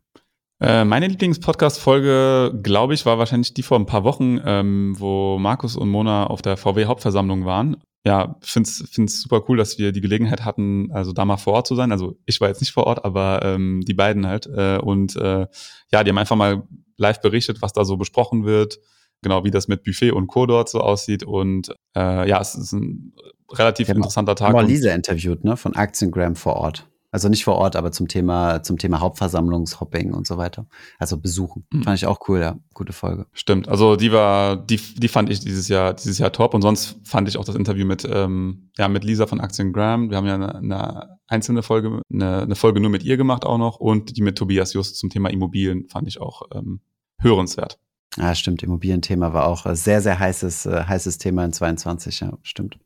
Äh, 0.61 0.85
meine 0.85 1.07
Lieblings-Podcast-Folge, 1.07 2.59
glaube 2.61 2.93
ich, 2.93 3.07
war 3.07 3.17
wahrscheinlich 3.17 3.55
die 3.55 3.63
vor 3.63 3.79
ein 3.79 3.87
paar 3.87 4.03
Wochen, 4.03 4.39
ähm, 4.45 4.93
wo 4.99 5.39
Markus 5.39 5.75
und 5.75 5.89
Mona 5.89 6.27
auf 6.27 6.43
der 6.43 6.57
VW-Hauptversammlung 6.57 7.45
waren. 7.45 7.77
Ja, 8.05 8.35
finde 8.43 8.69
es 8.69 9.21
super 9.21 9.43
cool, 9.49 9.57
dass 9.57 9.79
wir 9.79 9.91
die 9.91 10.01
Gelegenheit 10.01 10.45
hatten, 10.45 10.91
also 10.91 11.13
da 11.13 11.25
mal 11.25 11.37
vor 11.37 11.53
Ort 11.53 11.65
zu 11.65 11.73
sein. 11.73 11.91
Also 11.91 12.19
ich 12.27 12.39
war 12.39 12.49
jetzt 12.49 12.61
nicht 12.61 12.71
vor 12.71 12.85
Ort, 12.85 13.03
aber 13.03 13.41
ähm, 13.43 13.81
die 13.81 13.95
beiden 13.95 14.27
halt. 14.27 14.45
Äh, 14.45 14.77
und 14.77 15.15
äh, 15.15 15.47
ja, 15.91 16.03
die 16.03 16.11
haben 16.11 16.17
einfach 16.19 16.35
mal 16.35 16.67
live 16.97 17.19
berichtet, 17.19 17.63
was 17.63 17.73
da 17.73 17.83
so 17.83 17.97
besprochen 17.97 18.45
wird 18.45 18.77
genau 19.21 19.43
wie 19.43 19.51
das 19.51 19.67
mit 19.67 19.83
Buffet 19.83 20.11
und 20.11 20.27
Co. 20.27 20.45
dort 20.45 20.69
so 20.69 20.79
aussieht. 20.81 21.23
Und 21.23 21.73
äh, 21.95 22.27
ja, 22.27 22.39
es 22.39 22.55
ist 22.55 22.73
ein 22.73 23.13
relativ 23.51 23.89
interessanter 23.89 24.35
Tag. 24.35 24.53
Mal 24.53 24.65
Lisa 24.65 24.91
interviewt, 24.91 25.43
ne, 25.43 25.57
von 25.57 25.75
Aktiengram 25.75 26.35
vor 26.35 26.55
Ort. 26.55 26.87
Also 27.13 27.27
nicht 27.27 27.43
vor 27.43 27.55
Ort, 27.55 27.75
aber 27.75 27.91
zum 27.91 28.07
Thema, 28.07 28.63
zum 28.63 28.77
Thema 28.77 29.01
Hauptversammlungshopping 29.01 30.13
und 30.13 30.25
so 30.25 30.37
weiter. 30.37 30.65
Also 30.97 31.17
besuchen. 31.17 31.65
Mhm. 31.69 31.83
Fand 31.83 31.97
ich 31.97 32.05
auch 32.05 32.29
cool, 32.29 32.39
ja. 32.39 32.57
Gute 32.73 32.93
Folge. 32.93 33.25
Stimmt. 33.33 33.67
Also 33.67 33.97
die 33.97 34.13
war, 34.13 34.55
die, 34.55 34.77
die 34.77 35.09
fand 35.09 35.29
ich 35.29 35.41
dieses 35.41 35.67
Jahr, 35.67 35.93
dieses 35.93 36.19
Jahr 36.19 36.31
top. 36.31 36.53
Und 36.53 36.61
sonst 36.61 36.99
fand 37.03 37.27
ich 37.27 37.35
auch 37.35 37.43
das 37.43 37.55
Interview 37.55 37.85
mit, 37.85 38.07
ähm, 38.09 38.71
ja, 38.77 38.87
mit 38.87 39.03
Lisa 39.03 39.27
von 39.27 39.41
Aktiengram. 39.41 40.09
Wir 40.09 40.15
haben 40.15 40.25
ja 40.25 40.35
eine, 40.35 40.55
eine 40.55 41.17
einzelne 41.27 41.63
Folge, 41.63 42.01
eine, 42.09 42.43
eine 42.43 42.55
Folge 42.55 42.79
nur 42.79 42.89
mit 42.89 43.03
ihr 43.03 43.17
gemacht 43.17 43.45
auch 43.45 43.57
noch. 43.57 43.75
Und 43.75 44.15
die 44.15 44.21
mit 44.21 44.37
Tobias 44.37 44.71
Just 44.71 44.95
zum 44.97 45.09
Thema 45.09 45.29
Immobilien 45.29 45.89
fand 45.89 46.07
ich 46.07 46.21
auch 46.21 46.43
ähm, 46.53 46.79
hörenswert. 47.19 47.77
Ja, 48.17 48.35
stimmt. 48.35 48.63
Immobilienthema 48.63 49.33
war 49.33 49.47
auch 49.47 49.65
sehr, 49.73 50.01
sehr 50.01 50.19
heißes, 50.19 50.65
äh, 50.65 50.83
heißes 50.85 51.17
Thema 51.17 51.45
in 51.45 51.53
22, 51.53 52.19
ja, 52.21 52.37
stimmt. 52.43 52.77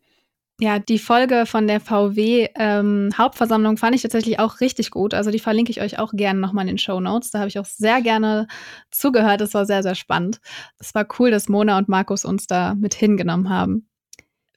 Ja, 0.61 0.79
die 0.79 0.99
Folge 0.99 1.45
von 1.45 1.67
der 1.67 1.81
VW 1.81 2.47
ähm, 2.55 3.09
Hauptversammlung 3.17 3.75
fand 3.75 3.93
ich 3.93 4.03
tatsächlich 4.03 4.39
auch 4.39 4.61
richtig 4.61 4.89
gut. 4.89 5.13
Also 5.13 5.29
die 5.29 5.39
verlinke 5.39 5.69
ich 5.69 5.81
euch 5.81 5.99
auch 5.99 6.13
gerne 6.13 6.39
nochmal 6.39 6.63
in 6.63 6.69
den 6.69 6.77
Show 6.77 7.01
Notes. 7.01 7.31
Da 7.31 7.39
habe 7.39 7.49
ich 7.49 7.59
auch 7.59 7.65
sehr 7.65 8.01
gerne 8.01 8.47
zugehört. 8.89 9.41
Das 9.41 9.53
war 9.53 9.65
sehr, 9.65 9.83
sehr 9.83 9.95
spannend. 9.95 10.39
Es 10.79 10.95
war 10.95 11.05
cool, 11.19 11.29
dass 11.29 11.49
Mona 11.49 11.77
und 11.77 11.89
Markus 11.89 12.23
uns 12.23 12.47
da 12.47 12.73
mit 12.73 12.93
hingenommen 12.93 13.49
haben. 13.49 13.89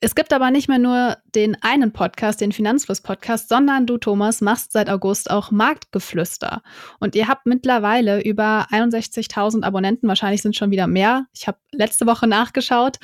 Es 0.01 0.15
gibt 0.15 0.33
aber 0.33 0.51
nicht 0.51 0.69
mehr 0.69 0.79
nur 0.79 1.17
den 1.35 1.57
einen 1.63 1.93
Podcast, 1.93 2.41
den 2.41 2.53
Finanzfluss-Podcast, 2.53 3.49
sondern 3.49 3.87
du, 3.87 3.99
Thomas, 3.99 4.41
machst 4.41 4.73
seit 4.73 4.89
August 4.89 5.31
auch 5.31 5.51
Marktgeflüster. 5.51 6.63
Und 7.01 7.17
ihr 7.17 7.27
habt 7.27 7.47
mittlerweile 7.47 8.23
über 8.23 8.67
61.000 8.71 9.65
Abonnenten, 9.65 10.09
wahrscheinlich 10.09 10.43
sind 10.43 10.57
schon 10.57 10.71
wieder 10.71 10.87
mehr. 10.87 11.27
Ich 11.35 11.49
habe 11.49 11.59
letzte 11.73 12.07
Woche 12.07 12.29
nachgeschaut. 12.29 12.99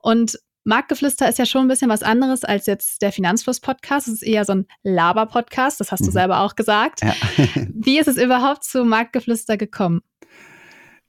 Und 0.00 0.38
Marktgeflüster 0.64 1.28
ist 1.28 1.38
ja 1.38 1.46
schon 1.46 1.62
ein 1.62 1.68
bisschen 1.68 1.88
was 1.88 2.02
anderes 2.02 2.44
als 2.44 2.66
jetzt 2.66 3.00
der 3.00 3.12
Finanzfluss-Podcast. 3.12 4.08
Es 4.08 4.14
ist 4.14 4.22
eher 4.22 4.44
so 4.44 4.52
ein 4.52 4.66
Laber-Podcast, 4.82 5.80
das 5.80 5.92
hast 5.92 6.02
du 6.02 6.10
mhm. 6.10 6.14
selber 6.14 6.40
auch 6.40 6.56
gesagt. 6.56 7.02
Ja. 7.02 7.14
Wie 7.74 7.98
ist 7.98 8.08
es 8.08 8.16
überhaupt 8.16 8.64
zu 8.64 8.84
Marktgeflüster 8.84 9.56
gekommen? 9.56 10.02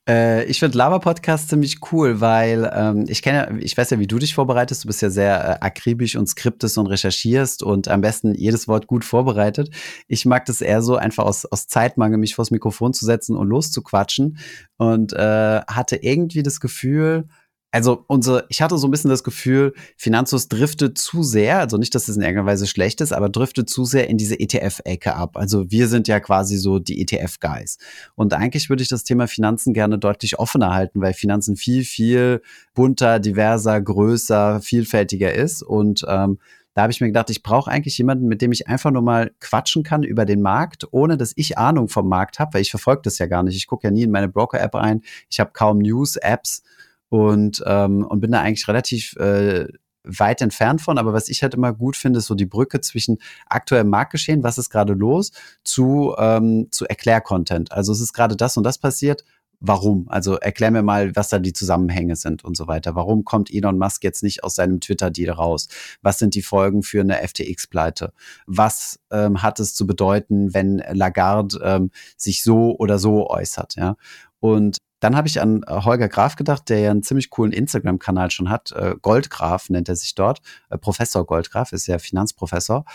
Äh, 0.10 0.46
ich 0.46 0.60
finde 0.60 0.78
Lava-Podcast 0.78 1.50
ziemlich 1.50 1.78
cool, 1.92 2.22
weil 2.22 2.72
ähm, 2.74 3.06
ich 3.08 3.22
kenne, 3.22 3.60
ich 3.60 3.78
weiß 3.78 3.92
ja, 3.92 4.00
wie 4.00 4.08
du 4.08 4.18
dich 4.18 4.34
vorbereitest. 4.34 4.84
Du 4.84 4.88
bist 4.88 5.02
ja 5.02 5.10
sehr 5.10 5.44
äh, 5.44 5.66
akribisch 5.66 6.16
und 6.16 6.28
skriptest 6.28 6.78
und 6.78 6.88
recherchierst 6.88 7.62
und 7.62 7.88
am 7.88 8.02
besten 8.02 8.34
jedes 8.34 8.68
Wort 8.68 8.88
gut 8.88 9.06
vorbereitet. 9.06 9.70
Ich 10.08 10.26
mag 10.26 10.46
das 10.46 10.62
eher 10.62 10.82
so, 10.82 10.96
einfach 10.96 11.26
aus, 11.26 11.46
aus 11.46 11.68
Zeitmangel 11.68 12.18
mich 12.18 12.36
vors 12.36 12.50
Mikrofon 12.50 12.94
zu 12.94 13.06
setzen 13.06 13.36
und 13.36 13.48
loszuquatschen 13.48 14.38
und 14.78 15.14
äh, 15.14 15.62
hatte 15.68 15.98
irgendwie 15.98 16.42
das 16.42 16.60
Gefühl, 16.60 17.28
also 17.72 18.04
unsere, 18.08 18.46
ich 18.50 18.62
hatte 18.62 18.78
so 18.78 18.88
ein 18.88 18.92
bisschen 18.92 19.10
das 19.10 19.24
Gefühl, 19.24 19.74
Finanzus 19.96 20.50
driftet 20.50 20.98
zu 20.98 21.24
sehr, 21.24 21.60
also 21.60 21.78
nicht, 21.78 21.96
dass 21.96 22.10
es 22.10 22.18
in 22.18 22.22
irgendeiner 22.22 22.48
Weise 22.48 22.68
schlecht 22.68 23.00
ist, 23.00 23.14
aber 23.14 23.30
driftet 23.30 23.70
zu 23.70 23.86
sehr 23.86 24.10
in 24.10 24.18
diese 24.18 24.38
ETF-Ecke 24.38 25.16
ab. 25.16 25.38
Also 25.38 25.72
wir 25.72 25.88
sind 25.88 26.10
ja 26.10 26.20
quasi 26.20 26.58
so 26.58 26.80
die 26.80 27.02
ETF-Guys. 27.02 27.78
Und 28.16 28.34
eigentlich 28.34 28.70
würde 28.70 28.84
ich 28.84 28.90
das 28.90 29.06
Thema 29.06 29.28
Finanzen 29.28 29.74
gerne 29.74 29.98
deutlich 29.98 30.38
offener 30.38 30.74
halten, 30.74 31.00
weil 31.00 31.14
Finanzen 31.14 31.56
viel, 31.56 31.86
viel 31.86 32.42
bunter, 32.74 33.20
diverser, 33.20 33.80
größer, 33.80 34.60
vielfältiger 34.60 35.34
ist. 35.34 35.64
Und 35.64 36.06
ähm, 36.10 36.40
da 36.74 36.84
habe 36.84 36.92
ich 36.92 37.00
mir 37.00 37.08
gedacht, 37.08 37.30
ich 37.30 37.44
brauche 37.44 37.72
eigentlich 37.72 37.98
jemanden, 37.98 38.28
mit 38.28 38.42
dem 38.42 38.52
ich 38.52 38.68
einfach 38.68 38.92
nur 38.92 39.02
mal 39.02 39.32
quatschen 39.40 39.84
kann 39.84 40.04
über 40.04 40.26
den 40.26 40.42
Markt, 40.42 40.88
ohne 40.92 41.18
dass 41.18 41.34
ich 41.36 41.58
Ahnung 41.58 41.88
vom 41.88 42.08
Markt 42.10 42.40
habe, 42.40 42.54
weil 42.54 42.62
ich 42.62 42.70
verfolge 42.70 43.02
das 43.04 43.18
ja 43.18 43.28
gar 43.28 43.44
nicht. 43.44 43.56
Ich 43.56 43.68
gucke 43.68 43.88
ja 43.88 43.92
nie 43.92 44.04
in 44.04 44.12
meine 44.12 44.30
Broker-App 44.30 44.76
rein. 44.76 45.02
Ich 45.30 45.40
habe 45.40 45.52
kaum 45.54 45.80
News-Apps 45.80 46.64
und, 47.12 47.62
ähm, 47.67 48.06
und 48.06 48.21
bin 48.21 48.32
da 48.32 48.39
eigentlich 48.39 48.69
relativ 48.69 49.17
äh, 49.17 49.67
weit 50.06 50.41
entfernt 50.41 50.82
von. 50.82 50.97
Aber 50.97 51.12
was 51.12 51.28
ich 51.28 51.43
halt 51.43 51.54
immer 51.54 51.74
gut 51.74 51.97
finde, 51.97 52.19
ist 52.19 52.28
so 52.28 52.36
die 52.36 52.45
Brücke 52.45 52.80
zwischen 52.80 53.17
aktuellem 53.47 53.89
Marktgeschehen, 53.89 54.43
was 54.43 54.58
ist 54.58 54.69
gerade 54.69 54.93
los, 54.93 55.32
zu, 55.65 56.15
ähm, 56.17 56.69
zu 56.71 56.86
Erklärcontent. 56.86 57.74
Also 57.74 57.91
es 57.91 58.00
ist 58.00 58.13
gerade 58.13 58.38
das 58.38 58.56
und 58.56 58.63
das 58.63 58.78
passiert. 58.78 59.26
Warum? 59.60 60.08
Also 60.08 60.38
erklär 60.38 60.71
mir 60.71 60.84
mal, 60.84 61.13
was 61.17 61.28
da 61.28 61.38
die 61.38 61.54
Zusammenhänge 61.54 62.15
sind 62.15 62.45
und 62.45 62.56
so 62.56 62.67
weiter. 62.67 62.95
Warum 62.95 63.26
kommt 63.26 63.54
Elon 63.54 63.78
Musk 63.78 64.06
jetzt 64.06 64.24
nicht 64.24 64.45
aus 64.45 64.56
seinem 64.56 64.80
Twitter-Deal 64.80 65.32
raus? 65.32 65.67
Was 66.02 66.17
sind 66.17 66.34
die 66.34 66.41
Folgen 66.41 66.82
für 66.82 67.02
eine 67.02 67.17
FTX-Pleite? 67.28 68.13
Was 68.47 69.00
ähm, 69.12 69.43
hat 69.43 69.60
es 69.60 69.76
zu 69.76 69.86
bedeuten, 69.86 70.54
wenn 70.54 70.82
Lagarde 70.93 71.60
ähm, 71.62 71.91
sich 72.15 72.41
so 72.41 72.76
oder 72.78 72.97
so 72.97 73.30
äußert? 73.30 73.76
Ja? 73.76 73.97
Und 74.42 74.78
dann 75.00 75.16
habe 75.16 75.28
ich 75.28 75.40
an 75.40 75.64
äh, 75.68 75.82
Holger 75.84 76.10
Graf 76.10 76.36
gedacht, 76.36 76.68
der 76.68 76.80
ja 76.80 76.92
einen 76.92 77.04
ziemlich 77.04 77.30
coolen 77.30 77.54
Instagram-Kanal 77.54 78.32
schon 78.32 78.50
hat. 78.50 78.72
Äh, 78.74 78.96
Goldgraf 79.02 79.70
nennt 79.70 79.88
er 79.88 79.96
sich 79.96 80.16
dort. 80.16 80.42
Äh, 80.70 80.78
Professor 80.78 81.26
Goldgraf 81.26 81.72
ist 81.72 81.88
ja 81.88 82.00
Finanzprofessor 82.00 82.86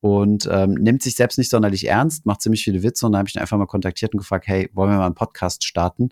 und 0.00 0.48
ähm, 0.50 0.74
nimmt 0.74 1.02
sich 1.02 1.14
selbst 1.14 1.38
nicht 1.38 1.50
sonderlich 1.50 1.86
ernst, 1.86 2.26
macht 2.26 2.42
ziemlich 2.42 2.64
viele 2.64 2.82
Witze 2.82 3.06
und 3.06 3.12
da 3.12 3.18
habe 3.18 3.28
ich 3.28 3.36
ihn 3.36 3.40
einfach 3.40 3.56
mal 3.56 3.66
kontaktiert 3.66 4.12
und 4.12 4.18
gefragt, 4.18 4.46
hey, 4.46 4.68
wollen 4.74 4.90
wir 4.90 4.98
mal 4.98 5.06
einen 5.06 5.14
Podcast 5.14 5.64
starten? 5.64 6.10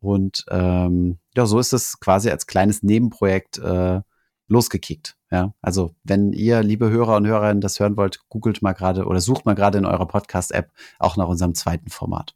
Und 0.00 0.44
ähm, 0.50 1.18
ja, 1.36 1.46
so 1.46 1.58
ist 1.58 1.72
es 1.72 1.98
quasi 2.00 2.30
als 2.30 2.46
kleines 2.46 2.82
Nebenprojekt 2.82 3.58
äh, 3.58 4.00
losgekickt. 4.48 5.16
Ja, 5.30 5.54
also 5.62 5.94
wenn 6.04 6.32
ihr, 6.32 6.62
liebe 6.62 6.90
Hörer 6.90 7.16
und 7.16 7.26
Hörerinnen, 7.26 7.60
das 7.60 7.80
hören 7.80 7.96
wollt, 7.96 8.20
googelt 8.28 8.62
mal 8.62 8.74
gerade 8.74 9.06
oder 9.06 9.20
sucht 9.20 9.46
mal 9.46 9.54
gerade 9.54 9.78
in 9.78 9.86
eurer 9.86 10.06
Podcast-App 10.06 10.70
auch 10.98 11.16
nach 11.16 11.28
unserem 11.28 11.54
zweiten 11.54 11.88
Format. 11.88 12.34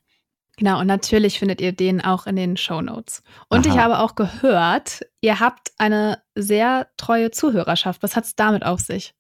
Genau, 0.57 0.81
und 0.81 0.87
natürlich 0.87 1.39
findet 1.39 1.61
ihr 1.61 1.73
den 1.73 2.01
auch 2.01 2.27
in 2.27 2.37
den 2.37 2.57
Show 2.57 2.81
Notes. 2.81 3.23
Und 3.49 3.67
Aha. 3.67 3.75
ich 3.75 3.81
habe 3.81 3.99
auch 3.99 4.15
gehört, 4.15 5.01
ihr 5.21 5.39
habt 5.39 5.71
eine 5.77 6.23
sehr 6.35 6.89
treue 6.97 7.31
Zuhörerschaft. 7.31 8.03
Was 8.03 8.17
hat 8.17 8.25
es 8.25 8.35
damit 8.35 8.65
auf 8.65 8.81
sich? 8.81 9.15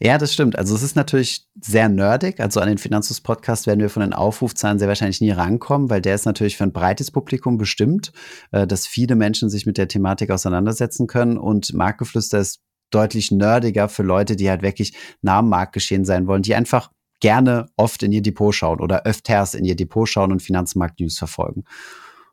Ja, 0.00 0.16
das 0.16 0.32
stimmt. 0.32 0.58
Also 0.58 0.74
es 0.74 0.82
ist 0.82 0.96
natürlich 0.96 1.46
sehr 1.60 1.88
nerdig. 1.88 2.40
Also 2.40 2.60
an 2.60 2.68
den 2.68 2.78
Finanzus-Podcast 2.78 3.66
werden 3.66 3.80
wir 3.80 3.90
von 3.90 4.00
den 4.00 4.14
Aufrufzahlen 4.14 4.78
sehr 4.78 4.88
wahrscheinlich 4.88 5.20
nie 5.20 5.30
rankommen, 5.30 5.90
weil 5.90 6.00
der 6.00 6.14
ist 6.14 6.24
natürlich 6.24 6.56
für 6.56 6.64
ein 6.64 6.72
breites 6.72 7.10
Publikum 7.10 7.58
bestimmt, 7.58 8.12
äh, 8.52 8.66
dass 8.66 8.86
viele 8.86 9.16
Menschen 9.16 9.50
sich 9.50 9.66
mit 9.66 9.76
der 9.76 9.88
Thematik 9.88 10.30
auseinandersetzen 10.30 11.06
können. 11.06 11.36
Und 11.36 11.74
Marktgeflüster 11.74 12.38
ist 12.38 12.60
deutlich 12.90 13.30
nerdiger 13.30 13.88
für 13.88 14.02
Leute, 14.02 14.34
die 14.34 14.48
halt 14.48 14.62
wirklich 14.62 14.94
nah 15.20 15.38
am 15.38 15.50
Marktgeschehen 15.50 16.04
sein 16.04 16.26
wollen, 16.26 16.42
die 16.42 16.54
einfach 16.54 16.90
gerne 17.20 17.66
oft 17.76 18.02
in 18.02 18.12
ihr 18.12 18.22
Depot 18.22 18.54
schauen 18.54 18.80
oder 18.80 19.04
öfters 19.04 19.54
in 19.54 19.64
ihr 19.64 19.76
Depot 19.76 20.08
schauen 20.08 20.32
und 20.32 20.42
Finanzmarkt-News 20.42 21.18
verfolgen. 21.18 21.64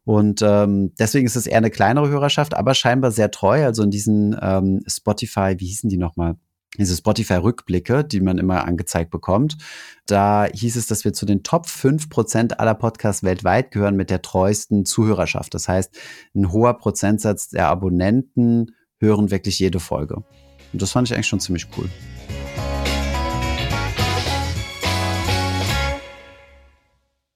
Und 0.07 0.41
ähm, 0.41 0.93
deswegen 0.97 1.25
ist 1.25 1.35
es 1.35 1.47
eher 1.47 1.57
eine 1.57 1.69
kleinere 1.69 2.07
Hörerschaft, 2.07 2.55
aber 2.55 2.73
scheinbar 2.73 3.11
sehr 3.11 3.29
treu. 3.29 3.65
Also 3.65 3.83
in 3.83 3.91
diesen 3.91 4.37
ähm, 4.41 4.81
Spotify, 4.87 5.55
wie 5.57 5.65
hießen 5.65 5.89
die 5.89 5.97
nochmal? 5.97 6.37
Diese 6.77 6.95
Spotify-Rückblicke, 6.95 8.05
die 8.05 8.21
man 8.21 8.37
immer 8.37 8.65
angezeigt 8.65 9.11
bekommt. 9.11 9.57
Da 10.05 10.45
hieß 10.45 10.77
es, 10.77 10.87
dass 10.87 11.03
wir 11.03 11.11
zu 11.11 11.25
den 11.25 11.43
Top 11.43 11.65
5% 11.65 12.53
aller 12.53 12.75
Podcasts 12.75 13.23
weltweit 13.23 13.71
gehören 13.71 13.97
mit 13.97 14.09
der 14.09 14.21
treuesten 14.21 14.85
Zuhörerschaft. 14.85 15.53
Das 15.53 15.67
heißt, 15.67 15.97
ein 16.35 16.53
hoher 16.53 16.77
Prozentsatz 16.77 17.49
der 17.49 17.67
Abonnenten 17.67 18.75
hören 18.99 19.29
wirklich 19.29 19.59
jede 19.59 19.81
Folge. 19.81 20.23
Und 20.71 20.81
das 20.81 20.91
fand 20.93 21.09
ich 21.09 21.13
eigentlich 21.13 21.27
schon 21.27 21.41
ziemlich 21.41 21.67
cool. 21.77 21.89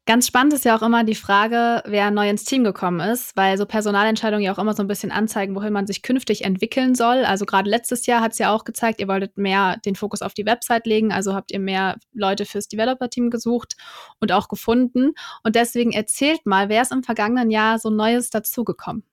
Ganz 0.07 0.25
spannend 0.25 0.53
ist 0.53 0.65
ja 0.65 0.75
auch 0.75 0.81
immer 0.81 1.03
die 1.03 1.13
Frage, 1.13 1.83
wer 1.85 2.09
neu 2.09 2.27
ins 2.27 2.43
Team 2.43 2.63
gekommen 2.63 2.99
ist, 3.01 3.37
weil 3.37 3.55
so 3.59 3.67
Personalentscheidungen 3.67 4.43
ja 4.43 4.51
auch 4.51 4.57
immer 4.57 4.73
so 4.73 4.81
ein 4.81 4.87
bisschen 4.87 5.11
anzeigen, 5.11 5.55
wohin 5.55 5.71
man 5.71 5.85
sich 5.85 6.01
künftig 6.01 6.43
entwickeln 6.43 6.95
soll. 6.95 7.23
Also 7.23 7.45
gerade 7.45 7.69
letztes 7.69 8.07
Jahr 8.07 8.19
hat 8.19 8.31
es 8.31 8.39
ja 8.39 8.51
auch 8.51 8.65
gezeigt, 8.65 8.99
ihr 8.99 9.07
wolltet 9.07 9.37
mehr 9.37 9.77
den 9.85 9.95
Fokus 9.95 10.23
auf 10.23 10.33
die 10.33 10.45
Website 10.47 10.87
legen, 10.87 11.11
also 11.11 11.35
habt 11.35 11.51
ihr 11.51 11.59
mehr 11.59 11.97
Leute 12.13 12.45
fürs 12.45 12.67
Developer-Team 12.67 13.29
gesucht 13.29 13.75
und 14.19 14.31
auch 14.31 14.47
gefunden. 14.47 15.11
Und 15.43 15.55
deswegen 15.55 15.91
erzählt 15.91 16.47
mal, 16.47 16.67
wer 16.67 16.81
ist 16.81 16.91
im 16.91 17.03
vergangenen 17.03 17.51
Jahr 17.51 17.77
so 17.77 17.91
Neues 17.91 18.31
dazugekommen? 18.31 19.03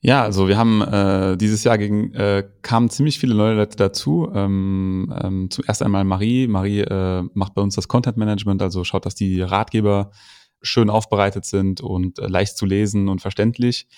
Ja, 0.00 0.22
also 0.22 0.46
wir 0.46 0.56
haben 0.56 0.82
äh, 0.82 1.36
dieses 1.36 1.64
Jahr 1.64 1.78
gegen, 1.78 2.12
äh, 2.14 2.48
kamen 2.62 2.90
ziemlich 2.90 3.18
viele 3.18 3.34
neue 3.34 3.54
Leute 3.54 3.76
dazu. 3.76 4.30
Ähm, 4.32 5.12
ähm, 5.20 5.50
zuerst 5.50 5.82
einmal 5.82 6.04
Marie. 6.04 6.46
Marie 6.46 6.80
äh, 6.80 7.22
macht 7.34 7.54
bei 7.54 7.62
uns 7.62 7.74
das 7.74 7.88
Content 7.88 8.16
Management, 8.16 8.62
also 8.62 8.84
schaut, 8.84 9.06
dass 9.06 9.14
die 9.14 9.40
Ratgeber 9.40 10.10
schön 10.62 10.90
aufbereitet 10.90 11.44
sind 11.44 11.80
und 11.80 12.18
äh, 12.18 12.26
leicht 12.26 12.56
zu 12.56 12.66
lesen 12.66 13.08
und 13.08 13.20
verständlich. 13.20 13.88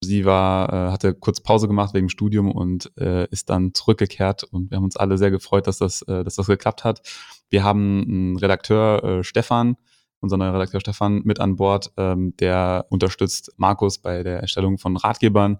Sie 0.00 0.24
war, 0.24 0.72
äh, 0.72 0.90
hatte 0.90 1.14
kurz 1.14 1.40
Pause 1.40 1.68
gemacht 1.68 1.94
wegen 1.94 2.08
Studium 2.08 2.50
und 2.50 2.90
äh, 2.98 3.26
ist 3.30 3.50
dann 3.50 3.72
zurückgekehrt 3.72 4.42
und 4.42 4.70
wir 4.70 4.76
haben 4.78 4.84
uns 4.84 4.96
alle 4.96 5.16
sehr 5.16 5.30
gefreut, 5.30 5.68
dass 5.68 5.78
das, 5.78 6.02
äh, 6.02 6.24
dass 6.24 6.34
das 6.34 6.46
geklappt 6.46 6.82
hat. 6.82 7.02
Wir 7.50 7.62
haben 7.62 8.02
einen 8.02 8.36
Redakteur, 8.36 9.04
äh, 9.04 9.24
Stefan, 9.24 9.76
unser 10.22 10.38
neuer 10.38 10.54
Redakteur 10.54 10.80
Stefan, 10.80 11.22
mit 11.24 11.40
an 11.40 11.56
Bord. 11.56 11.92
Ähm, 11.96 12.34
der 12.38 12.86
unterstützt 12.88 13.52
Markus 13.56 13.98
bei 13.98 14.22
der 14.22 14.40
Erstellung 14.40 14.78
von 14.78 14.96
Ratgebern 14.96 15.58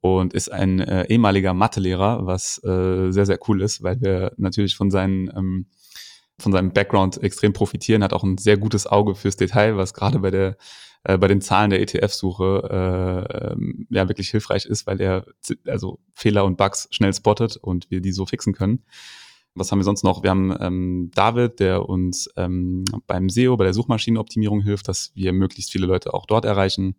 und 0.00 0.32
ist 0.32 0.50
ein 0.50 0.80
äh, 0.80 1.06
ehemaliger 1.08 1.54
Mathelehrer, 1.54 2.26
was 2.26 2.62
äh, 2.64 3.10
sehr, 3.10 3.26
sehr 3.26 3.38
cool 3.48 3.60
ist, 3.60 3.82
weil 3.82 4.00
wir 4.00 4.32
natürlich 4.36 4.76
von 4.76 4.90
seinen 4.90 5.28
ähm, 5.36 5.66
von 6.38 6.52
seinem 6.52 6.72
Background 6.72 7.22
extrem 7.22 7.52
profitieren, 7.52 8.02
hat 8.02 8.12
auch 8.12 8.24
ein 8.24 8.38
sehr 8.38 8.56
gutes 8.56 8.88
Auge 8.88 9.14
fürs 9.14 9.36
Detail, 9.36 9.76
was 9.76 9.94
gerade 9.94 10.18
bei 10.18 10.30
der 10.30 10.56
äh, 11.04 11.18
bei 11.18 11.28
den 11.28 11.40
Zahlen 11.40 11.70
der 11.70 11.80
ETF-Suche 11.80 13.26
äh, 13.30 13.52
ähm, 13.52 13.86
ja 13.90 14.08
wirklich 14.08 14.30
hilfreich 14.30 14.66
ist, 14.66 14.86
weil 14.86 15.00
er 15.00 15.24
also 15.66 16.00
Fehler 16.12 16.44
und 16.44 16.56
Bugs 16.56 16.88
schnell 16.90 17.14
spottet 17.14 17.56
und 17.56 17.90
wir 17.90 18.00
die 18.00 18.12
so 18.12 18.26
fixen 18.26 18.52
können. 18.52 18.84
Was 19.54 19.70
haben 19.70 19.78
wir 19.78 19.84
sonst 19.84 20.02
noch? 20.02 20.24
Wir 20.24 20.30
haben 20.30 20.54
ähm, 20.60 21.10
David, 21.14 21.60
der 21.60 21.88
uns 21.88 22.28
ähm, 22.36 22.84
beim 23.06 23.28
SEO, 23.28 23.56
bei 23.56 23.64
der 23.64 23.72
Suchmaschinenoptimierung 23.72 24.60
hilft, 24.62 24.88
dass 24.88 25.12
wir 25.14 25.32
möglichst 25.32 25.70
viele 25.70 25.86
Leute 25.86 26.12
auch 26.12 26.26
dort 26.26 26.44
erreichen. 26.44 26.96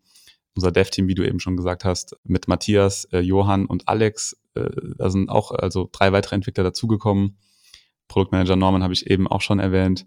Unser 0.56 0.72
Dev-Team, 0.72 1.10
wie 1.10 1.16
du 1.16 1.28
eben 1.28 1.42
schon 1.42 1.58
gesagt 1.58 1.84
hast, 1.84 2.16
mit 2.24 2.48
Matthias, 2.48 3.06
äh, 3.12 3.20
Johann 3.20 3.66
und 3.66 3.90
Alex. 3.90 4.38
Äh, 4.54 4.70
da 4.98 5.10
sind 5.10 5.30
auch 5.30 5.52
also 5.52 5.90
drei 5.92 6.14
weitere 6.14 6.36
Entwickler 6.36 6.64
dazugekommen. 6.64 7.38
Produktmanager 8.08 8.56
Norman 8.56 8.84
habe 8.84 8.94
ich 8.94 9.10
eben 9.10 9.28
auch 9.28 9.42
schon 9.42 9.60
erwähnt. 9.60 10.06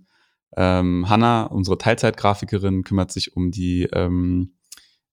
Ähm, 0.57 1.07
Hanna, 1.11 1.45
unsere 1.45 1.77
Teilzeitgrafikerin, 1.77 2.83
kümmert 2.83 3.13
sich 3.13 3.37
um 3.37 3.51
die 3.51 3.83
ähm, 3.93 4.55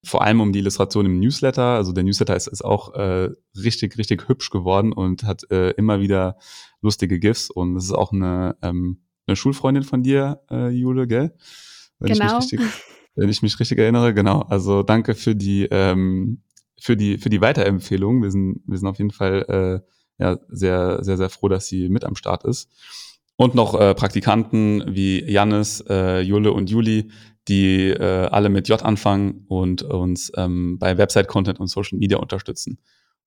vor 0.06 0.22
allem 0.22 0.40
um 0.40 0.54
die 0.54 0.60
Illustration 0.60 1.06
im 1.06 1.20
Newsletter. 1.20 1.64
Also 1.64 1.92
der 1.92 2.04
Newsletter 2.04 2.36
ist, 2.36 2.48
ist 2.48 2.64
auch 2.64 2.94
äh, 2.94 3.30
richtig, 3.58 3.98
richtig 3.98 4.28
hübsch 4.30 4.52
geworden 4.52 4.94
und 4.94 5.24
hat 5.24 5.50
äh, 5.52 5.72
immer 5.72 6.00
wieder 6.00 6.38
lustige 6.86 7.20
GIFs. 7.20 7.50
Und 7.50 7.76
das 7.76 7.84
ist 7.86 7.92
auch 7.92 8.14
eine, 8.14 8.56
ähm, 8.62 9.02
eine 9.28 9.36
Schulfreundin 9.36 9.84
von 9.84 10.04
dir, 10.04 10.42
äh, 10.50 10.70
Jule, 10.70 11.08
gell? 11.08 11.36
Wenn 12.00 12.14
genau. 12.14 12.40
Ich 12.40 12.52
mich 12.52 12.62
richtig, 12.62 12.82
wenn 13.16 13.30
ich 13.30 13.42
mich 13.42 13.60
richtig 13.60 13.80
erinnere, 13.80 14.14
genau. 14.14 14.42
Also 14.42 14.84
danke 14.84 15.16
für 15.16 15.36
die, 15.36 15.68
ähm, 15.70 16.42
für 16.80 16.96
die, 16.96 17.18
für 17.18 17.30
die 17.30 17.42
Weiterempfehlung. 17.42 18.24
Wir 18.24 18.32
sind, 18.32 18.62
wir 18.66 18.78
sind 18.78 18.88
auf 18.88 18.98
jeden 18.98 19.12
Fall 19.12 19.82
äh, 20.20 20.24
ja, 20.24 20.40
sehr, 20.48 21.04
sehr, 21.04 21.18
sehr 21.18 21.30
froh, 21.30 21.50
dass 21.50 21.68
sie 21.68 21.90
mit 21.90 22.06
am 22.06 22.16
Start 22.16 22.46
ist. 22.46 22.70
Und 23.38 23.54
noch 23.54 23.78
äh, 23.78 23.94
Praktikanten 23.96 24.84
wie 24.88 25.24
Jannis, 25.30 25.84
äh, 25.90 26.22
Jule 26.22 26.54
und 26.54 26.70
Juli, 26.70 27.12
die 27.48 27.90
äh, 27.90 28.28
alle 28.28 28.50
mit 28.50 28.70
J 28.70 28.82
anfangen 28.82 29.46
und 29.48 29.84
uns 29.84 30.32
ähm, 30.38 30.80
bei 30.80 30.98
Website-Content 30.98 31.60
und 31.60 31.68
Social 31.68 32.00
Media 32.00 32.18
unterstützen. 32.18 32.80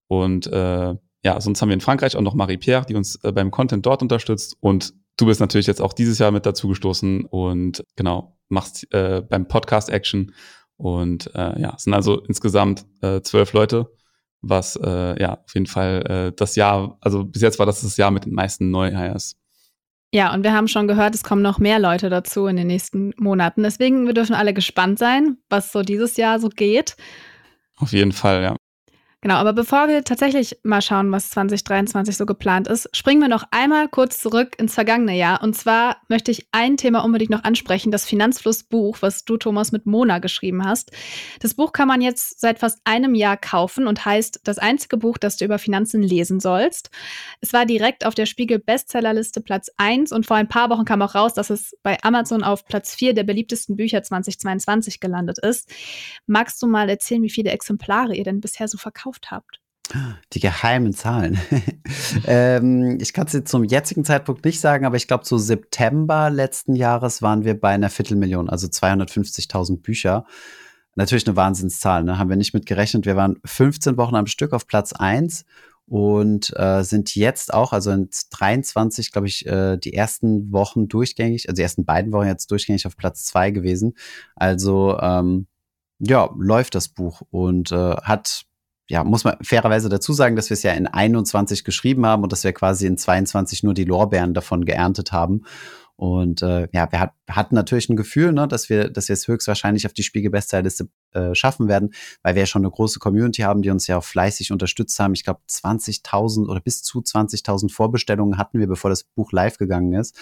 Und 0.07 0.47
äh, 0.47 0.95
ja, 1.29 1.39
sonst 1.43 1.61
haben 1.61 1.69
wir 1.69 1.75
in 1.75 1.83
Frankreich 1.83 2.17
auch 2.17 2.23
noch 2.23 2.33
Marie-Pierre, 2.33 2.87
die 2.87 2.95
uns 2.95 3.17
äh, 3.23 3.33
beim 3.33 3.51
Content 3.51 3.85
dort 3.85 4.01
unterstützt. 4.01 4.57
Und 4.61 4.95
du 5.19 5.27
bist 5.27 5.41
natürlich 5.41 5.67
jetzt 5.67 5.83
auch 5.83 5.93
dieses 5.93 6.19
Jahr 6.19 6.31
mit 6.31 6.47
dazu 6.47 6.69
gestoßen 6.69 7.27
und 7.27 7.85
genau, 7.97 8.39
machst 8.49 8.91
äh, 8.95 9.21
beim 9.21 9.47
Podcast 9.47 9.91
Action. 9.91 10.33
Und 10.79 11.31
äh, 11.35 11.61
ja, 11.61 11.75
es 11.77 11.85
sind 11.85 11.93
also 11.93 12.23
insgesamt 12.23 12.87
äh, 13.03 13.21
zwölf 13.21 13.53
Leute, 13.53 13.93
was 14.41 14.77
äh, 14.83 15.21
ja 15.21 15.35
auf 15.45 15.53
jeden 15.53 15.67
Fall 15.67 16.31
äh, 16.31 16.33
das 16.35 16.57
Jahr, 16.57 16.97
also 17.03 17.25
bis 17.25 17.43
jetzt 17.43 17.59
war 17.59 17.67
das 17.67 17.83
das 17.83 17.99
Jahr 17.99 18.11
mit 18.11 18.25
den 18.25 18.33
meisten 18.33 18.71
Neuhires. 18.71 19.37
Ja, 20.15 20.33
und 20.33 20.45
wir 20.45 20.55
haben 20.55 20.69
schon 20.69 20.89
gehört, 20.89 21.15
es 21.15 21.23
kommen 21.23 21.43
noch 21.43 21.59
mehr 21.59 21.79
Leute 21.79 22.09
dazu 22.09 22.47
in 22.47 22.57
den 22.57 22.69
nächsten 22.69 23.13
Monaten. 23.19 23.65
Deswegen, 23.65 24.07
wir 24.07 24.15
dürfen 24.15 24.35
alle 24.35 24.55
gespannt 24.55 24.99
sein, 24.99 25.37
was 25.51 25.73
so 25.73 25.83
dieses 25.83 26.17
Jahr 26.17 26.41
so 26.41 26.49
geht. 26.49 26.97
Auf 27.77 27.93
jeden 27.93 28.13
Fall, 28.13 28.43
ja. 28.43 28.57
Genau, 29.21 29.35
aber 29.35 29.53
bevor 29.53 29.89
wir 29.89 30.05
tatsächlich 30.05 30.61
mal 30.63 30.81
schauen, 30.81 31.11
was 31.11 31.31
2023 31.31 32.17
so 32.17 32.25
geplant 32.25 32.69
ist, 32.69 32.89
springen 32.97 33.21
wir 33.21 33.27
noch 33.27 33.43
einmal 33.51 33.89
kurz 33.89 34.21
zurück 34.21 34.55
ins 34.61 34.75
vergangene 34.75 35.17
Jahr. 35.17 35.43
Und 35.43 35.55
zwar 35.57 35.97
möchte 36.09 36.31
ich 36.31 36.47
ein 36.53 36.77
Thema 36.77 37.01
unbedingt 37.01 37.33
noch 37.33 37.43
ansprechen, 37.43 37.91
das 37.91 38.05
Finanzflussbuch, 38.05 38.99
was 39.01 39.25
du, 39.25 39.37
Thomas, 39.37 39.73
mit 39.73 39.87
Mona 39.87 40.21
geschrieben 40.21 40.65
hast. 40.65 40.93
Das 41.41 41.55
Buch 41.55 41.73
kann 41.73 41.89
man 41.89 42.01
jetzt 42.01 42.39
seit 42.39 42.61
fast 42.61 42.79
einem 42.85 43.17
Jahr 43.17 43.37
kaufen 43.37 43.89
und 43.89 44.05
heißt 44.05 44.43
das 44.45 44.59
einzige 44.59 44.97
Buch, 44.99 45.19
das 45.19 45.37
du 45.37 45.47
über 45.47 45.59
Finanzen 45.59 46.01
lesen 46.01 46.39
sollst. 46.39 46.91
Es 47.41 47.53
war 47.53 47.67
direkt 47.67 48.07
auf 48.07 48.15
der 48.15 48.27
Spiegel 48.27 48.61
Bestsellerliste 48.61 49.41
Platz 49.41 49.69
1 49.79 50.13
und 50.13 50.27
vor 50.27 50.37
ein 50.37 50.49
paar 50.49 50.71
Wochen 50.71 50.85
kam 50.85 51.03
auch 51.03 51.17
raus, 51.17 51.35
dass 51.35 51.51
es 51.51 51.77
bei 51.83 51.99
Amazon 52.05 52.45
auf 52.45 52.65
Platz 52.67 52.95
4 52.95 53.15
der 53.15 53.25
beliebtesten 53.25 53.75
Bücher 53.75 54.01
2022 54.01 55.01
gelandet 55.01 55.41
ist. 55.41 55.69
Magst 56.29 56.63
du 56.63 56.69
mal 56.69 56.89
erzählen, 56.89 57.25
wie 57.25 57.31
viele 57.31 57.51
Exemplare 57.51 58.15
ihr 58.15 58.23
denn 58.23 58.41
bisher 58.41 58.69
so 58.69 58.79
verkauft 58.79 59.08
gekauft 59.09 59.31
habt? 59.31 59.61
Die 60.35 60.41
geheimen 60.41 60.93
Zahlen. 60.93 61.39
ähm, 62.27 62.99
ich 63.01 63.15
kann 63.15 63.27
es 63.27 63.33
jetzt 63.33 63.51
zum 63.51 63.65
jetzigen 63.65 64.05
Zeitpunkt 64.05 64.45
nicht 64.45 64.61
sagen, 64.61 64.85
aber 64.85 64.97
ich 64.97 65.09
glaube, 65.09 65.25
zu 65.25 65.39
September 65.39 66.29
letzten 66.29 66.75
Jahres 66.75 67.23
waren 67.23 67.45
wir 67.45 67.59
bei 67.59 67.71
einer 67.71 67.89
Viertelmillion, 67.89 68.51
also 68.51 68.67
250.000 68.67 69.81
Bücher. 69.81 70.27
Natürlich 70.95 71.27
eine 71.27 71.37
Wahnsinnszahl, 71.37 72.05
ne? 72.05 72.19
haben 72.19 72.29
wir 72.29 72.37
nicht 72.37 72.53
mit 72.53 72.67
gerechnet. 72.67 73.07
Wir 73.07 73.17
waren 73.17 73.39
15 73.47 73.97
Wochen 73.97 74.15
am 74.15 74.27
Stück 74.27 74.53
auf 74.53 74.67
Platz 74.67 74.93
1 74.93 75.47
und 75.87 76.53
äh, 76.59 76.83
sind 76.83 77.15
jetzt 77.15 77.55
auch, 77.55 77.73
also 77.73 77.91
in 77.91 78.11
23, 78.31 79.11
glaube 79.11 79.27
ich, 79.27 79.47
äh, 79.47 79.79
die 79.79 79.95
ersten 79.95 80.53
Wochen 80.53 80.89
durchgängig, 80.89 81.49
also 81.49 81.57
die 81.57 81.63
ersten 81.63 81.87
beiden 81.87 82.13
Wochen 82.13 82.27
jetzt 82.27 82.51
durchgängig 82.51 82.85
auf 82.87 82.99
Platz 82.99 83.25
2 83.25 83.53
gewesen. 83.53 83.95
Also 84.37 84.99
ähm, 85.01 85.47
ja, 85.99 86.29
läuft 86.39 86.75
das 86.75 86.89
Buch 86.89 87.23
und 87.31 87.73
äh, 87.73 87.97
hat 87.97 88.45
ja, 88.89 89.05
muss 89.05 89.25
man 89.25 89.37
fairerweise 89.43 89.89
dazu 89.89 90.13
sagen, 90.13 90.37
dass 90.37 90.51
wir 90.51 90.55
es 90.55 90.63
ja 90.63 90.73
in 90.73 90.87
21 90.87 91.65
geschrieben 91.65 92.07
haben 92.07 92.23
und 92.23 92.33
dass 92.33 92.45
wir 92.45 92.53
quasi 92.53 92.87
in 92.87 92.97
22 92.97 93.63
nur 93.63 93.75
die 93.75 93.85
Lorbeeren 93.85 94.35
davon 94.35 94.65
geerntet 94.65 95.13
haben. 95.13 95.43
Und 95.97 96.43
äh, 96.43 96.69
ja, 96.73 96.91
wir 96.93 97.01
hat, 97.01 97.13
hatten 97.29 97.57
natürlich 97.57 97.89
ein 97.89 97.97
Gefühl, 97.97 98.33
ne, 98.33 98.47
dass 98.47 98.71
wir, 98.71 98.89
dass 98.89 99.09
wir 99.09 99.15
es 99.15 99.27
höchstwahrscheinlich 99.27 99.85
auf 99.85 99.93
die 99.93 100.05
Spiegel-Bestsellerliste 100.05 100.89
äh, 101.13 101.35
schaffen 101.35 101.67
werden, 101.67 101.91
weil 102.23 102.37
wir 102.37 102.43
ja 102.43 102.47
schon 102.47 102.63
eine 102.63 102.71
große 102.71 103.01
Community 103.01 103.43
haben, 103.43 103.63
die 103.63 103.71
uns 103.71 103.89
ja 103.89 103.99
auch 103.99 104.05
fleißig 104.05 104.53
unterstützt 104.53 104.99
haben. 105.01 105.13
Ich 105.15 105.25
glaube, 105.25 105.41
20.000 105.51 106.49
oder 106.49 106.61
bis 106.61 106.85
zu 106.85 107.01
20.000 107.01 107.73
Vorbestellungen 107.73 108.39
hatten 108.39 108.61
wir, 108.61 108.69
bevor 108.69 108.91
das 108.91 109.03
Buch 109.03 109.33
live 109.33 109.59
gegangen 109.59 109.93
ist. 109.93 110.17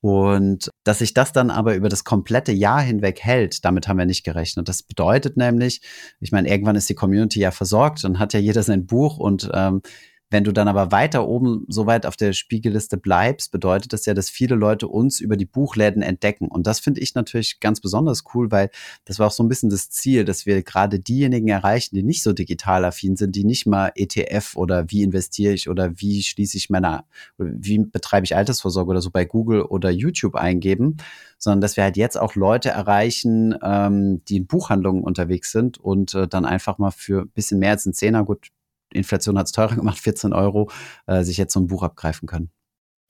Und 0.00 0.70
dass 0.84 1.00
sich 1.00 1.12
das 1.12 1.32
dann 1.32 1.50
aber 1.50 1.74
über 1.74 1.88
das 1.88 2.04
komplette 2.04 2.52
Jahr 2.52 2.80
hinweg 2.80 3.20
hält, 3.20 3.64
damit 3.64 3.88
haben 3.88 3.98
wir 3.98 4.06
nicht 4.06 4.24
gerechnet. 4.24 4.68
Das 4.68 4.82
bedeutet 4.82 5.36
nämlich, 5.36 5.82
ich 6.20 6.30
meine, 6.30 6.48
irgendwann 6.48 6.76
ist 6.76 6.88
die 6.88 6.94
Community 6.94 7.40
ja 7.40 7.50
versorgt, 7.50 8.04
dann 8.04 8.18
hat 8.18 8.32
ja 8.32 8.38
jeder 8.38 8.62
sein 8.62 8.86
Buch 8.86 9.18
und 9.18 9.50
ähm, 9.52 9.82
wenn 10.30 10.44
du 10.44 10.52
dann 10.52 10.68
aber 10.68 10.92
weiter 10.92 11.26
oben 11.26 11.64
so 11.68 11.86
weit 11.86 12.04
auf 12.04 12.16
der 12.16 12.32
Spiegelliste 12.32 12.98
bleibst, 12.98 13.50
bedeutet 13.50 13.92
das 13.92 14.04
ja, 14.04 14.12
dass 14.12 14.28
viele 14.28 14.56
Leute 14.56 14.86
uns 14.86 15.20
über 15.20 15.36
die 15.36 15.46
Buchläden 15.46 16.02
entdecken. 16.02 16.48
Und 16.48 16.66
das 16.66 16.80
finde 16.80 17.00
ich 17.00 17.14
natürlich 17.14 17.60
ganz 17.60 17.80
besonders 17.80 18.24
cool, 18.34 18.50
weil 18.50 18.70
das 19.06 19.18
war 19.18 19.28
auch 19.28 19.32
so 19.32 19.42
ein 19.42 19.48
bisschen 19.48 19.70
das 19.70 19.88
Ziel, 19.88 20.24
dass 20.24 20.44
wir 20.44 20.62
gerade 20.62 21.00
diejenigen 21.00 21.48
erreichen, 21.48 21.94
die 21.94 22.02
nicht 22.02 22.22
so 22.22 22.32
digital 22.32 22.84
affin 22.84 23.16
sind, 23.16 23.36
die 23.36 23.44
nicht 23.44 23.66
mal 23.66 23.90
ETF 23.94 24.56
oder 24.56 24.90
wie 24.90 25.02
investiere 25.02 25.54
ich 25.54 25.68
oder 25.68 25.92
wie 25.98 26.22
schließe 26.22 26.58
ich 26.58 26.68
meine, 26.68 27.04
wie 27.38 27.78
betreibe 27.78 28.24
ich 28.24 28.36
Altersvorsorge 28.36 28.90
oder 28.90 29.00
so 29.00 29.10
bei 29.10 29.24
Google 29.24 29.62
oder 29.62 29.90
YouTube 29.90 30.34
eingeben, 30.34 30.98
sondern 31.38 31.62
dass 31.62 31.76
wir 31.76 31.84
halt 31.84 31.96
jetzt 31.96 32.18
auch 32.18 32.34
Leute 32.34 32.68
erreichen, 32.68 33.54
ähm, 33.62 34.22
die 34.26 34.36
in 34.36 34.46
Buchhandlungen 34.46 35.02
unterwegs 35.02 35.52
sind 35.52 35.78
und 35.78 36.14
äh, 36.14 36.28
dann 36.28 36.44
einfach 36.44 36.78
mal 36.78 36.90
für 36.90 37.22
ein 37.22 37.30
bisschen 37.30 37.60
mehr 37.60 37.70
als 37.70 37.86
ein 37.86 37.94
Zehner, 37.94 38.24
gut, 38.24 38.48
Inflation 38.92 39.38
hat 39.38 39.46
es 39.46 39.52
teurer 39.52 39.76
gemacht, 39.76 39.98
14 39.98 40.32
Euro, 40.32 40.70
äh, 41.06 41.22
sich 41.22 41.36
jetzt 41.36 41.52
so 41.52 41.60
ein 41.60 41.66
Buch 41.66 41.82
abgreifen 41.82 42.26
können. 42.26 42.50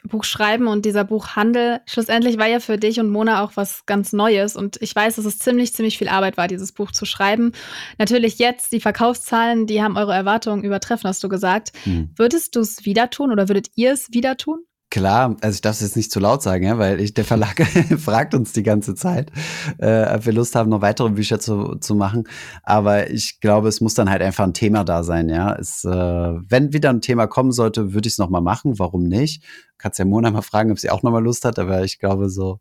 Buch 0.04 0.22
schreiben 0.22 0.68
und 0.68 0.84
dieser 0.84 1.04
Buchhandel, 1.04 1.80
schlussendlich 1.86 2.38
war 2.38 2.46
ja 2.46 2.60
für 2.60 2.78
dich 2.78 3.00
und 3.00 3.10
Mona 3.10 3.42
auch 3.42 3.52
was 3.56 3.84
ganz 3.84 4.12
Neues. 4.12 4.54
Und 4.54 4.80
ich 4.80 4.94
weiß, 4.94 5.16
dass 5.16 5.24
es 5.24 5.38
ziemlich, 5.38 5.74
ziemlich 5.74 5.98
viel 5.98 6.08
Arbeit 6.08 6.36
war, 6.36 6.46
dieses 6.46 6.72
Buch 6.72 6.92
zu 6.92 7.04
schreiben. 7.04 7.52
Natürlich 7.98 8.38
jetzt, 8.38 8.72
die 8.72 8.80
Verkaufszahlen, 8.80 9.66
die 9.66 9.82
haben 9.82 9.96
eure 9.96 10.14
Erwartungen 10.14 10.62
übertreffen, 10.62 11.08
hast 11.08 11.22
du 11.24 11.28
gesagt. 11.28 11.72
Hm. 11.82 12.10
Würdest 12.16 12.54
du 12.54 12.60
es 12.60 12.84
wieder 12.84 13.10
tun 13.10 13.32
oder 13.32 13.48
würdet 13.48 13.70
ihr 13.74 13.92
es 13.92 14.12
wieder 14.12 14.36
tun? 14.36 14.60
Klar, 14.90 15.36
also 15.42 15.54
ich 15.54 15.60
darf 15.60 15.74
es 15.74 15.82
jetzt 15.82 15.96
nicht 15.96 16.10
zu 16.10 16.18
laut 16.18 16.42
sagen, 16.42 16.64
ja, 16.64 16.78
weil 16.78 16.98
ich, 17.00 17.12
der 17.12 17.26
Verlag 17.26 17.60
fragt 17.98 18.34
uns 18.34 18.52
die 18.52 18.62
ganze 18.62 18.94
Zeit, 18.94 19.30
äh, 19.76 20.14
ob 20.14 20.24
wir 20.24 20.32
Lust 20.32 20.54
haben, 20.54 20.70
noch 20.70 20.80
weitere 20.80 21.10
Bücher 21.10 21.38
zu, 21.38 21.74
zu 21.74 21.94
machen. 21.94 22.24
Aber 22.62 23.10
ich 23.10 23.40
glaube, 23.40 23.68
es 23.68 23.82
muss 23.82 23.92
dann 23.92 24.08
halt 24.08 24.22
einfach 24.22 24.44
ein 24.44 24.54
Thema 24.54 24.84
da 24.84 25.02
sein, 25.02 25.28
ja. 25.28 25.54
Es, 25.54 25.84
äh, 25.84 25.90
wenn 25.90 26.72
wieder 26.72 26.88
ein 26.88 27.02
Thema 27.02 27.26
kommen 27.26 27.52
sollte, 27.52 27.92
würde 27.92 28.08
ich 28.08 28.14
es 28.14 28.18
nochmal 28.18 28.40
machen. 28.40 28.78
Warum 28.78 29.02
nicht? 29.02 29.44
Kannst 29.76 29.98
ja 29.98 30.06
Mona 30.06 30.30
mal 30.30 30.40
fragen, 30.40 30.72
ob 30.72 30.78
sie 30.78 30.88
auch 30.88 31.02
nochmal 31.02 31.22
Lust 31.22 31.44
hat, 31.44 31.58
aber 31.58 31.84
ich 31.84 31.98
glaube 31.98 32.30
so, 32.30 32.60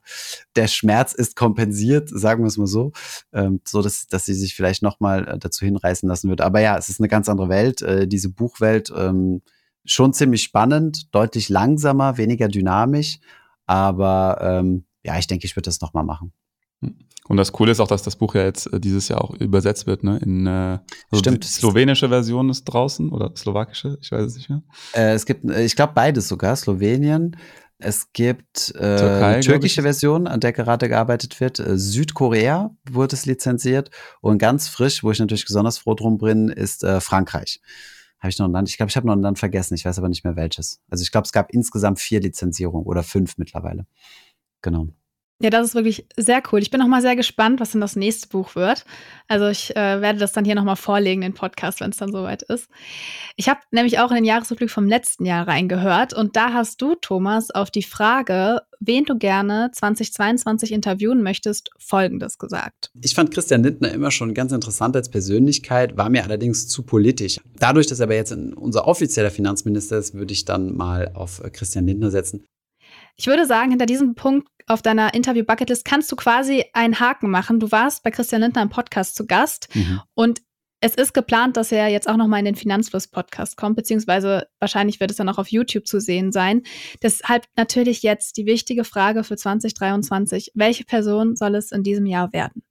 der 0.57 0.67
Schmerz 0.67 1.13
ist 1.13 1.37
kompensiert, 1.37 2.09
sagen 2.09 2.43
wir 2.43 2.47
es 2.47 2.57
mal 2.57 2.67
so, 2.67 2.91
ähm, 3.31 3.61
so 3.65 3.81
dass, 3.81 4.07
dass 4.07 4.25
sie 4.25 4.33
sich 4.33 4.53
vielleicht 4.53 4.83
nochmal 4.83 5.27
äh, 5.29 5.39
dazu 5.39 5.63
hinreißen 5.63 6.09
lassen 6.09 6.29
wird. 6.29 6.41
Aber 6.41 6.59
ja, 6.59 6.77
es 6.77 6.89
ist 6.89 6.99
eine 6.99 7.07
ganz 7.07 7.29
andere 7.29 7.47
Welt, 7.47 7.81
äh, 7.81 8.05
diese 8.05 8.29
Buchwelt, 8.29 8.91
ähm, 8.95 9.41
schon 9.87 10.13
ziemlich 10.13 10.43
spannend, 10.43 11.13
deutlich 11.13 11.49
langsamer, 11.49 12.17
weniger 12.17 12.47
dynamisch. 12.47 13.19
Aber 13.65 14.39
ähm, 14.41 14.85
ja, 15.03 15.17
ich 15.17 15.27
denke, 15.27 15.45
ich 15.45 15.55
würde 15.55 15.65
das 15.65 15.81
nochmal 15.81 16.03
machen. 16.03 16.31
Und 17.27 17.37
das 17.37 17.51
Coole 17.51 17.71
ist 17.71 17.79
auch, 17.79 17.87
dass 17.87 18.03
das 18.03 18.15
Buch 18.15 18.35
ja 18.35 18.43
jetzt 18.43 18.71
äh, 18.71 18.79
dieses 18.79 19.09
Jahr 19.09 19.21
auch 19.21 19.33
übersetzt 19.33 19.85
wird, 19.85 20.03
ne? 20.03 20.17
In 20.23 20.47
äh, 20.47 20.79
also 21.11 21.19
Stimmt. 21.19 21.43
Die 21.43 21.47
slowenische 21.47 22.09
Version 22.09 22.49
ist 22.49 22.63
draußen 22.65 23.09
oder 23.09 23.31
slowakische, 23.35 23.97
ich 24.01 24.11
weiß 24.11 24.23
es 24.23 24.35
nicht 24.35 24.49
mehr. 24.49 24.61
Äh, 24.93 25.13
es 25.13 25.25
gibt, 25.25 25.43
äh, 25.49 25.63
ich 25.63 25.75
glaube, 25.75 25.93
beides 25.93 26.27
sogar, 26.27 26.55
Slowenien. 26.55 27.35
Es 27.79 28.11
gibt 28.11 28.73
äh, 28.75 28.97
Türkei, 28.97 29.39
türkische 29.41 29.83
Version, 29.83 30.25
an 30.25 30.39
der 30.39 30.51
gerade 30.51 30.89
gearbeitet 30.89 31.39
wird. 31.39 31.59
Äh, 31.59 31.77
Südkorea 31.77 32.71
wurde 32.89 33.15
es 33.15 33.25
lizenziert. 33.25 33.91
Und 34.21 34.39
ganz 34.39 34.67
frisch, 34.67 35.03
wo 35.03 35.11
ich 35.11 35.19
natürlich 35.19 35.45
besonders 35.45 35.77
froh 35.77 35.93
drum 35.93 36.17
bin, 36.17 36.49
ist 36.49 36.83
äh, 36.83 37.01
Frankreich. 37.01 37.61
Habe 38.19 38.29
ich 38.29 38.39
noch 38.39 38.47
ein 38.47 38.51
Land? 38.51 38.69
Ich 38.69 38.77
glaube, 38.77 38.89
ich 38.89 38.97
habe 38.97 39.07
noch 39.07 39.15
ein 39.15 39.21
Land 39.21 39.39
vergessen. 39.39 39.75
Ich 39.75 39.85
weiß 39.85 39.99
aber 39.99 40.09
nicht 40.09 40.23
mehr 40.23 40.35
welches. 40.35 40.81
Also 40.89 41.03
ich 41.03 41.11
glaube, 41.11 41.25
es 41.25 41.31
gab 41.31 41.51
insgesamt 41.51 41.99
vier 41.99 42.19
Lizenzierungen 42.19 42.85
oder 42.85 43.03
fünf 43.03 43.37
mittlerweile. 43.37 43.85
Genau. 44.61 44.89
Ja, 45.39 45.51
das 45.51 45.67
ist 45.67 45.75
wirklich 45.75 46.07
sehr 46.17 46.41
cool. 46.51 46.59
Ich 46.63 46.71
bin 46.71 46.79
noch 46.79 46.87
mal 46.87 47.03
sehr 47.03 47.15
gespannt, 47.15 47.59
was 47.59 47.71
denn 47.71 47.81
das 47.81 47.95
nächste 47.95 48.27
Buch 48.27 48.55
wird. 48.55 48.85
Also 49.27 49.47
ich 49.47 49.75
äh, 49.75 50.01
werde 50.01 50.17
das 50.17 50.31
dann 50.31 50.45
hier 50.45 50.55
noch 50.55 50.63
mal 50.63 50.75
vorlegen, 50.75 51.21
den 51.21 51.35
Podcast, 51.35 51.79
wenn 51.79 51.91
es 51.91 51.97
dann 51.97 52.11
soweit 52.11 52.41
ist. 52.41 52.67
Ich 53.35 53.47
habe 53.47 53.59
nämlich 53.69 53.99
auch 53.99 54.09
in 54.09 54.15
den 54.15 54.25
Jahresrückblick 54.25 54.71
vom 54.71 54.87
letzten 54.87 55.25
Jahr 55.27 55.47
reingehört 55.47 56.13
und 56.13 56.35
da 56.35 56.53
hast 56.53 56.81
du, 56.81 56.95
Thomas, 56.95 57.51
auf 57.51 57.69
die 57.69 57.83
Frage, 57.83 58.61
wen 58.79 59.05
du 59.05 59.15
gerne 59.15 59.69
2022 59.73 60.71
interviewen 60.71 61.21
möchtest, 61.21 61.69
Folgendes 61.77 62.39
gesagt. 62.39 62.89
Ich 62.99 63.13
fand 63.13 63.31
Christian 63.31 63.61
Lindner 63.61 63.91
immer 63.91 64.09
schon 64.09 64.33
ganz 64.33 64.53
interessant 64.53 64.95
als 64.95 65.09
Persönlichkeit, 65.09 65.97
war 65.97 66.09
mir 66.09 66.23
allerdings 66.23 66.67
zu 66.67 66.81
politisch. 66.81 67.39
Dadurch, 67.59 67.85
dass 67.85 67.99
er 67.99 68.05
aber 68.05 68.15
jetzt 68.15 68.31
unser 68.31 68.87
offizieller 68.87 69.29
Finanzminister 69.29 69.99
ist, 69.99 70.15
würde 70.15 70.33
ich 70.33 70.45
dann 70.45 70.75
mal 70.75 71.11
auf 71.13 71.43
Christian 71.53 71.85
Lindner 71.85 72.09
setzen. 72.09 72.43
Ich 73.15 73.27
würde 73.27 73.45
sagen, 73.45 73.71
hinter 73.71 73.85
diesem 73.85 74.15
Punkt 74.15 74.47
auf 74.67 74.81
deiner 74.81 75.13
Interview-Bucketlist 75.13 75.85
kannst 75.85 76.11
du 76.11 76.15
quasi 76.15 76.65
einen 76.73 76.99
Haken 76.99 77.31
machen. 77.31 77.59
Du 77.59 77.71
warst 77.71 78.03
bei 78.03 78.11
Christian 78.11 78.41
Lindner 78.41 78.61
im 78.61 78.69
Podcast 78.69 79.15
zu 79.15 79.25
Gast 79.25 79.73
mhm. 79.73 80.01
und 80.13 80.41
es 80.79 80.93
ist 80.93 81.13
geplant, 81.13 81.57
dass 81.57 81.71
er 81.71 81.87
jetzt 81.87 82.07
auch 82.07 82.17
noch 82.17 82.27
mal 82.27 82.37
in 82.37 82.45
den 82.45 82.55
Finanzfluss-Podcast 82.55 83.57
kommt, 83.57 83.75
beziehungsweise 83.75 84.47
wahrscheinlich 84.59 84.99
wird 84.99 85.09
es 85.09 85.17
dann 85.17 85.27
auch 85.27 85.39
auf 85.39 85.47
YouTube 85.47 85.87
zu 85.87 85.99
sehen 85.99 86.31
sein. 86.31 86.61
Deshalb 87.01 87.45
natürlich 87.55 88.03
jetzt 88.03 88.37
die 88.37 88.45
wichtige 88.45 88.83
Frage 88.83 89.23
für 89.23 89.37
2023. 89.37 90.51
Welche 90.53 90.83
Person 90.83 91.35
soll 91.35 91.55
es 91.55 91.71
in 91.71 91.81
diesem 91.81 92.05
Jahr 92.05 92.31
werden? 92.31 92.61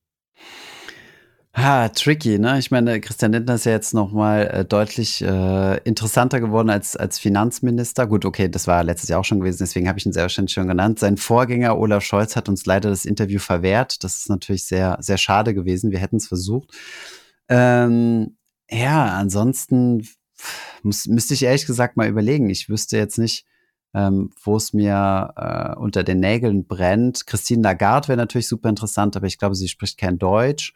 Ha, 1.59 1.89
tricky, 1.89 2.39
ne? 2.39 2.59
Ich 2.59 2.71
meine, 2.71 3.01
Christian 3.01 3.33
Lindner 3.33 3.55
ist 3.55 3.65
ja 3.65 3.73
jetzt 3.73 3.95
nochmal 3.95 4.47
äh, 4.49 4.65
deutlich 4.67 5.23
äh, 5.23 5.79
interessanter 5.85 6.39
geworden 6.39 6.69
als, 6.69 6.97
als 6.97 7.19
Finanzminister. 7.19 8.07
Gut, 8.07 8.27
okay, 8.27 8.51
das 8.51 8.67
war 8.67 8.85
letztes 8.85 9.09
Jahr 9.09 9.21
auch 9.21 9.25
schon 9.25 9.41
gewesen, 9.41 9.61
deswegen 9.61 9.89
habe 9.89 9.99
ich 9.99 10.05
ihn 10.05 10.13
sehr 10.13 10.25
wahrscheinlich 10.25 10.53
schon 10.53 10.69
genannt. 10.69 10.99
Sein 10.99 11.17
Vorgänger 11.17 11.79
Olaf 11.79 12.05
Scholz 12.05 12.37
hat 12.37 12.51
uns 12.51 12.67
leider 12.67 12.91
das 12.91 13.07
Interview 13.07 13.39
verwehrt. 13.39 14.05
Das 14.05 14.17
ist 14.17 14.29
natürlich 14.29 14.65
sehr, 14.67 14.99
sehr 15.01 15.17
schade 15.17 15.55
gewesen. 15.55 15.93
Wir 15.93 15.99
hätten 15.99 16.17
es 16.17 16.29
versucht. 16.29 16.73
Ähm, 17.49 18.37
ja, 18.71 19.17
ansonsten 19.17 20.07
muss, 20.83 21.07
müsste 21.07 21.33
ich 21.33 21.43
ehrlich 21.43 21.65
gesagt 21.65 21.97
mal 21.97 22.07
überlegen. 22.09 22.51
Ich 22.51 22.69
wüsste 22.69 22.99
jetzt 22.99 23.17
nicht, 23.17 23.47
ähm, 23.95 24.31
wo 24.43 24.57
es 24.57 24.75
mir 24.75 25.33
äh, 25.37 25.79
unter 25.79 26.05
den 26.05 26.21
Nägeln 26.21 26.67
brennt. 26.67 27.27
Christine 27.27 27.63
Lagarde 27.63 28.09
wäre 28.09 28.19
natürlich 28.19 28.47
super 28.47 28.69
interessant, 28.69 29.17
aber 29.17 29.27
ich 29.27 29.39
glaube, 29.39 29.55
sie 29.55 29.69
spricht 29.69 29.97
kein 29.97 30.19
Deutsch. 30.19 30.75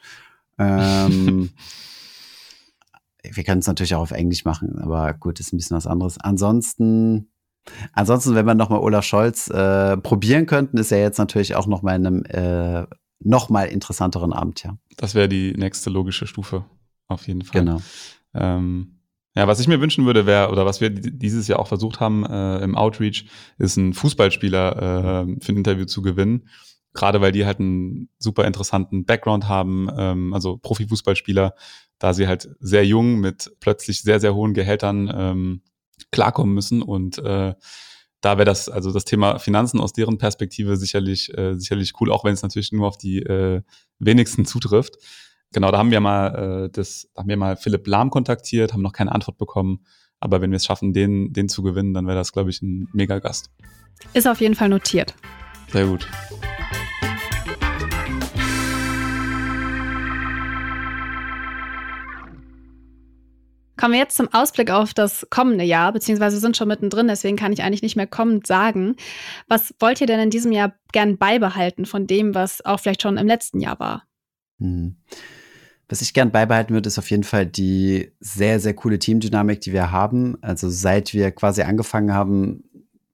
Ähm, 0.61 1.51
wir 3.23 3.45
können 3.45 3.61
es 3.61 3.67
natürlich 3.67 3.95
auch 3.95 4.03
auf 4.03 4.11
Englisch 4.11 4.45
machen, 4.45 4.79
aber 4.79 5.13
gut, 5.15 5.41
ist 5.41 5.53
ein 5.53 5.57
bisschen 5.57 5.77
was 5.77 5.87
anderes. 5.87 6.19
Ansonsten, 6.19 7.33
ansonsten, 7.93 8.35
wenn 8.35 8.47
wir 8.47 8.55
nochmal 8.55 8.81
Olaf 8.81 9.05
Scholz 9.05 9.49
äh, 9.49 9.97
probieren 9.97 10.47
könnten, 10.47 10.77
ist 10.79 10.93
er 10.93 11.01
jetzt 11.01 11.19
natürlich 11.19 11.57
auch 11.57 11.67
nochmal 11.67 11.97
in 11.97 12.07
einem 12.07 12.25
äh, 12.25 12.87
nochmal 13.21 13.69
interessanteren 13.69 14.33
Amt, 14.33 14.63
ja. 14.63 14.77
Das 14.97 15.15
wäre 15.15 15.29
die 15.29 15.53
nächste 15.53 15.91
logische 15.91 16.27
Stufe, 16.27 16.65
auf 17.09 17.27
jeden 17.27 17.43
Fall. 17.43 17.61
Genau. 17.61 17.81
Ähm, 18.35 19.01
ja, 19.37 19.47
was 19.47 19.61
ich 19.61 19.69
mir 19.69 19.81
wünschen 19.81 20.07
würde, 20.07 20.27
wäre, 20.27 20.51
oder 20.51 20.67
was 20.67 20.81
wir 20.81 20.91
dieses 20.91 21.47
Jahr 21.47 21.61
auch 21.61 21.69
versucht 21.69 22.01
haben 22.01 22.27
äh, 22.27 22.59
im 22.59 22.77
Outreach, 22.77 23.27
ist 23.59 23.77
ein 23.77 23.95
Fußballspieler 23.95 25.27
äh, 25.29 25.37
für 25.41 25.53
ein 25.53 25.57
Interview 25.57 25.85
zu 25.85 26.03
gewinnen 26.03 26.49
gerade 26.93 27.21
weil 27.21 27.33
die 27.33 27.47
halt 27.47 27.61
einen 27.61 28.09
super 28.19 28.47
interessanten 28.47 29.05
Background 29.05 29.49
haben, 29.49 29.89
ähm, 29.97 30.35
also 30.35 30.57
Profifußballspieler, 30.57 31.55
da 31.99 32.15
sie 32.15 32.27
halt 32.27 32.51
sehr 32.61 32.85
jung 32.85 33.21
mit 33.21 33.53
plötzlich 33.61 34.03
sehr, 34.03 34.21
sehr 34.21 34.35
hohen 34.35 34.55
Gehältern 34.55 35.13
ähm, 35.15 35.63
klarkommen 36.11 36.55
müssen 36.55 36.83
und 36.83 37.19
äh, 37.19 37.55
da 38.21 38.37
wäre 38.37 38.45
das, 38.45 38.69
also 38.69 38.93
das 38.93 39.05
Thema 39.05 39.39
Finanzen 39.39 39.81
aus 39.81 39.93
deren 39.93 40.19
Perspektive 40.19 40.77
sicherlich, 40.77 41.37
äh, 41.37 41.55
sicherlich 41.55 41.93
cool, 42.01 42.13
auch 42.13 42.25
wenn 42.25 42.35
es 42.35 42.43
natürlich 42.43 42.73
nur 42.73 42.87
auf 42.87 42.99
die 42.99 43.19
äh, 43.21 43.63
wenigsten 43.99 44.45
zutrifft. 44.45 44.97
Genau, 45.53 45.71
da 45.71 45.79
haben 45.79 45.91
wir 45.91 46.01
mal 46.01 46.67
äh, 46.67 46.71
das, 46.71 47.09
da 47.15 47.23
haben 47.23 47.29
wir 47.29 47.37
mal 47.37 47.57
Philipp 47.57 47.87
Lahm 47.87 48.11
kontaktiert, 48.11 48.73
haben 48.73 48.83
noch 48.83 48.93
keine 48.93 49.13
Antwort 49.13 49.39
bekommen. 49.39 49.85
Aber 50.21 50.43
wenn 50.43 50.51
wir 50.51 50.57
es 50.57 50.67
schaffen, 50.67 50.93
den, 50.93 51.33
den 51.33 51.49
zu 51.49 51.63
gewinnen, 51.63 51.95
dann 51.95 52.07
wäre 52.07 52.19
das, 52.19 52.33
glaube 52.33 52.51
ich, 52.51 52.61
ein 52.61 52.89
mega 52.93 53.19
Gast. 53.21 53.51
Ist 54.13 54.29
auf 54.29 54.41
jeden 54.41 54.55
Fall 54.55 54.69
notiert. 54.69 55.15
Sehr 55.73 55.87
gut. 55.87 56.07
Kommen 63.81 63.95
wir 63.95 64.01
jetzt 64.01 64.19
zum 64.19 64.29
Ausblick 64.31 64.71
auf 64.71 64.93
das 64.93 65.27
kommende 65.31 65.65
Jahr, 65.65 65.91
beziehungsweise 65.95 66.39
sind 66.39 66.55
schon 66.55 66.69
mittendrin, 66.69 67.09
deswegen 67.09 67.39
kann 67.39 67.51
ich 67.51 67.63
eigentlich 67.63 67.81
nicht 67.81 67.97
mehr 67.97 68.07
kommend 68.07 68.47
sagen. 68.47 68.95
Was 69.49 69.75
wollt 69.81 70.03
ihr 70.03 70.07
denn 70.07 70.21
in 70.21 70.29
diesem 70.29 70.53
Jahr 70.53 70.75
gern 70.93 71.17
beibehalten 71.17 71.87
von 71.87 72.07
dem, 72.07 72.35
was 72.35 72.63
auch 72.63 72.79
vielleicht 72.79 73.01
schon 73.01 73.17
im 73.17 73.27
letzten 73.27 73.59
Jahr 73.59 73.81
war? 73.81 74.03
Hm. 74.59 74.97
Was 75.89 76.03
ich 76.03 76.13
gern 76.13 76.31
beibehalten 76.31 76.75
würde, 76.75 76.89
ist 76.89 76.99
auf 76.99 77.11
jeden 77.11 77.25
Fall 77.25 77.47
die 77.47 78.13
sehr, 78.21 78.61
sehr 78.61 78.75
coole 78.75 78.99
Teamdynamik, 78.99 79.63
die 79.63 79.73
wir 79.73 79.91
haben. 79.91 80.37
Also 80.43 80.69
seit 80.69 81.15
wir 81.15 81.31
quasi 81.31 81.63
angefangen 81.63 82.13
haben, 82.13 82.65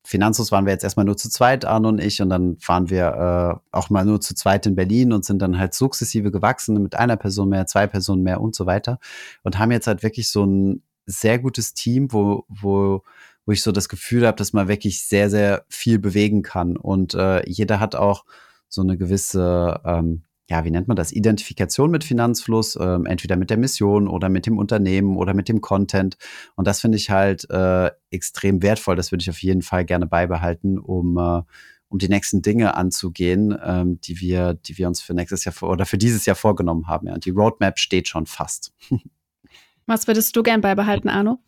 Finanzhaus 0.06 0.52
waren 0.52 0.66
wir 0.66 0.72
jetzt 0.72 0.84
erstmal 0.84 1.04
nur 1.04 1.16
zu 1.16 1.28
zweit, 1.28 1.64
Arno 1.64 1.88
und 1.88 2.00
ich, 2.00 2.22
und 2.22 2.30
dann 2.30 2.56
waren 2.64 2.90
wir 2.90 3.60
äh, 3.72 3.76
auch 3.76 3.90
mal 3.90 4.04
nur 4.04 4.20
zu 4.20 4.34
zweit 4.34 4.64
in 4.66 4.76
Berlin 4.76 5.12
und 5.12 5.24
sind 5.24 5.42
dann 5.42 5.58
halt 5.58 5.74
sukzessive 5.74 6.30
gewachsen 6.30 6.80
mit 6.80 6.94
einer 6.94 7.16
Person 7.16 7.48
mehr, 7.48 7.66
zwei 7.66 7.86
Personen 7.86 8.22
mehr 8.22 8.40
und 8.40 8.54
so 8.54 8.66
weiter. 8.66 9.00
Und 9.42 9.58
haben 9.58 9.72
jetzt 9.72 9.88
halt 9.88 10.04
wirklich 10.04 10.28
so 10.28 10.44
ein 10.44 10.82
sehr 11.06 11.40
gutes 11.40 11.74
Team, 11.74 12.12
wo, 12.12 12.44
wo, 12.48 13.02
wo 13.44 13.52
ich 13.52 13.62
so 13.62 13.72
das 13.72 13.88
Gefühl 13.88 14.26
habe, 14.26 14.36
dass 14.36 14.52
man 14.52 14.68
wirklich 14.68 15.02
sehr, 15.04 15.28
sehr 15.28 15.64
viel 15.68 15.98
bewegen 15.98 16.42
kann. 16.42 16.76
Und 16.76 17.14
äh, 17.14 17.48
jeder 17.48 17.80
hat 17.80 17.96
auch 17.96 18.24
so 18.68 18.82
eine 18.82 18.96
gewisse 18.96 19.80
ähm, 19.84 20.22
ja, 20.48 20.64
wie 20.64 20.70
nennt 20.70 20.88
man 20.88 20.96
das, 20.96 21.12
Identifikation 21.12 21.90
mit 21.90 22.04
Finanzfluss, 22.04 22.78
ähm, 22.80 23.04
entweder 23.06 23.36
mit 23.36 23.50
der 23.50 23.56
Mission 23.56 24.06
oder 24.06 24.28
mit 24.28 24.46
dem 24.46 24.58
Unternehmen 24.58 25.16
oder 25.16 25.34
mit 25.34 25.48
dem 25.48 25.60
Content. 25.60 26.16
Und 26.54 26.66
das 26.66 26.80
finde 26.80 26.98
ich 26.98 27.10
halt 27.10 27.48
äh, 27.50 27.90
extrem 28.10 28.62
wertvoll. 28.62 28.96
Das 28.96 29.10
würde 29.10 29.22
ich 29.22 29.30
auf 29.30 29.42
jeden 29.42 29.62
Fall 29.62 29.84
gerne 29.84 30.06
beibehalten, 30.06 30.78
um, 30.78 31.18
äh, 31.18 31.42
um 31.88 31.98
die 31.98 32.08
nächsten 32.08 32.42
Dinge 32.42 32.74
anzugehen, 32.74 33.56
ähm, 33.64 34.00
die 34.02 34.20
wir, 34.20 34.54
die 34.54 34.78
wir 34.78 34.86
uns 34.86 35.02
für 35.02 35.14
nächstes 35.14 35.44
Jahr 35.44 35.52
vor, 35.52 35.70
oder 35.70 35.84
für 35.84 35.98
dieses 35.98 36.26
Jahr 36.26 36.36
vorgenommen 36.36 36.86
haben. 36.86 37.08
Ja. 37.08 37.14
Und 37.14 37.24
die 37.24 37.30
Roadmap 37.30 37.78
steht 37.78 38.08
schon 38.08 38.26
fast. 38.26 38.72
Was 39.86 40.06
würdest 40.06 40.34
du 40.36 40.42
gern 40.42 40.60
beibehalten, 40.60 41.08
Arno? 41.08 41.38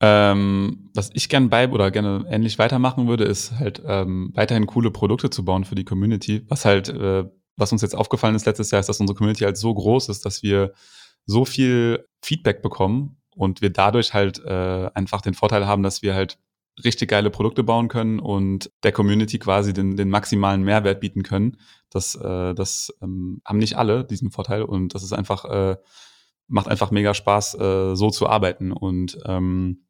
Ähm, 0.00 0.90
was 0.94 1.10
ich 1.14 1.28
gern 1.28 1.50
bei 1.50 1.68
oder 1.68 1.90
gerne 1.90 2.24
ähnlich 2.30 2.58
weitermachen 2.58 3.08
würde, 3.08 3.24
ist 3.24 3.58
halt 3.58 3.82
ähm, 3.84 4.30
weiterhin 4.34 4.66
coole 4.66 4.92
Produkte 4.92 5.28
zu 5.28 5.44
bauen 5.44 5.64
für 5.64 5.74
die 5.74 5.84
Community, 5.84 6.44
was 6.48 6.64
halt 6.64 6.88
äh, 6.88 7.24
was 7.58 7.72
uns 7.72 7.82
jetzt 7.82 7.96
aufgefallen 7.96 8.34
ist 8.34 8.46
letztes 8.46 8.70
Jahr, 8.70 8.80
ist, 8.80 8.88
dass 8.88 9.00
unsere 9.00 9.16
Community 9.16 9.44
halt 9.44 9.56
so 9.56 9.74
groß 9.74 10.08
ist, 10.08 10.24
dass 10.24 10.42
wir 10.42 10.72
so 11.26 11.44
viel 11.44 12.06
Feedback 12.22 12.62
bekommen 12.62 13.18
und 13.34 13.60
wir 13.60 13.70
dadurch 13.70 14.14
halt 14.14 14.42
äh, 14.44 14.90
einfach 14.94 15.20
den 15.20 15.34
Vorteil 15.34 15.66
haben, 15.66 15.82
dass 15.82 16.02
wir 16.02 16.14
halt 16.14 16.38
richtig 16.84 17.10
geile 17.10 17.30
Produkte 17.30 17.64
bauen 17.64 17.88
können 17.88 18.20
und 18.20 18.70
der 18.84 18.92
Community 18.92 19.38
quasi 19.38 19.72
den, 19.72 19.96
den 19.96 20.08
maximalen 20.08 20.62
Mehrwert 20.62 21.00
bieten 21.00 21.24
können. 21.24 21.58
Das, 21.90 22.14
äh, 22.14 22.54
das 22.54 22.94
ähm, 23.02 23.42
haben 23.44 23.58
nicht 23.58 23.76
alle 23.76 24.04
diesen 24.04 24.30
Vorteil 24.30 24.62
und 24.62 24.94
das 24.94 25.02
ist 25.02 25.12
einfach, 25.12 25.44
äh, 25.44 25.76
macht 26.46 26.68
einfach 26.68 26.92
mega 26.92 27.14
Spaß, 27.14 27.54
äh, 27.54 27.96
so 27.96 28.10
zu 28.10 28.28
arbeiten. 28.28 28.72
Und 28.72 29.18
ähm, 29.26 29.84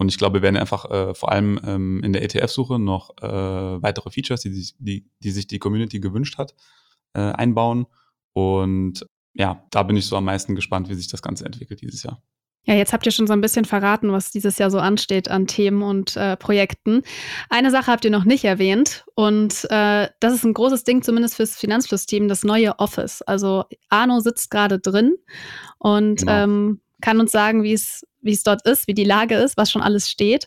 und 0.00 0.10
ich 0.10 0.16
glaube, 0.16 0.34
wir 0.34 0.42
werden 0.42 0.56
einfach 0.56 0.88
äh, 0.90 1.12
vor 1.12 1.32
allem 1.32 1.60
ähm, 1.64 2.02
in 2.04 2.12
der 2.12 2.22
ETF-Suche 2.22 2.78
noch 2.78 3.16
äh, 3.20 3.82
weitere 3.82 4.10
Features, 4.10 4.42
die 4.42 4.52
sich 4.52 4.76
die, 4.78 5.10
die 5.18 5.30
sich 5.32 5.48
die 5.48 5.58
Community 5.58 5.98
gewünscht 5.98 6.38
hat, 6.38 6.54
äh, 7.14 7.20
einbauen. 7.20 7.86
Und 8.32 9.06
ja, 9.34 9.64
da 9.70 9.82
bin 9.82 9.96
ich 9.96 10.06
so 10.06 10.16
am 10.16 10.24
meisten 10.24 10.54
gespannt, 10.54 10.88
wie 10.88 10.94
sich 10.94 11.08
das 11.08 11.22
Ganze 11.22 11.44
entwickelt 11.44 11.80
dieses 11.80 12.02
Jahr. 12.02 12.22
Ja, 12.64 12.74
jetzt 12.74 12.92
habt 12.92 13.06
ihr 13.06 13.12
schon 13.12 13.26
so 13.26 13.32
ein 13.32 13.40
bisschen 13.40 13.64
verraten, 13.64 14.12
was 14.12 14.30
dieses 14.30 14.58
Jahr 14.58 14.70
so 14.70 14.78
ansteht 14.78 15.30
an 15.30 15.46
Themen 15.46 15.82
und 15.82 16.16
äh, 16.16 16.36
Projekten. 16.36 17.02
Eine 17.48 17.70
Sache 17.70 17.90
habt 17.90 18.04
ihr 18.04 18.10
noch 18.10 18.24
nicht 18.24 18.44
erwähnt 18.44 19.06
und 19.14 19.64
äh, 19.70 20.08
das 20.20 20.34
ist 20.34 20.44
ein 20.44 20.52
großes 20.52 20.84
Ding, 20.84 21.02
zumindest 21.02 21.36
fürs 21.36 21.56
Finanzfluss-Team, 21.56 22.28
das 22.28 22.44
neue 22.44 22.78
Office. 22.78 23.22
Also 23.22 23.64
Arno 23.88 24.20
sitzt 24.20 24.50
gerade 24.50 24.78
drin 24.78 25.14
und 25.78 26.20
genau. 26.20 26.44
ähm, 26.44 26.80
kann 27.00 27.20
uns 27.20 27.32
sagen, 27.32 27.62
wie 27.62 27.72
es 27.72 28.04
wie 28.20 28.32
es 28.32 28.42
dort 28.42 28.66
ist, 28.66 28.86
wie 28.86 28.94
die 28.94 29.04
Lage 29.04 29.36
ist, 29.36 29.56
was 29.56 29.70
schon 29.70 29.80
alles 29.80 30.10
steht. 30.10 30.46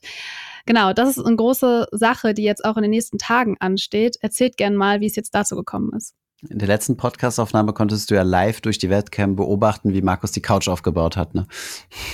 Genau, 0.65 0.93
das 0.93 1.17
ist 1.17 1.25
eine 1.25 1.35
große 1.35 1.87
Sache, 1.91 2.33
die 2.33 2.43
jetzt 2.43 2.63
auch 2.63 2.75
in 2.77 2.83
den 2.83 2.91
nächsten 2.91 3.17
Tagen 3.17 3.57
ansteht. 3.59 4.17
Erzählt 4.21 4.57
gern 4.57 4.75
mal, 4.75 5.01
wie 5.01 5.07
es 5.07 5.15
jetzt 5.15 5.33
dazu 5.33 5.55
gekommen 5.55 5.91
ist. 5.95 6.13
In 6.49 6.57
der 6.57 6.67
letzten 6.67 6.97
Podcastaufnahme 6.97 7.71
konntest 7.71 8.09
du 8.09 8.15
ja 8.15 8.23
live 8.23 8.61
durch 8.61 8.79
die 8.79 8.89
Webcam 8.89 9.35
beobachten, 9.35 9.93
wie 9.93 10.01
Markus 10.01 10.31
die 10.31 10.41
Couch 10.41 10.67
aufgebaut 10.67 11.15
hat. 11.15 11.35
Ne? 11.35 11.45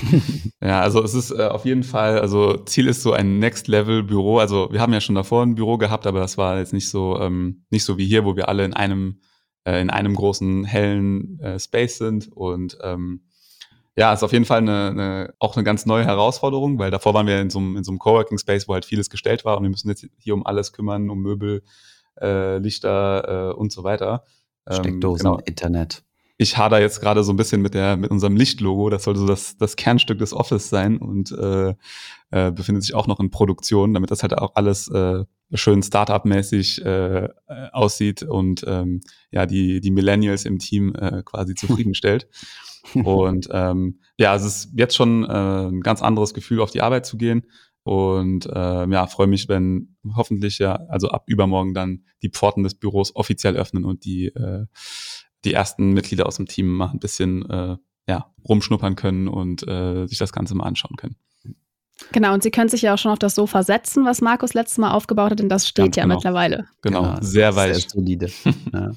ja, 0.62 0.82
also 0.82 1.02
es 1.02 1.14
ist 1.14 1.32
äh, 1.32 1.46
auf 1.46 1.64
jeden 1.64 1.84
Fall, 1.84 2.20
also 2.20 2.58
Ziel 2.66 2.88
ist 2.90 3.04
so 3.04 3.14
ein 3.14 3.40
Next-Level-Büro. 3.40 4.40
Also 4.40 4.68
wir 4.70 4.82
haben 4.82 4.92
ja 4.92 5.00
schon 5.00 5.16
davor 5.16 5.44
ein 5.44 5.56
Büro 5.56 5.78
gehabt, 5.78 6.06
aber 6.06 6.20
das 6.20 6.38
war 6.38 6.58
jetzt 6.58 6.74
nicht 6.74 6.90
so, 6.90 7.18
ähm, 7.22 7.64
nicht 7.70 7.86
so 7.86 7.98
wie 7.98 8.06
hier, 8.06 8.26
wo 8.26 8.36
wir 8.36 8.50
alle 8.50 8.66
in 8.66 8.74
einem, 8.74 9.22
äh, 9.64 9.80
in 9.80 9.90
einem 9.90 10.14
großen, 10.14 10.66
hellen 10.66 11.40
äh, 11.40 11.58
Space 11.58 11.98
sind. 11.98 12.30
Und 12.30 12.78
ähm, 12.84 13.22
ja, 13.96 14.12
ist 14.12 14.24
auf 14.24 14.34
jeden 14.34 14.46
Fall 14.46 14.60
eine, 14.60 14.90
eine, 14.90 15.34
auch 15.40 15.56
eine 15.56 15.64
ganz 15.64 15.86
neue 15.86 16.04
Herausforderung, 16.04 16.80
weil 16.80 16.92
davor 16.92 17.14
waren 17.14 17.28
wir 17.28 17.40
in 17.40 17.50
so 17.50 17.60
einem, 17.60 17.78
in 17.78 17.86
so 17.86 17.92
einem 17.92 18.00
Coworking 18.00 18.38
Space, 18.40 18.68
wo 18.68 18.74
halt 18.74 18.84
vieles 18.84 19.10
gestellt 19.10 19.46
war 19.46 19.58
und 19.58 19.64
wir 19.64 19.70
müssen 19.70 19.88
jetzt 19.88 20.06
hier 20.18 20.34
um 20.34 20.46
alles 20.46 20.74
kümmern, 20.74 21.10
um 21.10 21.22
Möbel, 21.22 21.64
äh, 22.22 22.57
Lichter 22.57 23.51
äh, 23.51 23.53
und 23.53 23.72
so 23.72 23.84
weiter. 23.84 24.24
Ähm, 24.68 24.76
Steckdosen, 24.76 25.24
genau. 25.24 25.39
Internet. 25.45 26.03
Ich 26.39 26.55
hader 26.55 26.80
jetzt 26.80 27.01
gerade 27.01 27.24
so 27.24 27.34
ein 27.34 27.36
bisschen 27.36 27.61
mit 27.61 27.74
der 27.74 27.97
mit 27.97 28.11
unserem 28.11 28.36
Lichtlogo. 28.36 28.89
Das 28.89 29.03
sollte 29.03 29.20
so 29.20 29.28
das, 29.28 29.57
das 29.57 29.76
Kernstück 29.76 30.20
des 30.20 30.34
Office 30.34 30.70
sein 30.70 30.97
und 30.97 31.32
äh, 31.32 31.74
äh, 32.30 32.51
befindet 32.51 32.84
sich 32.84 32.93
auch 32.93 33.07
noch 33.07 33.20
in 33.20 33.32
Produktion, 33.32 33.93
damit 33.93 34.11
das 34.11 34.22
halt 34.22 34.38
auch 34.38 34.53
alles 34.53 34.88
äh, 34.89 35.24
schön 35.53 35.82
Startup-mäßig 35.82 36.86
äh, 36.86 37.30
aussieht 37.72 38.22
und 38.22 38.63
ähm, 38.68 39.01
ja 39.32 39.47
die 39.47 39.82
die 39.82 39.91
Millennials 39.91 40.45
im 40.45 40.59
Team 40.59 40.93
äh, 40.93 41.24
quasi 41.24 41.55
zufriedenstellt. 41.55 42.28
und 42.93 43.49
ähm, 43.51 43.99
ja, 44.18 44.36
es 44.36 44.45
ist 44.45 44.70
jetzt 44.76 44.95
schon 44.95 45.24
äh, 45.24 45.68
ein 45.70 45.82
ganz 45.82 46.03
anderes 46.03 46.34
Gefühl, 46.36 46.61
auf 46.61 46.72
die 46.72 46.82
Arbeit 46.82 47.05
zu 47.05 47.18
gehen. 47.18 47.47
Und 47.88 48.48
äh, 48.48 48.86
ja, 48.90 49.08
freue 49.08 49.28
mich, 49.28 49.48
wenn 49.48 49.96
hoffentlich 50.14 50.60
ja, 50.60 50.76
also 50.90 51.08
ab 51.08 51.24
übermorgen 51.28 51.74
dann 51.74 52.04
die 52.22 52.30
Pforten 52.30 52.64
des 52.64 52.76
Büros 52.76 53.16
offiziell 53.16 53.56
öffnen 53.56 53.86
und 53.86 54.04
die, 54.04 54.26
äh, 54.26 54.66
die 55.46 55.54
ersten 55.54 55.94
Mitglieder 55.94 56.26
aus 56.26 56.36
dem 56.36 56.48
Team 56.48 56.68
mal 56.68 56.90
ein 56.90 57.00
bisschen 57.00 57.50
äh, 57.50 57.78
ja, 58.10 58.34
rumschnuppern 58.48 58.98
können 58.98 59.30
und 59.30 59.66
äh, 59.66 60.06
sich 60.06 60.18
das 60.18 60.34
Ganze 60.34 60.54
mal 60.54 60.66
anschauen 60.66 60.98
können. 60.98 61.16
Genau, 62.12 62.34
und 62.34 62.44
Sie 62.44 62.52
können 62.52 62.68
sich 62.68 62.82
ja 62.82 62.94
auch 62.94 62.98
schon 62.98 63.14
auf 63.14 63.20
das 63.20 63.36
Sofa 63.36 63.64
setzen, 63.64 64.04
was 64.04 64.20
Markus 64.20 64.54
letztes 64.54 64.80
Mal 64.80 64.92
aufgebaut 64.92 65.32
hat, 65.32 65.40
denn 65.40 65.50
das 65.50 65.66
steht 65.66 65.86
Ganz 65.86 65.96
ja 65.96 66.04
genau. 66.04 66.16
mittlerweile. 66.16 66.68
Genau, 66.82 67.04
genau 67.04 67.22
sehr 67.22 67.56
weich. 67.56 67.78
Sehr 67.78 67.90
solide. 67.90 68.30
ja. 68.74 68.92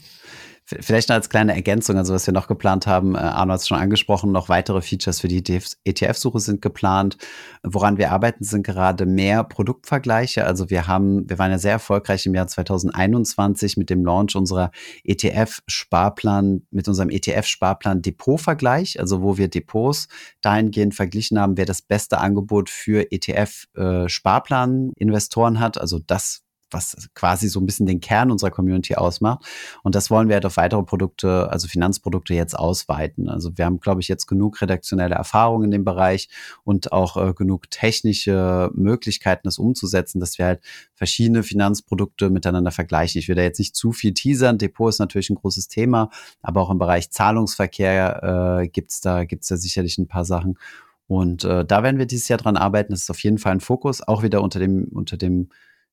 Vielleicht 0.79 1.09
noch 1.09 1.17
als 1.17 1.29
kleine 1.29 1.55
Ergänzung, 1.55 1.97
also 1.97 2.15
was 2.15 2.27
wir 2.27 2.35
noch 2.35 2.47
geplant 2.47 2.87
haben, 2.87 3.15
äh, 3.15 3.19
Arno 3.19 3.55
hat 3.55 3.61
es 3.61 3.69
schon 3.69 3.79
angesprochen, 3.79 4.31
noch 4.31 4.49
weitere 4.49 4.81
Features 4.83 5.21
für 5.21 5.29
die 5.29 5.43
ETF-Suche 5.85 6.39
e 6.39 6.41
sind 6.41 6.63
geplant. 6.63 7.17
Woran 7.63 7.99
wir 7.99 8.13
arbeiten, 8.13 8.45
sind 8.45 8.65
gerade 8.65 9.05
mehr 9.07 9.43
Produktvergleiche. 9.45 10.47
Also 10.47 10.71
wir 10.71 10.87
haben, 10.87 11.29
wir 11.29 11.39
waren 11.39 11.51
ja 11.51 11.59
sehr 11.59 11.73
erfolgreich 11.73 12.25
im 12.27 12.35
Jahr 12.35 12.47
2021 12.47 13.77
mit 13.77 13.91
dem 13.91 14.05
Launch 14.05 14.37
unserer 14.37 14.71
ETF-Sparplan, 15.05 16.63
mit 16.71 16.87
unserem 16.89 17.11
ETF-Sparplan 17.11 18.03
Depot-Vergleich, 18.03 19.01
also 19.01 19.23
wo 19.23 19.37
wir 19.37 19.49
Depots 19.49 20.07
dahingehend 20.41 20.95
verglichen 20.95 21.41
haben, 21.41 21.57
wer 21.57 21.67
das 21.67 21.83
beste 21.83 22.19
Angebot 22.19 22.71
für 22.71 23.11
ETF-Sparplan-Investoren 23.11 25.57
äh, 25.57 25.59
hat, 25.59 25.81
also 25.81 25.99
das 25.99 26.43
was 26.71 27.09
quasi 27.15 27.49
so 27.49 27.61
ein 27.61 27.67
bisschen 27.67 27.87
den 27.87 28.01
Kern 28.01 28.31
unserer 28.31 28.51
Community 28.51 28.95
ausmacht. 28.95 29.45
Und 29.83 29.95
das 29.95 30.11
wollen 30.11 30.29
wir 30.29 30.35
halt 30.35 30.47
auf 30.47 30.57
weitere 30.57 30.83
Produkte, 30.83 31.51
also 31.51 31.69
Finanzprodukte 31.69 32.35
jetzt 32.35 32.59
ausweiten. 32.59 33.29
Also 33.29 33.57
wir 33.57 33.65
haben, 33.65 33.81
glaube 33.81 34.01
ich, 34.01 34.09
jetzt 34.09 34.27
genug 34.27 34.61
redaktionelle 34.61 35.15
Erfahrung 35.15 35.65
in 35.65 35.71
dem 35.71 35.85
Bereich 35.85 36.29
und 36.65 36.93
auch 36.93 37.17
äh, 37.17 37.33
genug 37.35 37.71
technische 37.71 38.71
Möglichkeiten, 38.75 39.43
das 39.45 39.59
umzusetzen, 39.59 40.21
dass 40.21 40.39
wir 40.39 40.47
halt 40.47 40.61
verschiedene 40.95 41.43
Finanzprodukte 41.43 42.31
miteinander 42.31 42.71
vergleichen. 42.71 43.19
Ich 43.19 43.29
will 43.29 43.37
da 43.37 43.43
jetzt 43.43 43.59
nicht 43.59 43.77
zu 43.77 43.93
viel 43.93 44.15
teasern. 44.15 44.59
Depot 44.59 44.89
ist 44.91 44.99
natürlich 44.99 45.31
ein 45.31 45.37
großes 45.37 45.69
Thema, 45.69 46.11
aber 46.43 46.61
auch 46.63 46.71
im 46.71 46.79
Bereich 46.79 47.11
Zahlungsverkehr 47.11 48.61
äh, 48.63 48.69
gibt's 48.69 49.01
da, 49.01 49.25
gibt's 49.25 49.49
da 49.49 49.57
sicherlich 49.57 49.99
ein 49.99 50.09
paar 50.09 50.25
Sachen. 50.25 50.59
Und 51.07 51.43
äh, 51.43 51.65
da 51.65 51.83
werden 51.83 51.99
wir 51.99 52.07
dieses 52.07 52.29
Jahr 52.29 52.39
dran 52.39 52.57
arbeiten. 52.57 52.93
Das 52.93 53.03
ist 53.03 53.11
auf 53.11 53.23
jeden 53.25 53.39
Fall 53.39 53.51
ein 53.51 53.61
Fokus, 53.61 54.01
auch 54.01 54.23
wieder 54.23 54.43
unter 54.43 54.61
dem, 54.61 54.85
unter 54.93 55.17
dem 55.17 55.49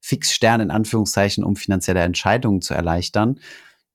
Fixstern 0.08 0.62
in 0.62 0.72
Anführungszeichen, 0.72 1.43
um 1.43 1.58
finanzielle 1.58 1.99
Entscheidungen 1.99 2.62
zu 2.62 2.74
erleichtern. 2.74 3.41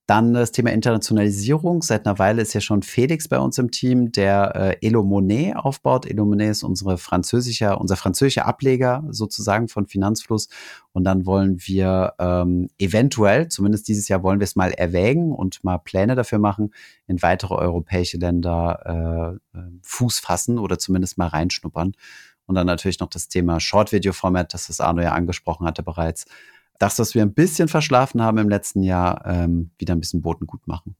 Dann 0.06 0.34
das 0.34 0.52
Thema 0.52 0.70
Internationalisierung. 0.70 1.80
Seit 1.80 2.04
einer 2.04 2.18
Weile 2.18 2.42
ist 2.42 2.52
ja 2.52 2.60
schon 2.60 2.82
Felix 2.82 3.28
bei 3.28 3.38
uns 3.38 3.56
im 3.56 3.70
Team, 3.70 4.12
der 4.12 4.76
äh, 4.82 4.86
Elo 4.86 5.02
Monet 5.04 5.56
aufbaut. 5.56 6.04
Elo 6.04 6.26
Monet 6.26 6.50
ist 6.50 6.64
unsere 6.64 6.98
französischer, 6.98 7.80
unser 7.80 7.96
französischer 7.96 8.44
Ableger 8.44 9.04
sozusagen 9.08 9.68
von 9.68 9.86
Finanzfluss. 9.86 10.48
Und 10.92 11.04
dann 11.04 11.24
wollen 11.24 11.56
wir 11.60 12.12
ähm, 12.18 12.68
eventuell, 12.76 13.48
zumindest 13.48 13.88
dieses 13.88 14.06
Jahr 14.08 14.22
wollen 14.22 14.38
wir 14.38 14.44
es 14.44 14.54
mal 14.54 14.72
erwägen 14.72 15.32
und 15.32 15.64
mal 15.64 15.78
Pläne 15.78 16.14
dafür 16.14 16.40
machen, 16.40 16.74
in 17.06 17.22
weitere 17.22 17.54
europäische 17.54 18.18
Länder 18.18 19.38
äh, 19.54 19.58
äh 19.58 19.62
Fuß 19.80 20.18
fassen 20.18 20.58
oder 20.58 20.78
zumindest 20.78 21.16
mal 21.16 21.28
reinschnuppern. 21.28 21.94
Und 22.52 22.56
dann 22.56 22.66
natürlich 22.66 23.00
noch 23.00 23.08
das 23.08 23.28
Thema 23.28 23.60
Short-Video-Format, 23.60 24.52
das 24.52 24.66
das 24.66 24.78
Arno 24.78 25.00
ja 25.00 25.12
angesprochen 25.12 25.66
hatte 25.66 25.82
bereits. 25.82 26.26
Das, 26.78 26.98
was 26.98 27.14
wir 27.14 27.22
ein 27.22 27.32
bisschen 27.32 27.66
verschlafen 27.66 28.20
haben 28.20 28.36
im 28.36 28.50
letzten 28.50 28.82
Jahr, 28.82 29.24
ähm, 29.24 29.70
wieder 29.78 29.94
ein 29.94 30.00
bisschen 30.00 30.20
Boten 30.20 30.46
gut 30.46 30.66
machen. 30.66 30.94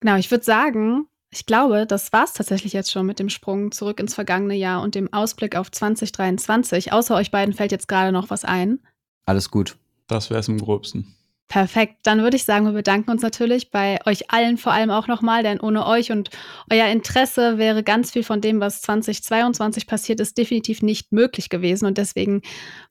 Genau, 0.00 0.16
ich 0.16 0.30
würde 0.30 0.44
sagen, 0.44 1.06
ich 1.30 1.46
glaube, 1.46 1.86
das 1.86 2.12
war 2.12 2.24
es 2.24 2.34
tatsächlich 2.34 2.74
jetzt 2.74 2.92
schon 2.92 3.06
mit 3.06 3.18
dem 3.18 3.30
Sprung 3.30 3.72
zurück 3.72 4.00
ins 4.00 4.12
vergangene 4.12 4.54
Jahr 4.54 4.82
und 4.82 4.94
dem 4.94 5.10
Ausblick 5.14 5.56
auf 5.56 5.70
2023. 5.70 6.92
Außer 6.92 7.14
euch 7.14 7.30
beiden 7.30 7.54
fällt 7.54 7.72
jetzt 7.72 7.88
gerade 7.88 8.12
noch 8.12 8.28
was 8.28 8.44
ein. 8.44 8.80
Alles 9.24 9.50
gut. 9.50 9.78
Das 10.08 10.28
wäre 10.28 10.40
es 10.40 10.48
im 10.48 10.58
gröbsten. 10.58 11.14
Perfekt. 11.48 11.98
Dann 12.02 12.22
würde 12.22 12.36
ich 12.36 12.44
sagen, 12.44 12.66
wir 12.66 12.72
bedanken 12.72 13.10
uns 13.10 13.22
natürlich 13.22 13.70
bei 13.70 14.00
euch 14.04 14.32
allen 14.32 14.58
vor 14.58 14.72
allem 14.72 14.90
auch 14.90 15.06
nochmal, 15.06 15.44
denn 15.44 15.60
ohne 15.60 15.86
euch 15.86 16.10
und 16.10 16.30
euer 16.70 16.88
Interesse 16.88 17.56
wäre 17.56 17.84
ganz 17.84 18.10
viel 18.10 18.24
von 18.24 18.40
dem, 18.40 18.60
was 18.60 18.82
2022 18.82 19.86
passiert 19.86 20.18
ist, 20.18 20.36
definitiv 20.36 20.82
nicht 20.82 21.12
möglich 21.12 21.48
gewesen. 21.48 21.86
Und 21.86 21.98
deswegen 21.98 22.42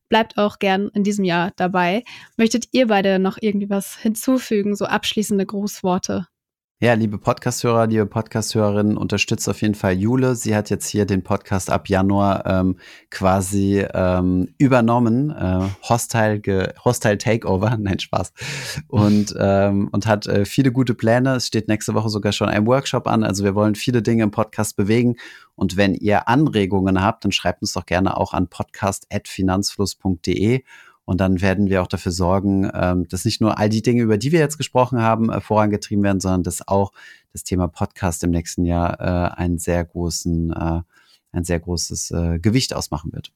bleibt 0.07 0.37
auch 0.37 0.59
gern 0.59 0.89
in 0.93 1.03
diesem 1.03 1.25
Jahr 1.25 1.51
dabei. 1.57 2.03
Möchtet 2.37 2.67
ihr 2.71 2.87
beide 2.87 3.19
noch 3.19 3.37
irgendwie 3.41 3.69
was 3.69 3.97
hinzufügen, 3.97 4.75
so 4.75 4.85
abschließende 4.85 5.45
Grußworte? 5.45 6.27
Ja, 6.81 6.93
liebe 6.93 7.17
Podcasthörer, 7.17 7.87
liebe 7.87 8.05
Podcasthörerinnen, 8.05 8.97
unterstützt 8.97 9.47
auf 9.47 9.61
jeden 9.61 9.75
Fall 9.75 9.93
Jule. 9.93 10.35
Sie 10.35 10.53
hat 10.53 10.69
jetzt 10.69 10.89
hier 10.89 11.05
den 11.05 11.23
Podcast 11.23 11.69
ab 11.69 11.87
Januar 11.87 12.45
ähm, 12.45 12.75
quasi 13.09 13.85
ähm, 13.93 14.53
übernommen, 14.57 15.29
äh, 15.29 15.69
Hostile, 15.87 16.41
ge 16.41 16.73
Hostile 16.83 17.17
Takeover, 17.17 17.77
nein 17.79 17.99
Spaß, 17.99 18.33
und 18.89 19.33
ähm, 19.39 19.87
und 19.93 20.05
hat 20.05 20.27
äh, 20.27 20.43
viele 20.43 20.73
gute 20.73 20.95
Pläne. 20.95 21.35
Es 21.35 21.47
steht 21.47 21.69
nächste 21.69 21.93
Woche 21.93 22.09
sogar 22.09 22.33
schon 22.33 22.49
ein 22.49 22.67
Workshop 22.67 23.07
an. 23.07 23.23
Also 23.23 23.45
wir 23.45 23.55
wollen 23.55 23.75
viele 23.75 24.01
Dinge 24.01 24.23
im 24.23 24.31
Podcast 24.31 24.75
bewegen. 24.75 25.15
Und 25.55 25.77
wenn 25.77 25.95
ihr 25.95 26.27
Anregungen 26.27 27.01
habt, 27.01 27.23
dann 27.23 27.31
schreibt 27.31 27.61
uns 27.61 27.71
doch 27.71 27.85
gerne 27.85 28.17
auch 28.17 28.33
an 28.33 28.49
podcast@finanzfluss.de 28.49 30.61
und 31.05 31.21
dann 31.21 31.41
werden 31.41 31.69
wir 31.69 31.81
auch 31.81 31.87
dafür 31.87 32.11
sorgen, 32.11 32.69
ähm, 32.73 33.07
dass 33.07 33.25
nicht 33.25 33.41
nur 33.41 33.57
all 33.57 33.69
die 33.69 33.81
Dinge, 33.81 34.01
über 34.01 34.17
die 34.17 34.31
wir 34.31 34.39
jetzt 34.39 34.57
gesprochen 34.57 35.01
haben, 35.01 35.29
äh, 35.29 35.39
vorangetrieben 35.39 36.03
werden, 36.03 36.19
sondern 36.19 36.43
dass 36.43 36.67
auch 36.67 36.91
das 37.31 37.43
Thema 37.43 37.67
Podcast 37.67 38.23
im 38.23 38.31
nächsten 38.31 38.65
Jahr 38.65 38.99
äh, 38.99 39.35
einen 39.35 39.59
sehr 39.59 39.85
großen, 39.85 40.51
äh, 40.51 40.81
ein 41.31 41.43
sehr 41.43 41.59
großes 41.59 42.13
Gewicht 42.41 42.73
ausmachen 42.73 43.11
wird. 43.11 43.33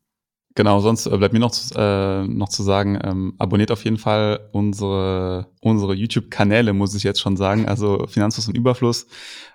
Genau, 0.56 0.80
sonst 0.80 1.04
bleibt 1.10 1.34
mir 1.34 1.40
noch, 1.40 1.54
äh, 1.76 2.28
noch 2.28 2.50
zu 2.50 2.64
sagen, 2.64 3.00
ähm, 3.04 3.34
abonniert 3.38 3.72
auf 3.72 3.84
jeden 3.84 3.98
Fall 3.98 4.50
unsere, 4.52 5.48
unsere 5.62 5.94
YouTube-Kanäle, 5.94 6.74
muss 6.74 6.96
ich 6.96 7.04
jetzt 7.04 7.22
schon 7.22 7.38
sagen. 7.38 7.68
Also 7.68 8.08
Finanzfluss 8.08 8.48
und 8.48 8.58
Überfluss 8.58 9.08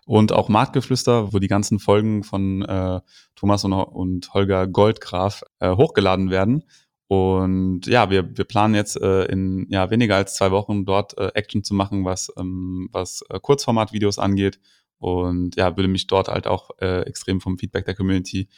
und 0.07 0.33
auch 0.33 0.49
Marktgeflüster, 0.49 1.33
wo 1.33 1.39
die 1.41 1.49
ganzen 1.49 1.79
Folgen 1.79 2.23
von 2.23 2.63
äh, 2.63 3.01
Thomas 3.35 3.65
und, 3.65 3.73
und 3.73 4.33
Holger 4.35 4.67
Goldgraf 4.67 5.43
äh, 5.59 5.75
hochgeladen 5.75 6.31
werden. 6.31 6.65
Und 7.09 7.87
ja, 7.87 8.11
wir, 8.11 8.37
wir 8.37 8.45
planen 8.45 8.75
jetzt 8.75 9.01
äh, 9.01 9.25
in 9.27 9.67
ja, 9.69 9.91
weniger 9.91 10.17
als 10.17 10.35
zwei 10.35 10.51
Wochen 10.51 10.85
dort 10.85 11.17
äh, 11.19 11.31
Action 11.35 11.63
zu 11.63 11.75
machen, 11.75 12.05
was, 12.05 12.33
ähm, 12.39 12.89
was 12.93 13.23
äh, 13.29 13.39
Kurzformatvideos 13.41 14.19
angeht. 14.19 14.59
Und 14.99 15.57
ja, 15.57 15.77
würde 15.77 15.89
mich 15.89 16.07
dort 16.07 16.29
halt 16.29 16.47
auch 16.47 16.71
äh, 16.81 17.03
extrem 17.03 17.41
vom 17.41 17.59
Feedback 17.59 17.85
der 17.85 17.95
Community, 17.95 18.49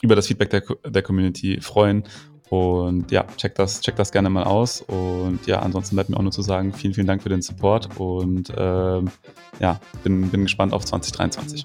über 0.00 0.16
das 0.16 0.26
Feedback 0.26 0.50
der, 0.50 0.62
der 0.86 1.02
Community 1.02 1.60
freuen. 1.60 2.04
Und 2.48 3.10
ja, 3.10 3.26
check 3.36 3.54
das, 3.54 3.80
check 3.80 3.96
das 3.96 4.12
gerne 4.12 4.30
mal 4.30 4.44
aus. 4.44 4.82
Und 4.82 5.46
ja, 5.46 5.60
ansonsten 5.60 5.96
bleibt 5.96 6.10
mir 6.10 6.16
auch 6.16 6.22
nur 6.22 6.32
zu 6.32 6.42
sagen, 6.42 6.72
vielen, 6.72 6.94
vielen 6.94 7.06
Dank 7.06 7.22
für 7.22 7.30
den 7.30 7.42
Support 7.42 7.98
und 7.98 8.52
ähm, 8.56 9.10
ja, 9.58 9.80
bin, 10.02 10.30
bin 10.30 10.42
gespannt 10.42 10.72
auf 10.72 10.84
2023. 10.84 11.64